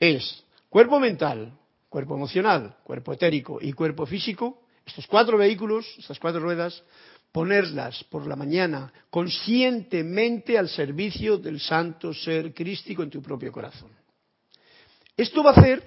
es 0.00 0.45
cuerpo 0.76 1.00
mental, 1.00 1.58
cuerpo 1.88 2.16
emocional, 2.16 2.76
cuerpo 2.84 3.14
etérico 3.14 3.56
y 3.62 3.72
cuerpo 3.72 4.04
físico, 4.04 4.60
estos 4.84 5.06
cuatro 5.06 5.38
vehículos, 5.38 5.86
estas 5.96 6.18
cuatro 6.18 6.38
ruedas, 6.38 6.84
ponerlas 7.32 8.04
por 8.04 8.26
la 8.26 8.36
mañana 8.36 8.92
conscientemente 9.08 10.58
al 10.58 10.68
servicio 10.68 11.38
del 11.38 11.60
santo 11.60 12.12
ser 12.12 12.52
crístico 12.52 13.02
en 13.02 13.08
tu 13.08 13.22
propio 13.22 13.50
corazón. 13.50 13.88
Esto 15.16 15.42
va 15.42 15.52
a 15.52 15.54
hacer 15.54 15.82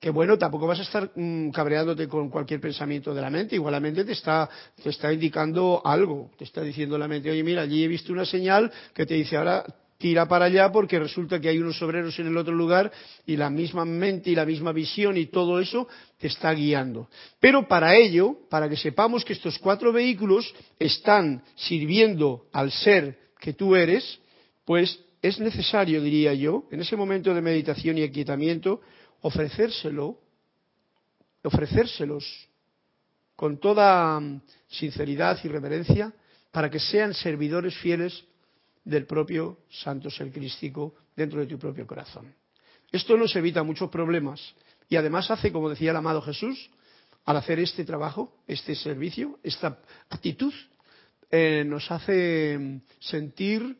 que 0.00 0.08
bueno, 0.08 0.38
tampoco 0.38 0.66
vas 0.66 0.78
a 0.78 0.84
estar 0.84 1.10
mm, 1.14 1.50
cabreándote 1.50 2.08
con 2.08 2.30
cualquier 2.30 2.58
pensamiento 2.58 3.12
de 3.12 3.20
la 3.20 3.28
mente, 3.28 3.56
igualmente 3.56 4.02
te 4.02 4.12
está, 4.12 4.48
te 4.82 4.88
está 4.88 5.12
indicando 5.12 5.82
algo, 5.84 6.30
te 6.38 6.44
está 6.44 6.62
diciendo 6.62 6.96
la 6.96 7.06
mente, 7.06 7.30
oye 7.30 7.44
mira, 7.44 7.60
allí 7.60 7.84
he 7.84 7.88
visto 7.88 8.14
una 8.14 8.24
señal 8.24 8.72
que 8.94 9.04
te 9.04 9.12
dice 9.12 9.36
ahora 9.36 9.62
tira 10.02 10.26
para 10.26 10.46
allá 10.46 10.72
porque 10.72 10.98
resulta 10.98 11.40
que 11.40 11.48
hay 11.48 11.58
unos 11.58 11.80
obreros 11.80 12.18
en 12.18 12.26
el 12.26 12.36
otro 12.36 12.52
lugar 12.52 12.90
y 13.24 13.36
la 13.36 13.48
misma 13.48 13.84
mente 13.84 14.30
y 14.30 14.34
la 14.34 14.44
misma 14.44 14.72
visión 14.72 15.16
y 15.16 15.26
todo 15.26 15.60
eso 15.60 15.86
te 16.18 16.26
está 16.26 16.52
guiando. 16.52 17.08
Pero 17.38 17.68
para 17.68 17.94
ello, 17.94 18.36
para 18.50 18.68
que 18.68 18.76
sepamos 18.76 19.24
que 19.24 19.34
estos 19.34 19.60
cuatro 19.60 19.92
vehículos 19.92 20.52
están 20.76 21.44
sirviendo 21.54 22.46
al 22.52 22.72
ser 22.72 23.16
que 23.38 23.52
tú 23.52 23.76
eres, 23.76 24.18
pues 24.64 24.98
es 25.22 25.38
necesario, 25.38 26.02
diría 26.02 26.34
yo, 26.34 26.64
en 26.72 26.80
ese 26.80 26.96
momento 26.96 27.32
de 27.32 27.40
meditación 27.40 27.96
y 27.96 28.02
aquietamiento, 28.02 28.80
ofrecérselo, 29.20 30.18
ofrecérselos 31.44 32.24
con 33.36 33.60
toda 33.60 34.20
sinceridad 34.66 35.38
y 35.44 35.48
reverencia 35.48 36.12
para 36.50 36.68
que 36.68 36.80
sean 36.80 37.14
servidores 37.14 37.76
fieles 37.76 38.24
del 38.84 39.06
propio 39.06 39.58
santo 39.70 40.10
ser 40.10 40.32
crístico 40.32 40.94
dentro 41.16 41.40
de 41.40 41.46
tu 41.46 41.58
propio 41.58 41.86
corazón. 41.86 42.34
Esto 42.90 43.16
nos 43.16 43.34
evita 43.36 43.62
muchos 43.62 43.90
problemas 43.90 44.54
y 44.88 44.96
además 44.96 45.30
hace, 45.30 45.52
como 45.52 45.70
decía 45.70 45.90
el 45.90 45.96
amado 45.96 46.20
Jesús, 46.20 46.70
al 47.24 47.36
hacer 47.36 47.60
este 47.60 47.84
trabajo, 47.84 48.36
este 48.46 48.74
servicio, 48.74 49.38
esta 49.42 49.78
actitud, 50.10 50.52
eh, 51.30 51.64
nos 51.64 51.90
hace 51.90 52.82
sentir 52.98 53.78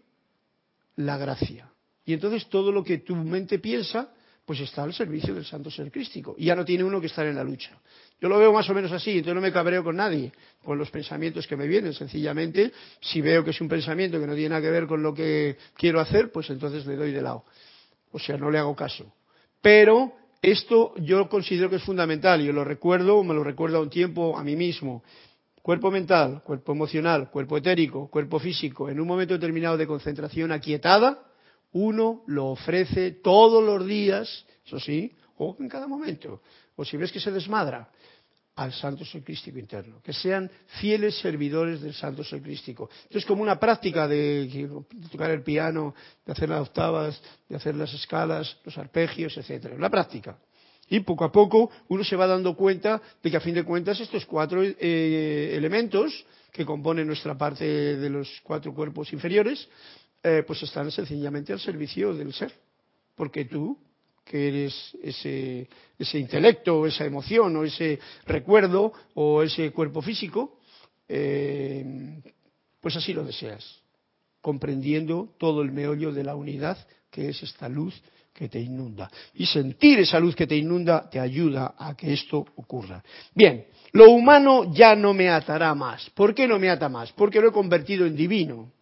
la 0.97 1.19
gracia. 1.19 1.71
Y 2.05 2.15
entonces 2.15 2.49
todo 2.49 2.73
lo 2.73 2.83
que 2.83 2.99
tu 2.99 3.15
mente 3.15 3.59
piensa 3.59 4.13
pues 4.45 4.61
está 4.61 4.83
al 4.83 4.93
servicio 4.93 5.35
del 5.35 5.45
santo 5.45 5.71
ser 5.71 5.91
crístico. 5.91 6.35
Y 6.37 6.47
ya 6.47 6.57
no 6.57 6.65
tiene 6.65 6.85
uno 6.85 7.01
que 7.01 7.07
estar 7.07 7.27
en 7.27 7.37
la 7.37 7.45
lucha. 7.45 7.79
Yo 8.21 8.29
lo 8.29 8.39
veo 8.39 8.53
más 8.53 8.69
o 8.71 8.75
menos 8.75 8.93
así, 8.93 9.11
entonces 9.11 9.35
no 9.35 9.41
me 9.41 9.53
cabreo 9.53 9.83
con 9.83 9.97
nadie, 9.97 10.33
con 10.65 10.79
los 10.79 10.91
pensamientos 10.91 11.47
que 11.47 11.57
me 11.57 11.67
vienen. 11.67 11.93
Sencillamente, 11.93 12.73
si 13.01 13.21
veo 13.21 13.45
que 13.45 13.51
es 13.51 13.61
un 13.61 13.69
pensamiento 13.69 14.21
que 14.21 14.27
no 14.27 14.35
tiene 14.35 14.51
nada 14.51 14.63
que 14.63 14.71
ver 14.71 14.87
con 14.87 15.03
lo 15.03 15.15
que 15.15 15.57
quiero 15.77 16.01
hacer, 16.01 16.31
pues 16.31 16.51
entonces 16.51 16.87
le 16.87 16.97
doy 16.97 17.13
de 17.13 17.23
lado. 17.23 17.45
O 18.13 18.19
sea, 18.19 18.37
no 18.37 18.51
le 18.51 18.59
hago 18.59 18.75
caso. 18.77 19.13
Pero 19.61 20.13
esto 20.41 20.95
yo 20.97 21.29
considero 21.29 21.71
que 21.71 21.77
es 21.77 21.83
fundamental, 21.85 22.43
yo 22.43 22.53
lo 22.53 22.65
recuerdo, 22.65 23.23
me 23.23 23.35
lo 23.35 23.45
recuerdo 23.45 23.79
a 23.79 23.81
un 23.81 23.91
tiempo 23.91 24.37
a 24.37 24.43
mí 24.43 24.57
mismo. 24.57 25.05
Cuerpo 25.63 25.93
mental, 25.93 26.43
cuerpo 26.43 26.73
emocional, 26.73 27.31
cuerpo 27.31 27.57
etérico, 27.57 28.11
cuerpo 28.11 28.41
físico, 28.41 28.89
en 28.89 29.01
un 29.01 29.07
momento 29.07 29.35
determinado 29.35 29.77
de 29.77 29.87
concentración 29.87 30.51
aquietada, 30.51 31.21
uno 31.73 32.23
lo 32.27 32.49
ofrece 32.49 33.13
todos 33.13 33.63
los 33.63 33.87
días, 33.87 34.47
eso 34.67 34.79
sí, 34.79 35.13
o 35.39 35.57
en 35.59 35.69
cada 35.69 35.87
momento, 35.87 36.43
o 36.77 36.85
si 36.85 36.97
ves 36.97 37.13
que 37.13 37.21
se 37.21 37.31
desmadra, 37.31 37.91
al 38.55 38.73
santo 38.73 39.05
ser 39.05 39.23
crístico 39.23 39.59
interno, 39.59 40.03
que 40.03 40.13
sean 40.13 40.51
fieles 40.81 41.19
servidores 41.19 41.81
del 41.81 41.95
santo 41.95 42.23
ser 42.23 42.43
crístico. 42.43 42.91
Entonces, 43.05 43.25
como 43.25 43.43
una 43.43 43.59
práctica 43.59 44.07
de, 44.07 44.69
tocar 45.11 45.31
el 45.31 45.43
piano, 45.43 45.95
de 46.25 46.33
hacer 46.33 46.51
las 46.51 46.61
octavas, 46.61 47.21
de 47.49 47.57
hacer 47.57 47.75
las 47.75 47.93
escalas, 47.95 48.59
los 48.65 48.77
arpegios, 48.77 49.37
etcétera, 49.39 49.75
una 49.75 49.89
práctica. 49.89 50.39
Y 50.89 51.01
poco 51.01 51.25
a 51.25 51.33
poco 51.33 51.71
uno 51.89 52.05
se 52.05 52.17
va 52.17 52.27
dando 52.27 52.55
cuenta 52.55 53.01
de 53.23 53.31
que 53.31 53.37
a 53.39 53.41
fin 53.41 53.55
de 53.55 53.65
cuentas 53.65 53.99
estos 54.01 54.27
cuatro 54.27 54.63
eh, 54.63 55.55
elementos 55.57 56.27
que 56.53 56.67
componen 56.67 57.07
nuestra 57.07 57.39
parte 57.39 57.65
de 57.65 58.11
los 58.11 58.29
cuatro 58.43 58.75
cuerpos 58.75 59.11
inferiores 59.15 59.67
eh, 60.23 60.45
pues 60.47 60.63
están 60.63 60.91
sencillamente 60.91 61.53
al 61.53 61.61
servicio 61.61 62.15
del 62.15 62.33
ser. 62.33 62.53
Porque 63.15 63.45
tú, 63.45 63.79
que 64.25 64.49
eres 64.49 64.97
ese, 65.03 65.69
ese 65.99 66.19
intelecto 66.19 66.79
o 66.79 66.87
esa 66.87 67.05
emoción 67.05 67.57
o 67.57 67.65
ese 67.65 67.99
recuerdo 68.27 68.93
o 69.15 69.43
ese 69.43 69.71
cuerpo 69.73 70.01
físico, 70.01 70.59
eh, 71.09 72.21
pues 72.81 72.97
así 72.97 73.13
lo 73.13 73.25
deseas, 73.25 73.83
comprendiendo 74.41 75.35
todo 75.39 75.63
el 75.63 75.73
meollo 75.73 76.13
de 76.13 76.25
la 76.25 76.35
unidad 76.35 76.79
que 77.11 77.29
es 77.29 77.43
esta 77.43 77.69
luz 77.69 78.01
que 78.33 78.49
te 78.49 78.59
inunda. 78.59 79.11
Y 79.35 79.47
sentir 79.47 79.99
esa 79.99 80.19
luz 80.19 80.35
que 80.35 80.47
te 80.47 80.57
inunda 80.57 81.09
te 81.09 81.21
ayuda 81.21 81.75
a 81.79 81.95
que 81.95 82.13
esto 82.13 82.39
ocurra. 82.57 83.05
Bien, 83.35 83.67
lo 83.93 84.11
humano 84.11 84.73
ya 84.73 84.97
no 84.97 85.13
me 85.13 85.29
atará 85.29 85.75
más. 85.75 86.09
¿Por 86.11 86.35
qué 86.35 86.49
no 86.49 86.59
me 86.59 86.71
ata 86.71 86.89
más? 86.89 87.13
Porque 87.13 87.41
lo 87.41 87.51
he 87.51 87.53
convertido 87.53 88.07
en 88.07 88.17
divino. 88.17 88.73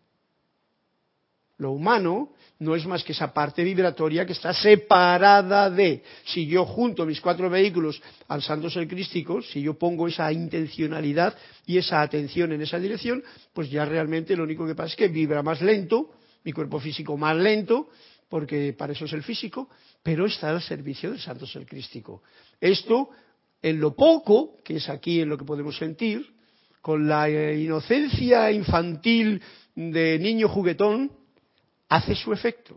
Lo 1.61 1.73
humano 1.73 2.31
no 2.59 2.75
es 2.75 2.87
más 2.87 3.05
que 3.05 3.13
esa 3.13 3.35
parte 3.35 3.63
vibratoria 3.63 4.25
que 4.25 4.33
está 4.33 4.55
separada 4.55 5.69
de. 5.69 6.03
Si 6.25 6.47
yo 6.47 6.65
junto 6.65 7.05
mis 7.05 7.21
cuatro 7.21 7.51
vehículos 7.51 8.01
al 8.29 8.41
santo 8.41 8.71
ser 8.71 8.89
crístico, 8.89 9.43
si 9.43 9.61
yo 9.61 9.79
pongo 9.79 10.09
esa 10.09 10.33
intencionalidad 10.33 11.37
y 11.67 11.77
esa 11.77 12.01
atención 12.01 12.53
en 12.53 12.63
esa 12.63 12.79
dirección, 12.79 13.23
pues 13.53 13.71
ya 13.71 13.85
realmente 13.85 14.35
lo 14.35 14.45
único 14.45 14.67
que 14.67 14.75
pasa 14.75 14.89
es 14.89 14.97
que 14.97 15.09
vibra 15.09 15.43
más 15.43 15.61
lento, 15.61 16.13
mi 16.45 16.53
cuerpo 16.53 16.81
físico 16.81 17.19
más 17.19 17.37
lento, 17.37 17.91
porque 18.31 18.73
para 18.73 18.95
eso 18.95 19.05
es 19.05 19.13
el 19.13 19.23
físico, 19.23 19.69
pero 20.03 20.25
está 20.25 20.49
al 20.49 20.63
servicio 20.63 21.11
del 21.11 21.21
santo 21.21 21.47
ser 21.47 21.67
crístico. 21.67 22.23
Esto, 22.59 23.11
en 23.61 23.81
lo 23.81 23.95
poco, 23.95 24.57
que 24.65 24.77
es 24.77 24.89
aquí 24.89 25.21
en 25.21 25.29
lo 25.29 25.37
que 25.37 25.45
podemos 25.45 25.77
sentir, 25.77 26.27
con 26.81 27.07
la 27.07 27.29
inocencia 27.29 28.51
infantil 28.51 29.43
de 29.75 30.19
niño 30.19 30.49
juguetón, 30.49 31.20
hace 31.91 32.15
su 32.15 32.33
efecto. 32.33 32.77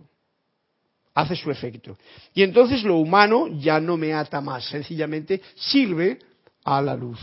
Hace 1.14 1.36
su 1.36 1.52
efecto. 1.52 1.96
Y 2.34 2.42
entonces 2.42 2.84
lo 2.84 2.98
humano 2.98 3.48
ya 3.48 3.80
no 3.80 3.96
me 3.96 4.14
ata 4.14 4.42
más, 4.42 4.66
sencillamente 4.66 5.42
sirve 5.56 6.20
a 6.66 6.82
la 6.82 6.96
luz. 6.96 7.20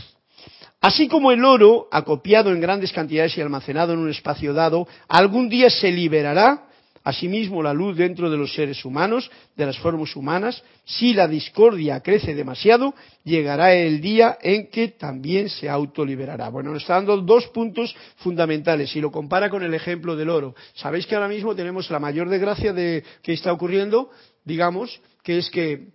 Así 0.79 1.07
como 1.07 1.31
el 1.31 1.43
oro, 1.45 1.87
acopiado 1.91 2.51
en 2.51 2.61
grandes 2.61 2.91
cantidades 2.91 3.37
y 3.37 3.41
almacenado 3.41 3.93
en 3.93 3.99
un 3.99 4.09
espacio 4.09 4.53
dado, 4.53 4.87
algún 5.07 5.49
día 5.49 5.69
se 5.69 5.91
liberará 5.91 6.69
Asimismo, 7.03 7.63
la 7.63 7.73
luz 7.73 7.97
dentro 7.97 8.29
de 8.29 8.37
los 8.37 8.53
seres 8.53 8.85
humanos, 8.85 9.31
de 9.55 9.65
las 9.65 9.77
formas 9.79 10.15
humanas, 10.15 10.63
si 10.85 11.13
la 11.13 11.27
discordia 11.27 12.01
crece 12.01 12.35
demasiado, 12.35 12.93
llegará 13.23 13.73
el 13.73 14.01
día 14.01 14.37
en 14.41 14.67
que 14.67 14.89
también 14.89 15.49
se 15.49 15.67
autoliberará. 15.67 16.49
Bueno, 16.49 16.71
nos 16.71 16.83
está 16.83 16.95
dando 16.95 17.17
dos 17.17 17.47
puntos 17.47 17.95
fundamentales. 18.17 18.91
Si 18.91 19.01
lo 19.01 19.11
compara 19.11 19.49
con 19.49 19.63
el 19.63 19.73
ejemplo 19.73 20.15
del 20.15 20.29
oro, 20.29 20.55
sabéis 20.75 21.07
que 21.07 21.15
ahora 21.15 21.27
mismo 21.27 21.55
tenemos 21.55 21.89
la 21.89 21.99
mayor 21.99 22.29
desgracia 22.29 22.71
de 22.71 23.03
que 23.23 23.33
está 23.33 23.51
ocurriendo, 23.51 24.11
digamos, 24.45 25.01
que 25.23 25.39
es 25.39 25.49
que 25.49 25.87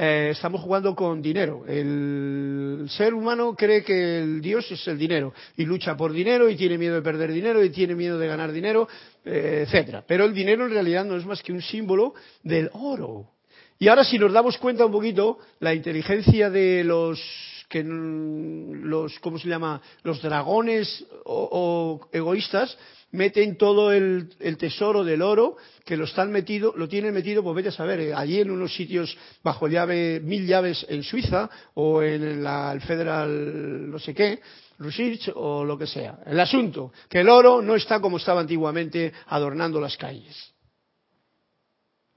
eh, 0.00 0.28
estamos 0.30 0.60
jugando 0.60 0.94
con 0.94 1.20
dinero. 1.20 1.64
El 1.66 2.86
ser 2.88 3.12
humano 3.14 3.56
cree 3.56 3.82
que 3.82 4.20
el 4.20 4.40
Dios 4.40 4.70
es 4.70 4.86
el 4.86 4.96
dinero 4.96 5.34
y 5.56 5.64
lucha 5.64 5.96
por 5.96 6.12
dinero 6.12 6.48
y 6.48 6.54
tiene 6.54 6.78
miedo 6.78 6.94
de 6.94 7.02
perder 7.02 7.32
dinero 7.32 7.64
y 7.64 7.70
tiene 7.70 7.96
miedo 7.96 8.16
de 8.16 8.28
ganar 8.28 8.52
dinero, 8.52 8.86
eh, 9.24 9.64
etcétera. 9.66 10.04
Pero 10.06 10.24
el 10.24 10.32
dinero 10.32 10.66
en 10.66 10.70
realidad 10.70 11.04
no 11.04 11.16
es 11.16 11.26
más 11.26 11.42
que 11.42 11.52
un 11.52 11.60
símbolo 11.60 12.14
del 12.44 12.70
oro. 12.74 13.32
Y 13.80 13.88
ahora 13.88 14.04
si 14.04 14.20
nos 14.20 14.32
damos 14.32 14.56
cuenta 14.58 14.86
un 14.86 14.92
poquito, 14.92 15.40
la 15.58 15.74
inteligencia 15.74 16.48
de 16.48 16.84
los 16.84 17.20
que 17.68 17.82
los 17.84 19.18
cómo 19.18 19.38
se 19.38 19.48
llama 19.48 19.82
los 20.04 20.22
dragones 20.22 21.04
o 21.24 22.08
egoístas 22.12 22.78
meten 23.12 23.56
todo 23.56 23.92
el, 23.92 24.28
tesoro 24.58 25.04
del 25.04 25.22
oro, 25.22 25.56
que 25.84 25.96
lo 25.96 26.04
están 26.04 26.30
metido, 26.30 26.74
lo 26.76 26.88
tienen 26.88 27.14
metido, 27.14 27.42
pues 27.42 27.56
vete 27.56 27.68
a 27.68 27.72
saber, 27.72 28.00
eh, 28.00 28.14
allí 28.14 28.40
en 28.40 28.50
unos 28.50 28.74
sitios 28.74 29.16
bajo 29.42 29.68
llave, 29.68 30.20
mil 30.20 30.46
llaves 30.46 30.84
en 30.88 31.02
Suiza, 31.02 31.48
o 31.74 32.02
en 32.02 32.42
la, 32.42 32.72
el 32.72 32.80
Federal 32.80 33.90
no 33.90 33.98
sé 33.98 34.14
qué, 34.14 34.40
Research, 34.78 35.32
o 35.34 35.64
lo 35.64 35.76
que 35.76 35.86
sea. 35.86 36.20
El 36.24 36.38
asunto, 36.38 36.92
que 37.08 37.20
el 37.20 37.28
oro 37.28 37.60
no 37.60 37.74
está 37.74 38.00
como 38.00 38.18
estaba 38.18 38.40
antiguamente 38.40 39.12
adornando 39.26 39.80
las 39.80 39.96
calles. 39.96 40.52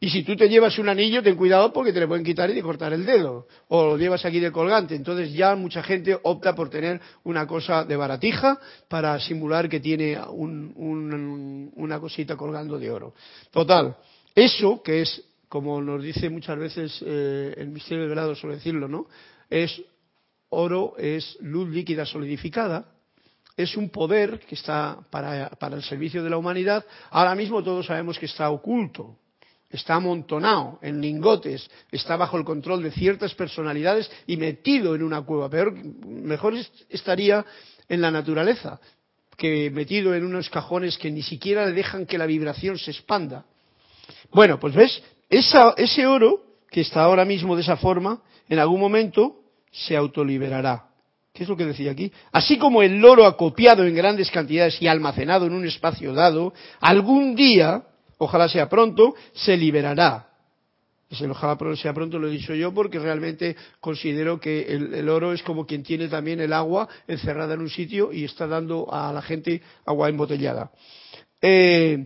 Y 0.04 0.10
si 0.10 0.24
tú 0.24 0.36
te 0.36 0.50
llevas 0.50 0.80
un 0.80 0.90
anillo, 0.90 1.22
ten 1.22 1.36
cuidado 1.36 1.72
porque 1.72 1.94
te 1.94 2.00
le 2.00 2.08
pueden 2.08 2.26
quitar 2.26 2.50
y 2.50 2.56
te 2.56 2.64
cortar 2.64 2.92
el 2.92 3.06
dedo. 3.06 3.46
O 3.68 3.86
lo 3.86 3.98
llevas 4.00 4.26
aquí 4.26 4.40
de 4.40 4.52
colgante. 4.52 4.96
Entonces 4.96 5.32
ya 5.32 5.56
mucha 5.56 5.84
gente 5.84 6.18
opta 6.24 6.56
por 6.56 6.72
tener 6.72 7.00
una 7.24 7.46
cosa 7.46 7.86
de 7.86 7.96
baratija 7.96 8.60
para 8.88 9.20
simular 9.20 9.70
que 9.70 9.80
tiene 9.80 10.18
una 10.28 12.00
cosita 12.00 12.36
colgando 12.36 12.80
de 12.80 12.90
oro. 12.90 13.14
Total, 13.52 13.96
eso 14.34 14.82
que 14.82 15.04
es, 15.04 15.24
como 15.48 15.80
nos 15.80 16.02
dice 16.02 16.32
muchas 16.32 16.58
veces 16.58 17.04
eh, 17.06 17.54
el 17.58 17.68
misterio 17.68 18.06
de 18.06 18.10
grado, 18.10 18.34
suele 18.34 18.56
decirlo, 18.56 18.88
¿no? 18.88 19.06
Es 19.52 19.84
oro, 20.50 20.96
es 20.98 21.38
luz 21.42 21.70
líquida 21.70 22.08
solidificada, 22.08 22.86
es 23.56 23.78
un 23.78 23.92
poder 23.92 24.40
que 24.40 24.56
está 24.56 24.98
para 25.12 25.76
el 25.76 25.84
servicio 25.84 26.24
de 26.24 26.32
la 26.32 26.38
humanidad. 26.38 26.84
Ahora 27.12 27.36
mismo 27.36 27.64
todos 27.64 27.86
sabemos 27.86 28.18
que 28.18 28.26
está 28.26 28.50
oculto 28.50 29.21
está 29.72 29.96
amontonado 29.96 30.80
en 30.82 31.02
lingotes, 31.02 31.70
está 31.92 32.18
bajo 32.18 32.38
el 32.38 32.44
control 32.44 32.84
de 32.84 32.92
ciertas 32.92 33.34
personalidades 33.34 34.12
y 34.28 34.38
metido 34.38 34.96
en 34.96 35.04
una 35.04 35.22
cueva. 35.22 35.50
Peor, 35.50 35.74
mejor 35.74 36.54
estaría 36.90 37.46
en 37.88 38.02
la 38.02 38.12
naturaleza 38.12 38.80
que 39.38 39.72
metido 39.72 40.14
en 40.14 40.24
unos 40.24 40.50
cajones 40.50 40.98
que 40.98 41.10
ni 41.10 41.24
siquiera 41.24 41.66
le 41.66 41.74
dejan 41.74 42.06
que 42.06 42.18
la 42.18 42.26
vibración 42.26 42.78
se 42.78 42.92
expanda. 42.92 43.46
Bueno, 44.32 44.60
pues 44.60 44.76
ves, 44.76 45.02
ese 45.30 46.06
oro 46.06 46.44
que 46.70 46.82
está 46.82 47.04
ahora 47.04 47.26
mismo 47.26 47.56
de 47.56 47.64
esa 47.64 47.78
forma, 47.78 48.22
en 48.48 48.60
algún 48.60 48.80
momento 48.80 49.38
se 49.72 49.96
autoliberará. 49.96 50.86
¿Qué 51.34 51.44
es 51.44 51.50
lo 51.50 51.56
que 51.56 51.66
decía 51.66 51.92
aquí? 51.92 52.12
Así 52.32 52.58
como 52.58 52.84
el 52.84 53.04
oro 53.04 53.26
acopiado 53.26 53.86
en 53.86 53.96
grandes 53.96 54.30
cantidades 54.30 54.82
y 54.82 54.88
almacenado 54.88 55.46
en 55.46 55.54
un 55.54 55.66
espacio 55.66 56.14
dado, 56.14 56.54
algún 56.82 57.36
día, 57.36 57.84
ojalá 58.22 58.48
sea 58.48 58.70
pronto, 58.70 59.16
se 59.34 59.58
liberará. 59.58 60.28
Ojalá 61.30 61.58
sea 61.76 61.94
pronto 61.94 62.20
lo 62.20 62.28
he 62.28 62.32
dicho 62.32 62.54
yo 62.54 62.72
porque 62.74 63.00
realmente 63.00 63.56
considero 63.80 64.40
que 64.40 64.62
el, 64.62 65.10
oro 65.10 65.34
es 65.34 65.42
como 65.44 65.66
quien 65.66 65.84
tiene 65.84 66.08
también 66.08 66.40
el 66.40 66.54
agua 66.54 66.88
encerrada 67.08 67.56
en 67.56 67.62
un 67.62 67.70
sitio 67.70 68.14
y 68.14 68.24
está 68.24 68.48
dando 68.48 68.88
a 68.94 69.12
la 69.12 69.22
gente 69.22 69.62
agua 69.86 70.08
embotellada. 70.08 70.72
Eh, 71.42 72.06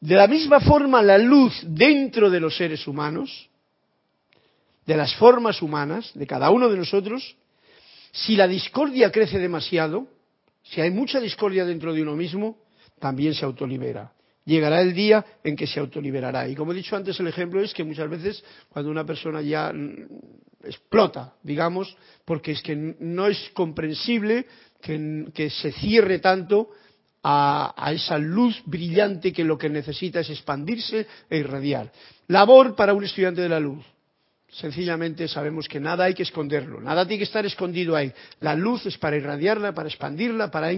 de 0.00 0.14
la 0.14 0.28
misma 0.28 0.60
forma, 0.60 1.02
la 1.02 1.18
luz 1.18 1.60
dentro 1.66 2.30
de 2.30 2.40
los 2.40 2.56
seres 2.56 2.86
humanos, 2.86 3.50
de 4.86 4.96
las 4.96 5.14
formas 5.16 5.60
humanas, 5.60 6.12
de 6.14 6.26
cada 6.26 6.50
uno 6.50 6.68
de 6.68 6.76
nosotros, 6.76 7.36
si 8.12 8.36
la 8.36 8.46
discordia 8.46 9.10
crece 9.10 9.38
demasiado, 9.38 10.06
si 10.62 10.80
hay 10.80 10.92
mucha 10.92 11.18
discordia 11.18 11.64
dentro 11.64 11.92
de 11.92 12.02
uno 12.02 12.14
mismo, 12.14 12.56
también 13.00 13.34
se 13.34 13.44
autolibera. 13.44 14.12
Llegará 14.46 14.80
el 14.80 14.94
día 14.94 15.24
en 15.42 15.56
que 15.56 15.66
se 15.66 15.80
autoliberará. 15.80 16.48
Y 16.48 16.54
como 16.54 16.72
he 16.72 16.76
dicho 16.76 16.96
antes, 16.96 17.18
el 17.20 17.26
ejemplo 17.26 17.60
es 17.60 17.74
que 17.74 17.84
muchas 17.84 18.08
veces 18.08 18.44
cuando 18.68 18.90
una 18.90 19.04
persona 19.04 19.42
ya 19.42 19.72
explota, 20.64 21.34
digamos, 21.42 21.96
porque 22.24 22.52
es 22.52 22.62
que 22.62 22.76
no 22.76 23.26
es 23.26 23.50
comprensible 23.52 24.46
que, 24.80 25.50
se 25.50 25.72
cierre 25.72 26.20
tanto 26.20 26.70
a, 27.24 27.74
a, 27.76 27.92
esa 27.92 28.18
luz 28.18 28.62
brillante 28.64 29.32
que 29.32 29.42
lo 29.42 29.58
que 29.58 29.68
necesita 29.68 30.20
es 30.20 30.30
expandirse 30.30 31.06
e 31.28 31.38
irradiar. 31.38 31.90
Labor 32.28 32.76
para 32.76 32.94
un 32.94 33.02
estudiante 33.02 33.40
de 33.40 33.48
la 33.48 33.60
luz 33.60 33.84
sencillamente 34.48 35.28
sabemos 35.28 35.68
que 35.68 35.80
nada 35.80 36.04
hay 36.04 36.14
que 36.14 36.22
esconderlo, 36.22 36.80
nada 36.80 37.06
tiene 37.06 37.18
que 37.18 37.24
estar 37.24 37.44
escondido 37.44 37.96
ahí. 37.96 38.12
La 38.40 38.54
luz 38.54 38.86
es 38.86 38.96
para 38.96 39.16
irradiarla, 39.16 39.74
para 39.74 39.88
expandirla, 39.88 40.50
para, 40.50 40.72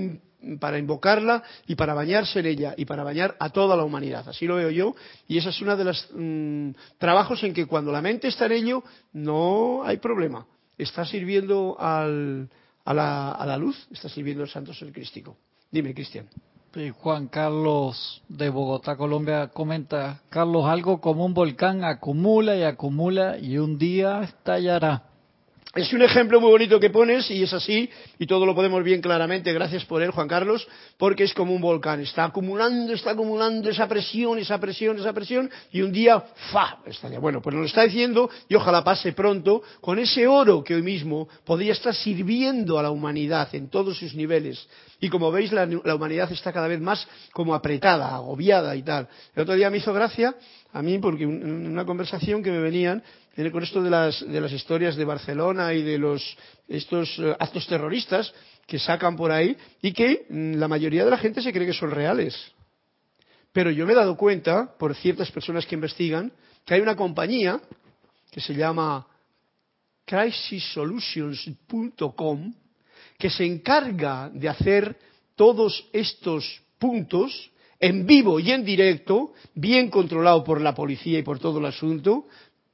invocarla 0.78 1.42
y 1.66 1.74
para 1.74 1.94
bañarse 1.94 2.40
en 2.40 2.46
ella 2.46 2.74
y 2.76 2.84
para 2.84 3.04
bañar 3.04 3.36
a 3.38 3.50
toda 3.50 3.76
la 3.76 3.84
humanidad. 3.84 4.28
Así 4.28 4.46
lo 4.46 4.56
veo 4.56 4.70
yo 4.70 4.94
y 5.26 5.38
ese 5.38 5.50
es 5.50 5.60
uno 5.60 5.76
de 5.76 5.84
los 5.84 6.08
mm, 6.14 6.70
trabajos 6.98 7.42
en 7.44 7.54
que 7.54 7.66
cuando 7.66 7.92
la 7.92 8.02
mente 8.02 8.28
está 8.28 8.46
en 8.46 8.52
ello 8.52 8.84
no 9.12 9.82
hay 9.84 9.98
problema. 9.98 10.46
Está 10.76 11.04
sirviendo 11.04 11.76
a, 11.78 12.06
la, 12.06 13.32
a 13.32 13.46
la 13.46 13.56
luz, 13.56 13.88
está 13.90 14.08
sirviendo 14.08 14.44
el 14.44 14.48
santo 14.48 14.72
ser 14.72 14.92
crístico. 14.92 15.36
Dime, 15.70 15.92
Cristian. 15.92 16.28
Juan 17.00 17.26
Carlos 17.26 18.22
de 18.28 18.50
Bogotá, 18.50 18.96
Colombia, 18.96 19.48
comenta, 19.48 20.20
Carlos, 20.28 20.66
algo 20.66 21.00
como 21.00 21.24
un 21.24 21.34
volcán 21.34 21.82
acumula 21.82 22.54
y 22.56 22.62
acumula 22.62 23.38
y 23.38 23.58
un 23.58 23.78
día 23.78 24.22
estallará. 24.22 25.07
Es 25.74 25.92
un 25.92 26.00
ejemplo 26.00 26.40
muy 26.40 26.50
bonito 26.50 26.80
que 26.80 26.88
pones 26.88 27.30
y 27.30 27.42
es 27.42 27.52
así, 27.52 27.90
y 28.18 28.26
todo 28.26 28.46
lo 28.46 28.54
podemos 28.54 28.82
bien 28.82 29.02
claramente, 29.02 29.52
gracias 29.52 29.84
por 29.84 30.02
él, 30.02 30.10
Juan 30.10 30.26
Carlos, 30.26 30.66
porque 30.96 31.24
es 31.24 31.34
como 31.34 31.54
un 31.54 31.60
volcán, 31.60 32.00
está 32.00 32.24
acumulando, 32.24 32.94
está 32.94 33.10
acumulando 33.10 33.68
esa 33.68 33.86
presión, 33.86 34.38
esa 34.38 34.58
presión, 34.58 34.98
esa 34.98 35.12
presión, 35.12 35.50
y 35.70 35.82
un 35.82 35.92
día, 35.92 36.20
¡fa! 36.50 36.78
estalla. 36.86 37.18
Bueno, 37.18 37.42
pues 37.42 37.54
nos 37.54 37.60
lo 37.60 37.66
está 37.66 37.82
diciendo, 37.82 38.30
y 38.48 38.54
ojalá 38.54 38.82
pase 38.82 39.12
pronto, 39.12 39.62
con 39.82 39.98
ese 39.98 40.26
oro 40.26 40.64
que 40.64 40.74
hoy 40.74 40.82
mismo 40.82 41.28
podría 41.44 41.72
estar 41.72 41.94
sirviendo 41.94 42.78
a 42.78 42.82
la 42.82 42.90
humanidad 42.90 43.54
en 43.54 43.68
todos 43.68 43.98
sus 43.98 44.14
niveles. 44.14 44.66
Y 45.00 45.10
como 45.10 45.30
veis, 45.30 45.52
la, 45.52 45.64
humanidad 45.94 46.32
está 46.32 46.50
cada 46.50 46.66
vez 46.66 46.80
más 46.80 47.06
como 47.32 47.54
apretada, 47.54 48.14
agobiada 48.14 48.74
y 48.74 48.82
tal. 48.82 49.06
El 49.36 49.42
otro 49.42 49.54
día 49.54 49.70
me 49.70 49.76
hizo 49.76 49.92
gracia 49.92 50.34
a 50.72 50.82
mí 50.82 50.98
porque 50.98 51.24
en 51.24 51.68
una 51.68 51.84
conversación 51.84 52.42
que 52.42 52.50
me 52.50 52.58
venían 52.58 53.02
con 53.52 53.62
esto 53.62 53.80
de 53.80 53.90
las, 53.90 54.26
de 54.26 54.40
las 54.40 54.50
historias 54.52 54.96
de 54.96 55.04
Barcelona 55.04 55.72
y 55.72 55.82
de 55.82 55.96
los, 55.96 56.36
estos 56.66 57.16
eh, 57.20 57.36
actos 57.38 57.68
terroristas 57.68 58.34
que 58.66 58.80
sacan 58.80 59.16
por 59.16 59.30
ahí 59.30 59.56
y 59.80 59.92
que 59.92 60.26
mm, 60.28 60.54
la 60.54 60.66
mayoría 60.66 61.04
de 61.04 61.10
la 61.10 61.18
gente 61.18 61.40
se 61.40 61.52
cree 61.52 61.66
que 61.66 61.72
son 61.72 61.92
reales. 61.92 62.34
Pero 63.52 63.70
yo 63.70 63.86
me 63.86 63.92
he 63.92 63.96
dado 63.96 64.16
cuenta, 64.16 64.76
por 64.76 64.92
ciertas 64.96 65.30
personas 65.30 65.66
que 65.66 65.76
investigan, 65.76 66.32
que 66.66 66.74
hay 66.74 66.80
una 66.80 66.96
compañía 66.96 67.60
que 68.30 68.40
se 68.40 68.54
llama 68.54 69.06
crisissolutions.com 70.04 72.54
que 73.18 73.30
se 73.30 73.44
encarga 73.44 74.30
de 74.32 74.48
hacer 74.48 74.96
todos 75.34 75.88
estos 75.92 76.62
puntos 76.78 77.50
en 77.80 78.06
vivo 78.06 78.40
y 78.40 78.50
en 78.50 78.64
directo, 78.64 79.32
bien 79.54 79.88
controlado 79.88 80.42
por 80.42 80.60
la 80.60 80.74
policía 80.74 81.18
y 81.18 81.22
por 81.22 81.38
todo 81.38 81.58
el 81.58 81.66
asunto, 81.66 82.26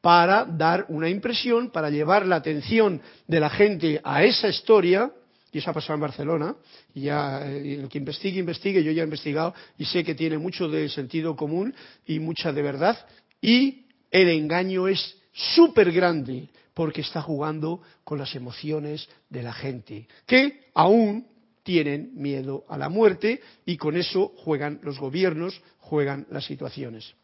para 0.04 0.44
dar 0.44 0.84
una 0.90 1.08
impresión, 1.08 1.70
para 1.70 1.88
llevar 1.88 2.26
la 2.26 2.36
atención 2.36 3.00
de 3.26 3.40
la 3.40 3.48
gente 3.48 4.02
a 4.04 4.22
esa 4.22 4.48
historia, 4.48 5.10
y 5.50 5.56
eso 5.56 5.70
ha 5.70 5.72
pasado 5.72 5.94
en 5.94 6.02
Barcelona, 6.02 6.56
y 6.92 7.04
ya 7.04 7.40
eh, 7.50 7.80
el 7.80 7.88
que 7.88 7.96
investigue, 7.96 8.38
investigue, 8.38 8.84
yo 8.84 8.92
ya 8.92 9.00
he 9.00 9.06
investigado 9.06 9.54
y 9.78 9.86
sé 9.86 10.04
que 10.04 10.14
tiene 10.14 10.36
mucho 10.36 10.68
de 10.68 10.90
sentido 10.90 11.34
común 11.34 11.74
y 12.06 12.18
mucha 12.18 12.52
de 12.52 12.60
verdad, 12.60 12.98
y 13.40 13.86
el 14.10 14.28
engaño 14.28 14.88
es 14.88 15.16
súper 15.32 15.90
grande 15.90 16.50
porque 16.74 17.00
está 17.00 17.22
jugando 17.22 17.80
con 18.04 18.18
las 18.18 18.34
emociones 18.34 19.08
de 19.30 19.42
la 19.42 19.54
gente, 19.54 20.06
que 20.26 20.66
aún 20.74 21.26
tienen 21.62 22.10
miedo 22.14 22.66
a 22.68 22.76
la 22.76 22.90
muerte 22.90 23.40
y 23.64 23.78
con 23.78 23.96
eso 23.96 24.34
juegan 24.36 24.80
los 24.82 24.98
gobiernos, 24.98 25.62
juegan 25.78 26.26
las 26.30 26.44
situaciones. 26.44 27.14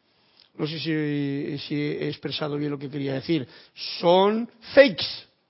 No 0.55 0.67
sé 0.67 0.79
si, 0.79 1.75
he 1.75 2.09
expresado 2.09 2.57
bien 2.57 2.71
lo 2.71 2.79
que 2.79 2.91
quería 2.91 3.15
decir. 3.15 3.47
Son 4.01 4.49
fakes. 4.75 5.07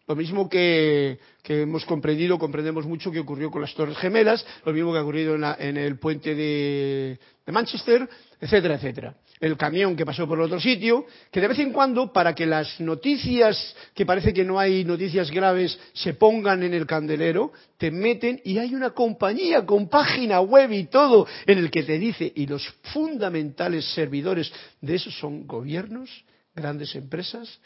Lo 0.06 0.16
mismo 0.16 0.48
que, 0.48 1.18
hemos 1.44 1.84
comprendido, 1.84 2.38
comprendemos 2.38 2.86
mucho 2.86 3.10
que 3.10 3.20
ocurrió 3.20 3.50
con 3.50 3.62
las 3.62 3.74
Torres 3.74 3.96
Gemelas, 3.98 4.44
lo 4.64 4.72
mismo 4.72 4.92
que 4.92 4.98
ha 4.98 5.02
ocurrido 5.02 5.34
en, 5.34 5.76
el 5.76 5.98
puente 5.98 6.34
de 6.34 7.18
Manchester, 7.46 8.08
etcétera, 8.40 8.74
etcétera. 8.76 9.14
El 9.38 9.56
camión 9.56 9.96
que 9.96 10.04
pasó 10.04 10.26
por 10.26 10.40
otro 10.40 10.60
sitio, 10.60 11.06
que 11.30 11.40
de 11.40 11.48
vez 11.48 11.58
en 11.58 11.72
cuando, 11.72 12.12
para 12.12 12.34
que 12.34 12.46
las 12.46 12.80
noticias, 12.80 13.74
que 13.94 14.06
parece 14.06 14.32
que 14.32 14.44
no 14.44 14.58
hay 14.58 14.84
noticias 14.84 15.30
graves, 15.30 15.78
se 15.92 16.14
pongan 16.14 16.62
en 16.62 16.74
el 16.74 16.86
candelero, 16.86 17.52
te 17.78 17.90
meten 17.90 18.40
y 18.44 18.58
hay 18.58 18.74
una 18.74 18.90
compañía 18.90 19.64
con 19.64 19.88
página 19.88 20.40
web 20.40 20.72
y 20.72 20.84
todo 20.84 21.26
en 21.46 21.58
el 21.58 21.70
que 21.70 21.82
te 21.82 21.98
dice, 21.98 22.32
y 22.34 22.46
los 22.46 22.66
fundamentales 22.92 23.86
servidores 23.94 24.52
de 24.80 24.96
eso 24.96 25.10
son 25.10 25.46
gobiernos, 25.46 26.10
grandes 26.54 26.94
empresas, 26.94 27.60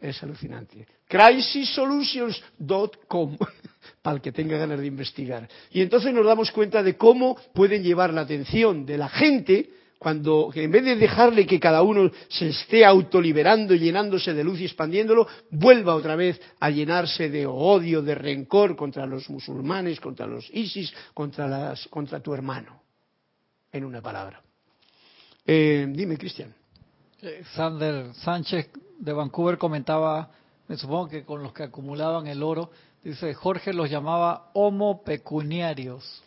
es 0.00 0.22
alucinante. 0.22 0.86
Crisissolutions.com, 1.08 3.36
para 4.02 4.16
el 4.16 4.22
que 4.22 4.32
tenga 4.32 4.58
ganas 4.58 4.80
de 4.80 4.86
investigar. 4.86 5.48
Y 5.70 5.80
entonces 5.80 6.12
nos 6.12 6.26
damos 6.26 6.50
cuenta 6.50 6.82
de 6.82 6.96
cómo 6.96 7.38
pueden 7.52 7.82
llevar 7.82 8.12
la 8.12 8.22
atención 8.22 8.84
de 8.84 8.98
la 8.98 9.08
gente 9.08 9.70
cuando 9.98 10.50
en 10.54 10.70
vez 10.70 10.84
de 10.84 10.96
dejarle 10.96 11.46
que 11.46 11.58
cada 11.58 11.82
uno 11.82 12.10
se 12.28 12.48
esté 12.48 12.84
autoliberando 12.84 13.74
llenándose 13.74 14.34
de 14.34 14.44
luz 14.44 14.60
y 14.60 14.66
expandiéndolo, 14.66 15.26
vuelva 15.50 15.94
otra 15.94 16.14
vez 16.14 16.38
a 16.60 16.68
llenarse 16.68 17.30
de 17.30 17.46
odio, 17.46 18.02
de 18.02 18.14
rencor 18.14 18.76
contra 18.76 19.06
los 19.06 19.30
musulmanes, 19.30 19.98
contra 20.00 20.26
los 20.26 20.50
ISIS, 20.52 20.92
contra, 21.14 21.72
contra 21.88 22.20
tu 22.20 22.34
hermano. 22.34 22.82
En 23.72 23.82
una 23.82 24.02
palabra. 24.02 24.42
Eh, 25.46 25.86
dime, 25.88 26.18
Cristian. 26.18 26.54
Eh, 27.22 27.42
Sander 27.54 28.12
Sánchez 28.12 28.68
de 29.04 29.12
Vancouver 29.12 29.58
comentaba, 29.58 30.30
me 30.66 30.76
supongo 30.76 31.08
que 31.08 31.24
con 31.24 31.42
los 31.42 31.52
que 31.52 31.64
acumulaban 31.64 32.26
el 32.26 32.42
oro, 32.42 32.70
dice 33.02 33.34
Jorge 33.34 33.74
los 33.74 33.90
llamaba 33.90 34.50
homo 34.54 35.02
pecuniarios. 35.04 36.22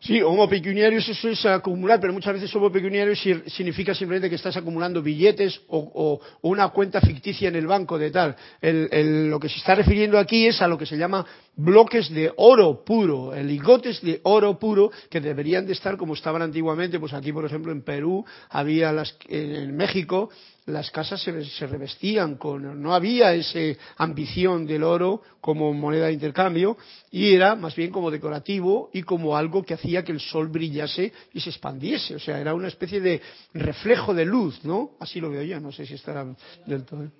Sí, 0.00 0.22
homo 0.22 0.48
pecuniarios 0.48 1.08
eso 1.08 1.28
es 1.28 1.44
acumular, 1.44 1.98
pero 2.00 2.12
muchas 2.12 2.34
veces 2.34 2.54
homo 2.54 2.70
pecuniarios 2.70 3.20
significa 3.48 3.96
simplemente 3.96 4.30
que 4.30 4.36
estás 4.36 4.56
acumulando 4.56 5.02
billetes 5.02 5.60
o, 5.66 6.20
una 6.42 6.68
cuenta 6.68 7.00
ficticia 7.00 7.48
en 7.48 7.56
el 7.56 7.66
banco 7.66 7.98
de 7.98 8.12
tal. 8.12 8.36
lo 8.62 9.40
que 9.40 9.48
se 9.48 9.56
está 9.56 9.74
refiriendo 9.74 10.16
aquí 10.16 10.46
es 10.46 10.62
a 10.62 10.68
lo 10.68 10.78
que 10.78 10.86
se 10.86 10.96
llama 10.96 11.26
bloques 11.58 12.08
de 12.10 12.32
oro 12.36 12.84
puro, 12.84 13.34
lingotes 13.34 14.00
de 14.00 14.20
oro 14.22 14.58
puro 14.58 14.90
que 15.10 15.20
deberían 15.20 15.66
de 15.66 15.72
estar 15.72 15.96
como 15.96 16.14
estaban 16.14 16.40
antiguamente. 16.40 16.98
Pues 16.98 17.12
aquí, 17.12 17.32
por 17.32 17.44
ejemplo, 17.44 17.72
en 17.72 17.82
Perú 17.82 18.24
había 18.48 18.92
las, 18.92 19.16
en 19.28 19.76
México 19.76 20.30
las 20.66 20.90
casas 20.90 21.22
se, 21.22 21.66
revestían 21.66 22.36
con, 22.36 22.82
no 22.82 22.94
había 22.94 23.32
esa 23.32 23.58
ambición 23.96 24.66
del 24.66 24.82
oro 24.82 25.22
como 25.40 25.72
moneda 25.72 26.06
de 26.06 26.12
intercambio 26.12 26.76
y 27.10 27.32
era 27.32 27.54
más 27.54 27.74
bien 27.74 27.90
como 27.90 28.10
decorativo 28.10 28.90
y 28.92 29.02
como 29.02 29.36
algo 29.36 29.62
que 29.62 29.74
hacía 29.74 30.04
que 30.04 30.12
el 30.12 30.20
sol 30.20 30.48
brillase 30.48 31.12
y 31.32 31.40
se 31.40 31.50
expandiese. 31.50 32.16
O 32.16 32.18
sea, 32.18 32.38
era 32.38 32.54
una 32.54 32.68
especie 32.68 33.00
de 33.00 33.20
reflejo 33.54 34.12
de 34.14 34.26
luz, 34.26 34.62
¿no? 34.62 34.92
Así 35.00 35.20
lo 35.20 35.30
veo 35.30 35.42
yo, 35.42 35.58
no 35.58 35.72
sé 35.72 35.86
si 35.86 35.94
estará 35.94 36.26
del 36.66 36.84
todo. 36.84 37.10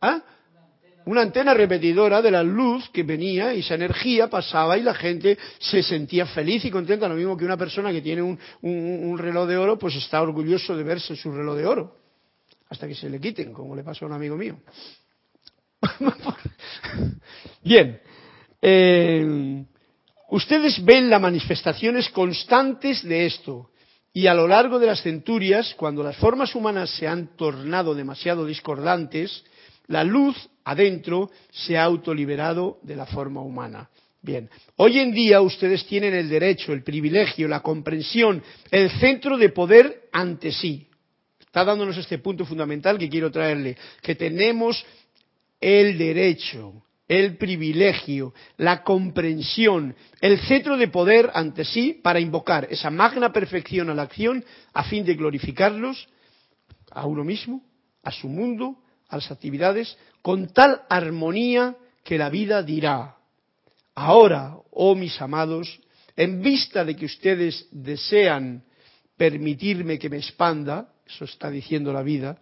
¿Ah? 0.00 0.22
Una 1.06 1.22
antena 1.22 1.54
repetidora 1.54 2.20
de 2.20 2.30
la 2.30 2.42
luz 2.42 2.88
que 2.90 3.02
venía 3.02 3.54
y 3.54 3.60
esa 3.60 3.74
energía 3.74 4.28
pasaba 4.28 4.76
y 4.76 4.82
la 4.82 4.94
gente 4.94 5.38
se 5.58 5.82
sentía 5.82 6.26
feliz 6.26 6.64
y 6.64 6.70
contenta. 6.70 7.08
Lo 7.08 7.14
mismo 7.14 7.36
que 7.36 7.44
una 7.44 7.56
persona 7.56 7.90
que 7.90 8.02
tiene 8.02 8.22
un, 8.22 8.38
un 8.62 9.18
reloj 9.18 9.48
de 9.48 9.56
oro, 9.56 9.78
pues 9.78 9.96
está 9.96 10.20
orgulloso 10.22 10.76
de 10.76 10.84
verse 10.84 11.16
su 11.16 11.32
reloj 11.32 11.56
de 11.56 11.66
oro. 11.66 11.96
Hasta 12.68 12.86
que 12.86 12.94
se 12.94 13.10
le 13.10 13.20
quiten, 13.20 13.52
como 13.52 13.74
le 13.74 13.82
pasó 13.82 14.04
a 14.04 14.08
un 14.08 14.14
amigo 14.14 14.36
mío. 14.36 14.58
Bien. 17.64 18.00
Eh, 18.62 19.64
ustedes 20.30 20.84
ven 20.84 21.10
las 21.10 21.20
manifestaciones 21.20 22.08
constantes 22.10 23.02
de 23.02 23.26
esto. 23.26 23.70
Y 24.12 24.26
a 24.26 24.34
lo 24.34 24.48
largo 24.48 24.78
de 24.78 24.86
las 24.86 25.02
centurias, 25.02 25.74
cuando 25.76 26.02
las 26.02 26.16
formas 26.16 26.54
humanas 26.54 26.90
se 26.90 27.06
han 27.06 27.36
tornado 27.36 27.94
demasiado 27.94 28.44
discordantes, 28.44 29.44
la 29.90 30.04
luz 30.04 30.36
adentro 30.64 31.30
se 31.50 31.76
ha 31.76 31.82
autoliberado 31.82 32.78
de 32.82 32.94
la 32.94 33.06
forma 33.06 33.42
humana. 33.42 33.90
Bien, 34.22 34.48
hoy 34.76 35.00
en 35.00 35.12
día 35.12 35.40
ustedes 35.40 35.84
tienen 35.86 36.14
el 36.14 36.28
derecho, 36.28 36.72
el 36.72 36.84
privilegio, 36.84 37.48
la 37.48 37.60
comprensión, 37.60 38.42
el 38.70 38.90
centro 39.00 39.36
de 39.36 39.48
poder 39.48 40.08
ante 40.12 40.52
sí. 40.52 40.86
Está 41.40 41.64
dándonos 41.64 41.96
este 41.96 42.18
punto 42.18 42.46
fundamental 42.46 42.98
que 42.98 43.08
quiero 43.08 43.32
traerle, 43.32 43.76
que 44.00 44.14
tenemos 44.14 44.84
el 45.60 45.98
derecho, 45.98 46.84
el 47.08 47.36
privilegio, 47.36 48.32
la 48.58 48.84
comprensión, 48.84 49.96
el 50.20 50.38
cetro 50.38 50.76
de 50.76 50.86
poder 50.86 51.32
ante 51.34 51.64
sí 51.64 51.98
para 52.00 52.20
invocar 52.20 52.68
esa 52.70 52.90
magna 52.90 53.32
perfección 53.32 53.90
a 53.90 53.94
la 53.94 54.02
acción 54.02 54.44
a 54.72 54.84
fin 54.84 55.04
de 55.04 55.14
glorificarlos 55.14 56.06
a 56.92 57.06
uno 57.06 57.24
mismo, 57.24 57.64
a 58.04 58.12
su 58.12 58.28
mundo, 58.28 58.76
a 59.10 59.16
las 59.16 59.30
actividades, 59.30 59.98
con 60.22 60.48
tal 60.52 60.82
armonía 60.88 61.76
que 62.04 62.16
la 62.16 62.30
vida 62.30 62.62
dirá, 62.62 63.16
ahora, 63.94 64.56
oh 64.70 64.94
mis 64.94 65.20
amados, 65.20 65.80
en 66.16 66.40
vista 66.40 66.84
de 66.84 66.96
que 66.96 67.06
ustedes 67.06 67.66
desean 67.70 68.64
permitirme 69.16 69.98
que 69.98 70.08
me 70.08 70.18
expanda, 70.18 70.92
eso 71.06 71.24
está 71.24 71.50
diciendo 71.50 71.92
la 71.92 72.02
vida, 72.02 72.38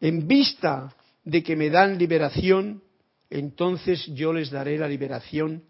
en 0.00 0.26
vista 0.26 0.94
de 1.24 1.42
que 1.42 1.56
me 1.56 1.68
dan 1.68 1.98
liberación, 1.98 2.82
entonces 3.28 4.06
yo 4.14 4.32
les 4.32 4.50
daré 4.50 4.78
la 4.78 4.88
liberación 4.88 5.64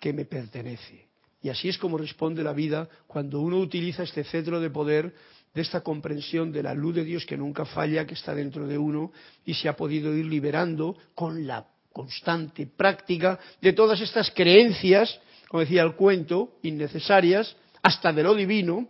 que 0.00 0.12
me 0.12 0.24
pertenece. 0.24 1.06
Y 1.42 1.48
así 1.48 1.68
es 1.68 1.78
como 1.78 1.98
responde 1.98 2.42
la 2.42 2.52
vida 2.52 2.88
cuando 3.06 3.40
uno 3.40 3.58
utiliza 3.58 4.02
este 4.02 4.24
cetro 4.24 4.60
de 4.60 4.70
poder, 4.70 5.14
de 5.56 5.62
esta 5.62 5.80
comprensión 5.80 6.52
de 6.52 6.62
la 6.62 6.74
luz 6.74 6.96
de 6.96 7.02
Dios 7.02 7.24
que 7.24 7.34
nunca 7.34 7.64
falla, 7.64 8.06
que 8.06 8.12
está 8.12 8.34
dentro 8.34 8.66
de 8.66 8.76
uno, 8.76 9.10
y 9.46 9.54
se 9.54 9.70
ha 9.70 9.74
podido 9.74 10.14
ir 10.14 10.26
liberando 10.26 10.98
con 11.14 11.46
la 11.46 11.66
constante 11.94 12.66
práctica 12.66 13.40
de 13.62 13.72
todas 13.72 13.98
estas 14.02 14.30
creencias, 14.32 15.18
como 15.48 15.62
decía 15.62 15.82
el 15.82 15.94
cuento, 15.94 16.58
innecesarias, 16.60 17.56
hasta 17.82 18.12
de 18.12 18.22
lo 18.22 18.34
divino, 18.34 18.86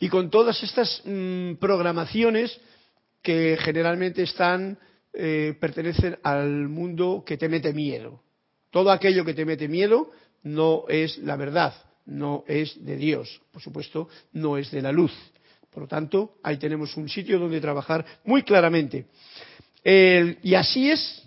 y 0.00 0.08
con 0.08 0.30
todas 0.30 0.62
estas 0.62 1.02
mm, 1.04 1.56
programaciones 1.56 2.58
que 3.20 3.58
generalmente 3.60 4.22
están 4.22 4.78
eh, 5.12 5.54
pertenecen 5.60 6.18
al 6.22 6.66
mundo 6.68 7.24
que 7.26 7.36
te 7.36 7.50
mete 7.50 7.74
miedo. 7.74 8.22
Todo 8.70 8.90
aquello 8.90 9.22
que 9.26 9.34
te 9.34 9.44
mete 9.44 9.68
miedo 9.68 10.12
no 10.44 10.84
es 10.88 11.18
la 11.18 11.36
verdad, 11.36 11.74
no 12.08 12.44
es 12.46 12.84
de 12.84 12.96
Dios, 12.96 13.40
por 13.52 13.62
supuesto, 13.62 14.08
no 14.32 14.56
es 14.56 14.70
de 14.70 14.82
la 14.82 14.92
luz. 14.92 15.12
Por 15.70 15.82
lo 15.82 15.88
tanto, 15.88 16.38
ahí 16.42 16.56
tenemos 16.56 16.96
un 16.96 17.08
sitio 17.08 17.38
donde 17.38 17.60
trabajar 17.60 18.04
muy 18.24 18.42
claramente. 18.42 19.06
y 19.84 20.54
así 20.54 20.90
es 20.90 21.22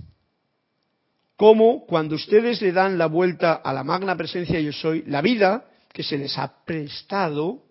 como 1.37 1.85
cuando 1.85 2.15
ustedes 2.15 2.61
le 2.61 2.71
dan 2.71 2.97
la 2.97 3.07
vuelta 3.07 3.53
a 3.53 3.73
la 3.73 3.83
magna 3.83 4.15
presencia 4.15 4.59
yo 4.59 4.71
soy, 4.71 5.03
la 5.07 5.21
vida 5.21 5.71
que 5.91 6.03
se 6.03 6.17
les 6.17 6.37
ha 6.37 6.63
prestado, 6.65 7.63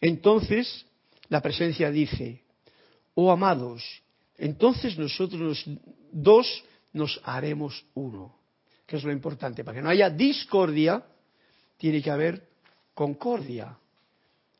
entonces 0.00 0.86
la 1.28 1.40
presencia 1.40 1.90
dice, 1.90 2.42
oh 3.14 3.32
amados, 3.32 3.82
entonces 4.36 4.96
nosotros 4.98 5.64
dos 6.12 6.64
nos 6.92 7.20
haremos 7.24 7.84
uno, 7.94 8.36
que 8.86 8.96
es 8.96 9.04
lo 9.04 9.12
importante. 9.12 9.64
Para 9.64 9.76
que 9.76 9.82
no 9.82 9.90
haya 9.90 10.10
discordia, 10.10 11.04
tiene 11.76 12.02
que 12.02 12.10
haber 12.10 12.47
concordia. 12.98 13.78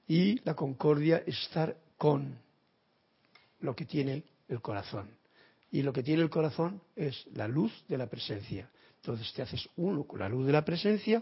Y 0.06 0.38
la 0.44 0.54
concordia 0.54 1.24
es 1.26 1.36
estar 1.42 1.76
con 1.96 2.38
lo 3.58 3.74
que 3.74 3.84
tiene 3.84 4.22
el 4.48 4.60
corazón. 4.60 5.08
Y 5.72 5.82
lo 5.82 5.92
que 5.92 6.04
tiene 6.04 6.22
el 6.22 6.30
corazón 6.30 6.80
es 6.94 7.26
la 7.34 7.48
luz 7.48 7.72
de 7.88 7.98
la 7.98 8.06
presencia. 8.06 8.70
Entonces 8.98 9.32
te 9.32 9.42
haces 9.42 9.68
uno 9.76 10.04
con 10.04 10.20
la 10.20 10.28
luz 10.28 10.46
de 10.46 10.52
la 10.52 10.64
presencia 10.64 11.20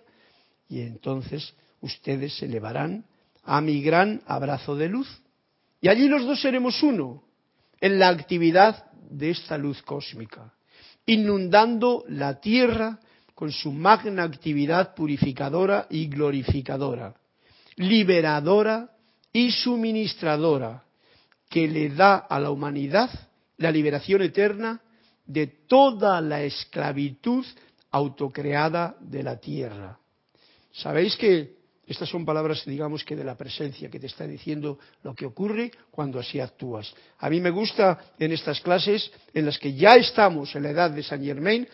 y 0.69 0.83
entonces 0.83 1.55
ustedes 1.81 2.37
se 2.37 2.45
elevarán 2.45 3.07
a 3.45 3.63
mi 3.63 3.81
gran 3.81 4.21
abrazo 4.27 4.77
de 4.77 4.91
luz. 4.91 5.09
Y 5.81 5.89
allí 5.89 6.09
los 6.09 6.27
dos 6.27 6.43
seremos 6.43 6.83
uno 6.83 7.23
en 7.81 7.99
la 7.99 8.09
actividad 8.11 8.91
de 9.09 9.31
esta 9.31 9.57
luz 9.57 9.81
cósmica, 9.81 10.53
inundando 11.07 12.05
la 12.09 12.43
Tierra 12.43 13.01
con 13.37 13.53
su 13.53 13.71
magna 13.71 14.25
actividad 14.25 14.95
purificadora 14.95 15.87
y 15.91 16.07
glorificadora, 16.07 17.15
liberadora 17.77 18.91
y 19.31 19.51
suministradora, 19.51 20.83
que 21.51 21.69
le 21.69 21.91
da 21.91 22.17
a 22.17 22.41
la 22.41 22.51
humanidad 22.51 23.11
la 23.59 23.71
liberación 23.71 24.23
eterna 24.23 24.81
de 25.27 25.47
toda 25.69 26.19
la 26.23 26.45
esclavitud 26.45 27.45
autocreada 27.91 28.97
de 29.01 29.23
la 29.23 29.37
Tierra. 29.37 29.99
Sabéis 30.73 31.15
que 31.17 31.57
estas 31.87 32.09
son 32.09 32.25
palabras, 32.25 32.65
digamos 32.65 33.05
que 33.05 33.17
de 33.17 33.25
la 33.25 33.37
presencia, 33.37 33.91
que 33.91 34.01
te 34.01 34.07
está 34.07 34.27
diciendo 34.27 34.79
lo 35.03 35.15
que 35.15 35.27
ocurre 35.27 35.71
cuando 35.91 36.19
así 36.19 36.41
actúas. 36.41 36.93
A 37.19 37.29
mí 37.29 37.39
me 37.43 37.51
gusta 37.51 38.13
en 38.19 38.33
estas 38.33 38.63
clases, 38.63 39.13
en 39.35 39.45
las 39.45 39.59
que 39.59 39.75
ya 39.75 39.95
estamos 39.97 40.57
en 40.57 40.63
la 40.63 40.71
edad 40.71 40.91
de 40.91 41.03
Saint 41.03 41.23
Germain, 41.23 41.69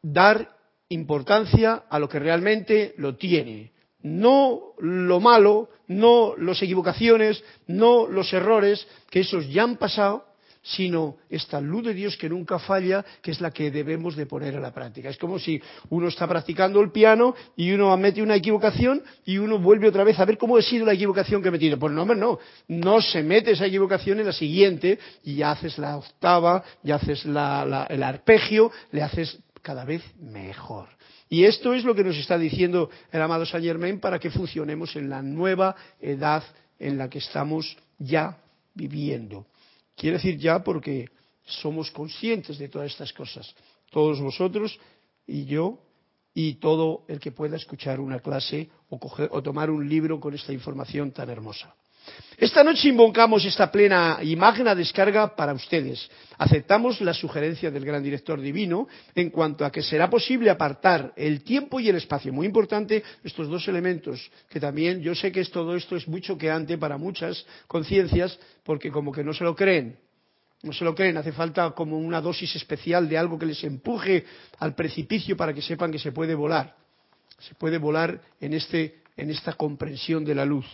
dar 0.00 0.54
importancia 0.88 1.84
a 1.88 1.98
lo 1.98 2.08
que 2.08 2.18
realmente 2.18 2.94
lo 2.98 3.16
tiene. 3.16 3.72
No 4.02 4.74
lo 4.78 5.18
malo, 5.20 5.70
no 5.88 6.34
las 6.36 6.62
equivocaciones, 6.62 7.42
no 7.66 8.06
los 8.06 8.32
errores, 8.32 8.86
que 9.10 9.20
esos 9.20 9.48
ya 9.48 9.62
han 9.62 9.76
pasado, 9.76 10.26
sino 10.64 11.18
esta 11.28 11.60
luz 11.60 11.84
de 11.84 11.94
Dios 11.94 12.16
que 12.16 12.28
nunca 12.28 12.58
falla, 12.58 13.04
que 13.22 13.30
es 13.30 13.40
la 13.40 13.50
que 13.50 13.70
debemos 13.70 14.16
de 14.16 14.24
poner 14.24 14.56
a 14.56 14.60
la 14.60 14.72
práctica. 14.72 15.10
Es 15.10 15.18
como 15.18 15.38
si 15.38 15.60
uno 15.90 16.08
está 16.08 16.26
practicando 16.26 16.80
el 16.80 16.90
piano 16.90 17.34
y 17.54 17.70
uno 17.72 17.94
mete 17.98 18.22
una 18.22 18.34
equivocación 18.34 19.02
y 19.26 19.36
uno 19.36 19.58
vuelve 19.58 19.88
otra 19.88 20.04
vez 20.04 20.18
a 20.18 20.24
ver 20.24 20.38
cómo 20.38 20.56
ha 20.56 20.62
sido 20.62 20.86
la 20.86 20.94
equivocación 20.94 21.42
que 21.42 21.48
he 21.48 21.52
metido. 21.52 21.78
Pues 21.78 21.92
no, 21.92 22.02
hombre, 22.02 22.16
no, 22.16 22.38
no 22.68 23.02
se 23.02 23.22
mete 23.22 23.52
esa 23.52 23.66
equivocación 23.66 24.20
en 24.20 24.26
la 24.26 24.32
siguiente 24.32 24.98
y 25.22 25.36
ya 25.36 25.50
haces 25.50 25.76
la 25.76 25.98
octava, 25.98 26.64
ya 26.82 26.96
haces 26.96 27.26
el 27.26 27.36
arpegio, 28.02 28.72
le 28.90 29.02
haces 29.02 29.38
cada 29.64 29.84
vez 29.84 30.04
mejor. 30.20 30.88
Y 31.30 31.44
esto 31.44 31.72
es 31.72 31.84
lo 31.84 31.94
que 31.94 32.04
nos 32.04 32.16
está 32.16 32.36
diciendo 32.38 32.90
el 33.10 33.22
amado 33.22 33.46
Saint 33.46 33.64
Germain 33.64 33.98
para 33.98 34.18
que 34.18 34.30
funcionemos 34.30 34.94
en 34.94 35.08
la 35.08 35.22
nueva 35.22 35.74
edad 35.98 36.44
en 36.78 36.98
la 36.98 37.08
que 37.08 37.18
estamos 37.18 37.76
ya 37.98 38.36
viviendo. 38.74 39.46
Quiero 39.96 40.18
decir 40.18 40.36
ya 40.38 40.62
porque 40.62 41.08
somos 41.46 41.90
conscientes 41.90 42.58
de 42.58 42.68
todas 42.68 42.92
estas 42.92 43.12
cosas, 43.14 43.54
todos 43.90 44.20
vosotros 44.20 44.78
y 45.26 45.46
yo 45.46 45.80
y 46.34 46.54
todo 46.56 47.04
el 47.08 47.18
que 47.18 47.32
pueda 47.32 47.56
escuchar 47.56 48.00
una 48.00 48.20
clase 48.20 48.68
o, 48.90 48.98
o 49.30 49.42
tomar 49.42 49.70
un 49.70 49.88
libro 49.88 50.20
con 50.20 50.34
esta 50.34 50.52
información 50.52 51.10
tan 51.10 51.30
hermosa. 51.30 51.74
Esta 52.36 52.64
noche 52.64 52.88
invocamos 52.88 53.44
esta 53.44 53.70
plena 53.70 54.18
y 54.20 54.34
magna 54.34 54.74
descarga 54.74 55.36
para 55.36 55.54
ustedes. 55.54 56.10
Aceptamos 56.36 57.00
la 57.00 57.14
sugerencia 57.14 57.70
del 57.70 57.84
gran 57.84 58.02
director 58.02 58.40
divino 58.40 58.88
en 59.14 59.30
cuanto 59.30 59.64
a 59.64 59.70
que 59.70 59.82
será 59.82 60.10
posible 60.10 60.50
apartar 60.50 61.12
el 61.16 61.44
tiempo 61.44 61.78
y 61.78 61.88
el 61.88 61.96
espacio. 61.96 62.32
Muy 62.32 62.46
importante 62.46 63.04
estos 63.22 63.48
dos 63.48 63.68
elementos, 63.68 64.30
que 64.48 64.58
también 64.58 65.00
yo 65.00 65.14
sé 65.14 65.30
que 65.30 65.44
todo 65.44 65.76
esto 65.76 65.96
es 65.96 66.08
muy 66.08 66.20
choqueante 66.20 66.76
para 66.76 66.98
muchas 66.98 67.46
conciencias, 67.68 68.38
porque 68.64 68.90
como 68.90 69.12
que 69.12 69.22
no 69.22 69.32
se 69.32 69.44
lo 69.44 69.54
creen. 69.54 69.96
No 70.64 70.72
se 70.72 70.84
lo 70.84 70.94
creen, 70.94 71.16
hace 71.16 71.32
falta 71.32 71.70
como 71.70 71.98
una 71.98 72.20
dosis 72.20 72.56
especial 72.56 73.08
de 73.08 73.16
algo 73.16 73.38
que 73.38 73.46
les 73.46 73.62
empuje 73.62 74.24
al 74.58 74.74
precipicio 74.74 75.36
para 75.36 75.52
que 75.52 75.62
sepan 75.62 75.92
que 75.92 75.98
se 75.98 76.10
puede 76.10 76.34
volar. 76.34 76.74
Se 77.38 77.54
puede 77.54 77.78
volar 77.78 78.20
en, 78.40 78.54
este, 78.54 79.02
en 79.16 79.30
esta 79.30 79.52
comprensión 79.52 80.24
de 80.24 80.34
la 80.34 80.44
luz. 80.44 80.66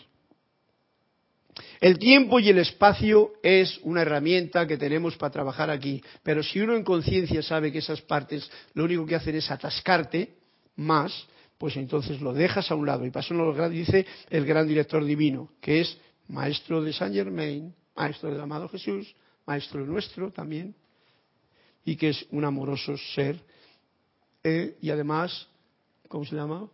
El 1.80 1.98
tiempo 1.98 2.38
y 2.38 2.48
el 2.48 2.58
espacio 2.58 3.32
es 3.42 3.78
una 3.82 4.02
herramienta 4.02 4.66
que 4.66 4.76
tenemos 4.76 5.16
para 5.16 5.32
trabajar 5.32 5.70
aquí, 5.70 6.02
pero 6.22 6.42
si 6.42 6.60
uno 6.60 6.76
en 6.76 6.84
conciencia 6.84 7.42
sabe 7.42 7.72
que 7.72 7.78
esas 7.78 8.00
partes 8.02 8.50
lo 8.74 8.84
único 8.84 9.06
que 9.06 9.14
hacen 9.14 9.34
es 9.34 9.50
atascarte 9.50 10.34
más, 10.76 11.26
pues 11.58 11.76
entonces 11.76 12.20
lo 12.20 12.32
dejas 12.32 12.70
a 12.70 12.74
un 12.74 12.86
lado. 12.86 13.04
Y 13.04 13.10
pasó 13.10 13.34
lo 13.34 13.68
dice 13.68 14.06
el 14.30 14.46
gran 14.46 14.66
director 14.66 15.04
divino, 15.04 15.50
que 15.60 15.80
es 15.80 15.98
maestro 16.28 16.82
de 16.82 16.92
Saint 16.92 17.14
Germain, 17.14 17.74
maestro 17.94 18.30
del 18.30 18.40
amado 18.40 18.68
Jesús, 18.68 19.14
maestro 19.46 19.84
nuestro 19.84 20.30
también, 20.30 20.74
y 21.84 21.96
que 21.96 22.10
es 22.10 22.26
un 22.30 22.44
amoroso 22.44 22.96
ser. 23.14 23.38
Eh, 24.42 24.76
y 24.80 24.90
además, 24.90 25.48
¿cómo 26.08 26.24
se 26.24 26.36
llama? 26.36 26.68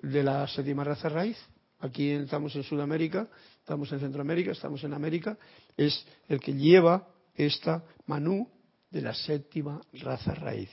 De 0.00 0.22
la 0.22 0.46
séptima 0.48 0.84
raza 0.84 1.08
raíz. 1.08 1.36
Aquí 1.80 2.10
estamos 2.10 2.56
en 2.56 2.62
Sudamérica, 2.62 3.28
estamos 3.66 3.90
en 3.90 3.98
Centroamérica, 3.98 4.52
estamos 4.52 4.84
en 4.84 4.94
América. 4.94 5.36
Es 5.76 6.06
el 6.28 6.38
que 6.38 6.54
lleva 6.54 7.08
esta 7.34 7.82
Manú 8.06 8.48
de 8.88 9.02
la 9.02 9.12
séptima 9.12 9.80
raza 9.94 10.32
raíz 10.34 10.70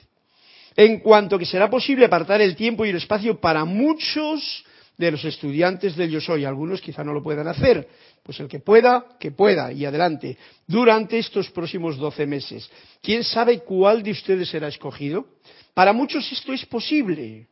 en 0.75 0.99
cuanto 0.99 1.39
que 1.39 1.45
será 1.45 1.71
posible 1.71 2.05
apartar 2.05 2.39
el 2.41 2.55
tiempo 2.55 2.85
y 2.85 2.89
el 2.89 2.97
espacio 2.97 3.39
para 3.39 3.65
muchos 3.65 4.63
de 4.95 5.09
los 5.09 5.25
estudiantes 5.25 5.95
del 5.95 6.11
Yo 6.11 6.21
Soy. 6.21 6.45
Algunos 6.45 6.81
quizá 6.81 7.03
no 7.03 7.13
lo 7.13 7.23
puedan 7.23 7.47
hacer, 7.47 7.87
pues 8.21 8.39
el 8.39 8.47
que 8.47 8.59
pueda, 8.59 9.05
que 9.19 9.31
pueda, 9.31 9.71
y 9.71 9.85
adelante, 9.85 10.37
durante 10.67 11.17
estos 11.17 11.49
próximos 11.49 11.97
doce 11.97 12.27
meses. 12.27 12.69
¿Quién 13.01 13.23
sabe 13.23 13.59
cuál 13.59 14.03
de 14.03 14.11
ustedes 14.11 14.49
será 14.49 14.67
escogido? 14.67 15.25
Para 15.73 15.93
muchos 15.93 16.31
esto 16.31 16.53
es 16.53 16.65
posible. 16.67 17.47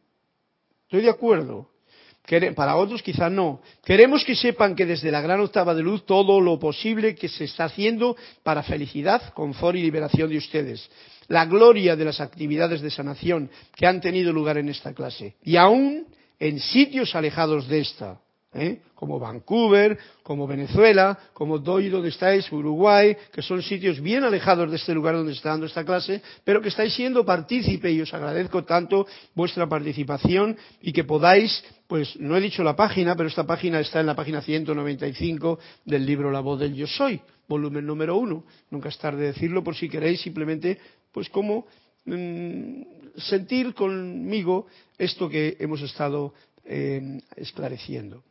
Estoy 0.83 1.01
de 1.01 1.09
acuerdo. 1.09 1.71
Para 2.55 2.77
otros 2.77 3.01
quizá 3.01 3.29
no. 3.29 3.61
Queremos 3.83 4.23
que 4.23 4.35
sepan 4.35 4.75
que 4.75 4.85
desde 4.85 5.11
la 5.11 5.21
gran 5.21 5.39
octava 5.41 5.73
de 5.73 5.83
luz 5.83 6.05
todo 6.05 6.39
lo 6.39 6.59
posible 6.59 7.15
que 7.15 7.27
se 7.27 7.45
está 7.45 7.65
haciendo 7.65 8.15
para 8.43 8.63
felicidad, 8.63 9.33
confort 9.33 9.75
y 9.77 9.81
liberación 9.81 10.29
de 10.29 10.37
ustedes 10.37 10.89
la 11.31 11.45
gloria 11.45 11.95
de 11.95 12.03
las 12.03 12.19
actividades 12.19 12.81
de 12.81 12.91
sanación 12.91 13.49
que 13.73 13.87
han 13.87 14.01
tenido 14.01 14.33
lugar 14.33 14.57
en 14.57 14.67
esta 14.67 14.93
clase. 14.93 15.35
Y 15.43 15.55
aún 15.55 16.05
en 16.37 16.59
sitios 16.59 17.15
alejados 17.15 17.69
de 17.69 17.79
esta, 17.79 18.19
¿eh? 18.53 18.81
como 18.95 19.19
Vancouver, 19.19 19.97
como 20.23 20.45
Venezuela, 20.45 21.17
como 21.33 21.57
Doy, 21.57 21.89
donde 21.89 22.09
estáis, 22.09 22.51
Uruguay, 22.51 23.15
que 23.31 23.41
son 23.41 23.61
sitios 23.61 23.99
bien 23.99 24.23
alejados 24.23 24.69
de 24.69 24.77
este 24.77 24.93
lugar 24.93 25.15
donde 25.15 25.33
está 25.33 25.49
dando 25.49 25.65
esta 25.65 25.85
clase, 25.85 26.21
pero 26.43 26.61
que 26.61 26.69
estáis 26.69 26.93
siendo 26.93 27.25
partícipe 27.25 27.91
y 27.91 28.01
os 28.01 28.13
agradezco 28.13 28.63
tanto 28.63 29.07
vuestra 29.33 29.67
participación 29.67 30.57
y 30.81 30.91
que 30.91 31.03
podáis, 31.03 31.63
pues 31.87 32.19
no 32.19 32.37
he 32.37 32.41
dicho 32.41 32.63
la 32.63 32.75
página, 32.75 33.15
pero 33.15 33.29
esta 33.29 33.45
página 33.45 33.79
está 33.79 33.99
en 33.99 34.07
la 34.07 34.15
página 34.15 34.41
195 34.41 35.59
del 35.85 36.05
libro 36.05 36.31
La 36.31 36.41
voz 36.41 36.59
del 36.59 36.75
yo 36.75 36.87
soy, 36.87 37.21
volumen 37.47 37.85
número 37.85 38.17
uno. 38.17 38.43
Nunca 38.69 38.89
es 38.89 38.97
tarde 38.97 39.25
decirlo 39.25 39.63
por 39.63 39.75
si 39.75 39.89
queréis 39.89 40.21
simplemente 40.21 40.77
pues 41.11 41.29
como 41.29 41.65
mm, 42.05 42.81
sentir 43.17 43.73
conmigo 43.73 44.67
esto 44.97 45.27
que 45.27 45.57
hemos 45.59 45.81
estado 45.81 46.33
eh, 46.63 47.19
esclareciendo. 47.35 48.23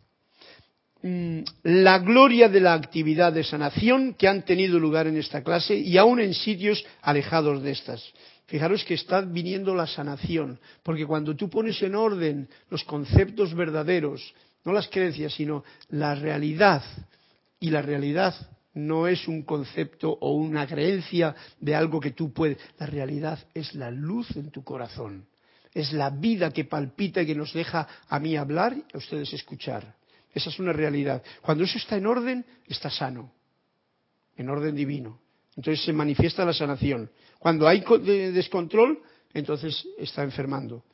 Mm, 1.02 1.40
la 1.62 1.98
gloria 1.98 2.48
de 2.48 2.60
la 2.60 2.74
actividad 2.74 3.32
de 3.32 3.42
sanación 3.42 4.14
que 4.14 4.28
han 4.28 4.44
tenido 4.44 4.78
lugar 4.78 5.06
en 5.06 5.16
esta 5.16 5.42
clase 5.42 5.74
y 5.74 5.96
aún 5.96 6.20
en 6.20 6.34
sitios 6.34 6.84
alejados 7.00 7.62
de 7.62 7.70
estas. 7.70 8.04
Fijaros 8.46 8.84
que 8.84 8.94
está 8.94 9.20
viniendo 9.20 9.74
la 9.74 9.86
sanación, 9.86 10.58
porque 10.82 11.06
cuando 11.06 11.34
tú 11.36 11.48
pones 11.48 11.80
en 11.82 11.94
orden 11.94 12.48
los 12.68 12.84
conceptos 12.84 13.54
verdaderos, 13.54 14.34
no 14.64 14.72
las 14.72 14.88
creencias, 14.88 15.32
sino 15.32 15.64
la 15.88 16.14
realidad, 16.14 16.82
y 17.60 17.70
la 17.70 17.82
realidad 17.82 18.34
no 18.74 19.06
es 19.06 19.28
un 19.28 19.42
concepto 19.42 20.16
o 20.20 20.34
una 20.34 20.66
creencia 20.66 21.34
de 21.60 21.74
algo 21.74 22.00
que 22.00 22.12
tú 22.12 22.32
puedes. 22.32 22.58
La 22.78 22.86
realidad 22.86 23.38
es 23.54 23.74
la 23.74 23.90
luz 23.90 24.34
en 24.36 24.50
tu 24.50 24.64
corazón. 24.64 25.26
Es 25.72 25.92
la 25.92 26.10
vida 26.10 26.50
que 26.50 26.64
palpita 26.64 27.22
y 27.22 27.26
que 27.26 27.34
nos 27.34 27.52
deja 27.52 27.86
a 28.08 28.18
mí 28.18 28.36
hablar 28.36 28.74
y 28.76 28.84
a 28.92 28.98
ustedes 28.98 29.32
escuchar. 29.32 29.99
Esa 30.34 30.50
es 30.50 30.58
una 30.58 30.72
realidad. 30.72 31.22
Cuando 31.42 31.64
eso 31.64 31.78
está 31.78 31.96
en 31.96 32.06
orden, 32.06 32.44
está 32.66 32.90
sano. 32.90 33.32
En 34.36 34.48
orden 34.48 34.74
divino. 34.74 35.20
Entonces 35.56 35.84
se 35.84 35.92
manifiesta 35.92 36.44
la 36.44 36.52
sanación. 36.52 37.10
Cuando 37.38 37.66
hay 37.66 37.80
descontrol, 38.32 39.00
entonces 39.34 39.86
está 39.98 40.22
enfermando. 40.22 40.84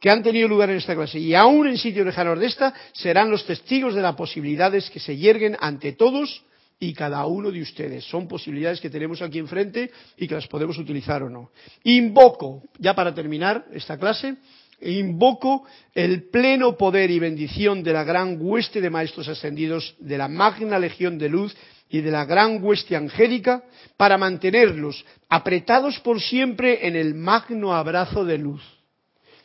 Que 0.00 0.10
han 0.10 0.22
tenido 0.22 0.48
lugar 0.48 0.70
en 0.70 0.76
esta 0.76 0.94
clase 0.94 1.18
y 1.18 1.34
aún 1.34 1.66
en 1.66 1.78
sitios 1.78 2.06
lejanos 2.06 2.38
de 2.38 2.46
esta, 2.46 2.74
serán 2.92 3.30
los 3.30 3.44
testigos 3.46 3.94
de 3.94 4.02
las 4.02 4.14
posibilidades 4.14 4.90
que 4.90 5.00
se 5.00 5.16
yerguen 5.16 5.56
ante 5.60 5.92
todos 5.92 6.44
y 6.80 6.92
cada 6.92 7.26
uno 7.26 7.50
de 7.50 7.62
ustedes. 7.62 8.04
Son 8.04 8.28
posibilidades 8.28 8.80
que 8.80 8.90
tenemos 8.90 9.20
aquí 9.22 9.38
enfrente 9.38 9.90
y 10.16 10.28
que 10.28 10.34
las 10.34 10.46
podemos 10.46 10.78
utilizar 10.78 11.22
o 11.22 11.30
no. 11.30 11.50
Invoco, 11.84 12.62
ya 12.78 12.94
para 12.94 13.14
terminar 13.14 13.66
esta 13.72 13.98
clase, 13.98 14.36
invoco 14.80 15.64
el 15.94 16.28
pleno 16.30 16.76
poder 16.76 17.10
y 17.10 17.18
bendición 17.18 17.82
de 17.82 17.92
la 17.92 18.04
gran 18.04 18.38
hueste 18.40 18.80
de 18.80 18.90
maestros 18.90 19.28
ascendidos, 19.28 19.96
de 19.98 20.18
la 20.18 20.28
magna 20.28 20.78
legión 20.78 21.18
de 21.18 21.28
luz 21.28 21.56
y 21.90 22.00
de 22.00 22.10
la 22.10 22.24
gran 22.24 22.62
hueste 22.62 22.96
angélica 22.96 23.64
para 23.96 24.18
mantenerlos 24.18 25.04
apretados 25.28 25.98
por 26.00 26.20
siempre 26.20 26.86
en 26.86 26.96
el 26.96 27.14
magno 27.14 27.74
abrazo 27.74 28.24
de 28.24 28.38
luz, 28.38 28.62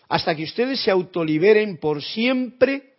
hasta 0.10 0.36
que 0.36 0.44
ustedes 0.44 0.82
se 0.82 0.92
autoliberen 0.92 1.78
por 1.78 2.04
siempre 2.04 2.94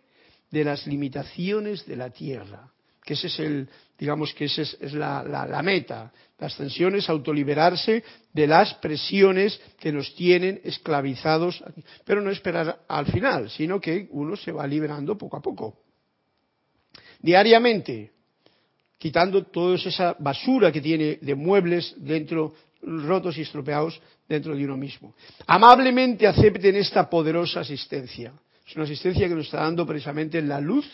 de 0.51 0.63
las 0.63 0.85
limitaciones 0.87 1.85
de 1.85 1.95
la 1.95 2.09
tierra 2.09 2.74
que 3.05 3.13
ese 3.13 3.27
es 3.27 3.39
el, 3.39 3.69
digamos 3.99 4.33
que 4.33 4.45
esa 4.45 4.63
es, 4.63 4.93
la, 4.93 5.23
la, 5.23 5.61
meta. 5.61 6.11
La 6.39 6.47
ascensión 6.47 6.95
es 6.95 7.07
autoliberarse 7.07 8.03
de 8.33 8.47
las 8.47 8.73
presiones 8.75 9.61
que 9.79 9.91
nos 9.91 10.13
tienen 10.15 10.59
esclavizados, 10.63 11.63
pero 12.03 12.19
no 12.19 12.31
esperar 12.31 12.79
al 12.87 13.05
final, 13.05 13.49
sino 13.51 13.79
que 13.79 14.07
uno 14.09 14.35
se 14.35 14.51
va 14.51 14.65
liberando 14.65 15.15
poco 15.17 15.37
a 15.37 15.41
poco. 15.41 15.77
Diariamente, 17.19 18.11
quitando 18.97 19.45
toda 19.45 19.75
esa 19.75 20.15
basura 20.17 20.71
que 20.71 20.81
tiene 20.81 21.19
de 21.21 21.35
muebles 21.35 21.93
dentro, 21.97 22.55
rotos 22.81 23.37
y 23.37 23.41
estropeados 23.41 24.01
dentro 24.27 24.55
de 24.55 24.65
uno 24.65 24.77
mismo. 24.77 25.13
Amablemente 25.45 26.25
acepten 26.25 26.75
esta 26.75 27.07
poderosa 27.07 27.59
asistencia. 27.59 28.33
Es 28.67 28.75
una 28.75 28.85
asistencia 28.85 29.27
que 29.27 29.35
nos 29.35 29.45
está 29.45 29.61
dando 29.61 29.85
precisamente 29.85 30.41
la 30.41 30.59
luz 30.59 30.85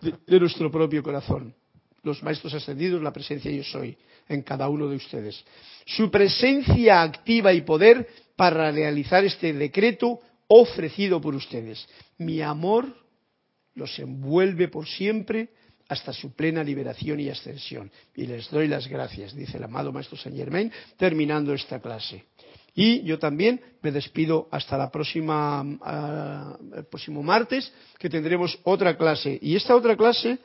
de, 0.00 0.40
nuestro 0.40 0.70
propio 0.70 1.02
corazón. 1.02 1.54
Los 2.02 2.22
maestros 2.22 2.54
ascendidos, 2.54 3.02
la 3.02 3.12
presencia 3.12 3.50
yo 3.50 3.64
soy 3.64 3.96
en 4.28 4.42
cada 4.42 4.68
uno 4.68 4.88
de 4.88 4.96
ustedes. 4.96 5.44
Su 5.84 6.10
presencia 6.10 7.02
activa 7.02 7.52
y 7.52 7.62
poder 7.62 8.08
para 8.36 8.70
realizar 8.70 9.24
este 9.24 9.52
decreto 9.52 10.20
ofrecido 10.46 11.20
por 11.20 11.34
ustedes. 11.34 11.86
Mi 12.18 12.40
amor 12.40 12.94
los 13.74 13.98
envuelve 13.98 14.68
por 14.68 14.86
siempre 14.86 15.50
hasta 15.88 16.12
su 16.12 16.34
plena 16.34 16.62
liberación 16.62 17.18
y 17.20 17.30
ascensión. 17.30 17.90
Y 18.14 18.26
les 18.26 18.50
doy 18.50 18.68
las 18.68 18.86
gracias, 18.86 19.34
dice 19.34 19.56
el 19.56 19.64
amado 19.64 19.92
Maestro 19.92 20.16
Saint 20.16 20.36
Germain, 20.36 20.70
terminando 20.96 21.54
esta 21.54 21.80
clase. 21.80 22.26
Y 22.80 23.02
yo 23.02 23.18
también 23.18 23.60
me 23.82 23.90
despido 23.90 24.46
hasta 24.52 24.78
la 24.78 24.88
próxima, 24.88 25.64
ah, 25.82 26.56
el 26.76 26.84
próximo 26.84 27.24
martes, 27.24 27.72
que 27.98 28.08
tendremos 28.08 28.56
otra 28.62 28.96
clase. 28.96 29.36
Y 29.42 29.56
esta 29.56 29.74
otra 29.74 29.96
clase, 29.96 30.38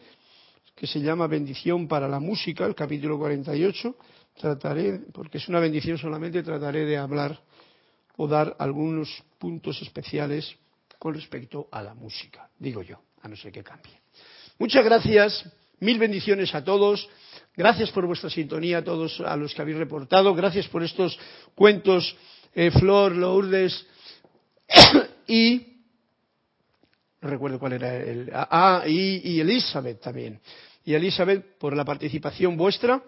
que 0.76 0.88
se 0.88 1.00
llama 1.00 1.28
Bendición 1.28 1.88
para 1.88 2.08
la 2.08 2.20
Música, 2.20 2.66
el 2.66 2.74
capítulo 2.74 3.20
48, 3.20 3.96
trataré, 4.42 5.02
porque 5.14 5.38
es 5.38 5.48
una 5.48 5.60
bendición 5.60 6.00
solamente, 6.00 6.42
trataré 6.42 6.86
de 6.86 6.98
hablar 6.98 7.40
o 8.18 8.28
dar 8.28 8.56
algunos 8.58 9.10
puntos 9.38 9.80
especiales 9.84 10.56
con 10.98 11.14
respecto 11.14 11.68
a 11.72 11.84
la 11.84 11.94
música, 11.94 12.50
digo 12.58 12.82
yo, 12.82 13.00
a 13.22 13.28
no 13.28 13.36
ser 13.36 13.52
que 13.52 13.62
cambie. 13.62 14.02
Muchas 14.58 14.84
gracias, 14.84 15.46
mil 15.82 16.00
bendiciones 16.00 16.56
a 16.56 16.64
todos. 16.64 17.08
Gracias 17.56 17.92
por 17.92 18.08
vuestra 18.08 18.30
sintonía 18.30 18.80
a 18.80 18.84
todos 18.84 19.20
a 19.22 19.36
los 19.38 19.54
que 19.54 19.62
habéis 19.62 19.78
reportado. 19.78 20.34
Gracias 20.34 20.68
por 20.68 20.82
estos 20.82 21.20
cuentos, 21.54 22.16
eh, 22.56 22.72
Flor, 22.72 23.16
Lourdes 23.16 23.86
y 25.28 25.68
no 27.22 27.30
recuerdo 27.30 27.60
cuál 27.60 27.74
era 27.74 27.96
el 27.96 28.30
ah 28.34 28.84
y, 28.88 29.22
y 29.24 29.40
Elizabeth 29.40 30.02
también. 30.02 30.40
Y 30.84 30.96
Elizabeth 30.96 31.58
por 31.58 31.76
la 31.76 31.86
participación 31.86 32.58
vuestra 32.58 33.04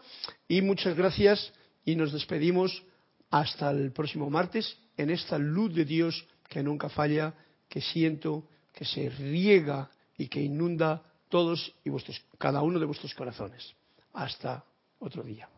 y 0.48 0.62
muchas 0.62 0.96
gracias 0.96 1.52
y 1.84 1.96
nos 1.96 2.14
despedimos 2.14 2.84
hasta 3.32 3.72
el 3.72 3.92
próximo 3.92 4.30
martes 4.30 4.78
en 4.96 5.10
esta 5.10 5.38
luz 5.40 5.74
de 5.74 5.86
Dios 5.86 6.26
que 6.48 6.64
nunca 6.64 6.88
falla, 6.88 7.34
que 7.68 7.82
siento, 7.82 8.48
que 8.74 8.86
se 8.86 9.10
riega 9.10 9.90
y 10.18 10.28
que 10.28 10.42
inunda 10.42 11.02
todos 11.30 11.74
y 11.84 11.90
vuestros, 11.90 12.22
cada 12.38 12.62
uno 12.62 12.80
de 12.80 12.86
vuestros 12.86 13.14
corazones. 13.14 13.76
Hasta 14.16 14.66
otro 15.00 15.24
día. 15.24 15.50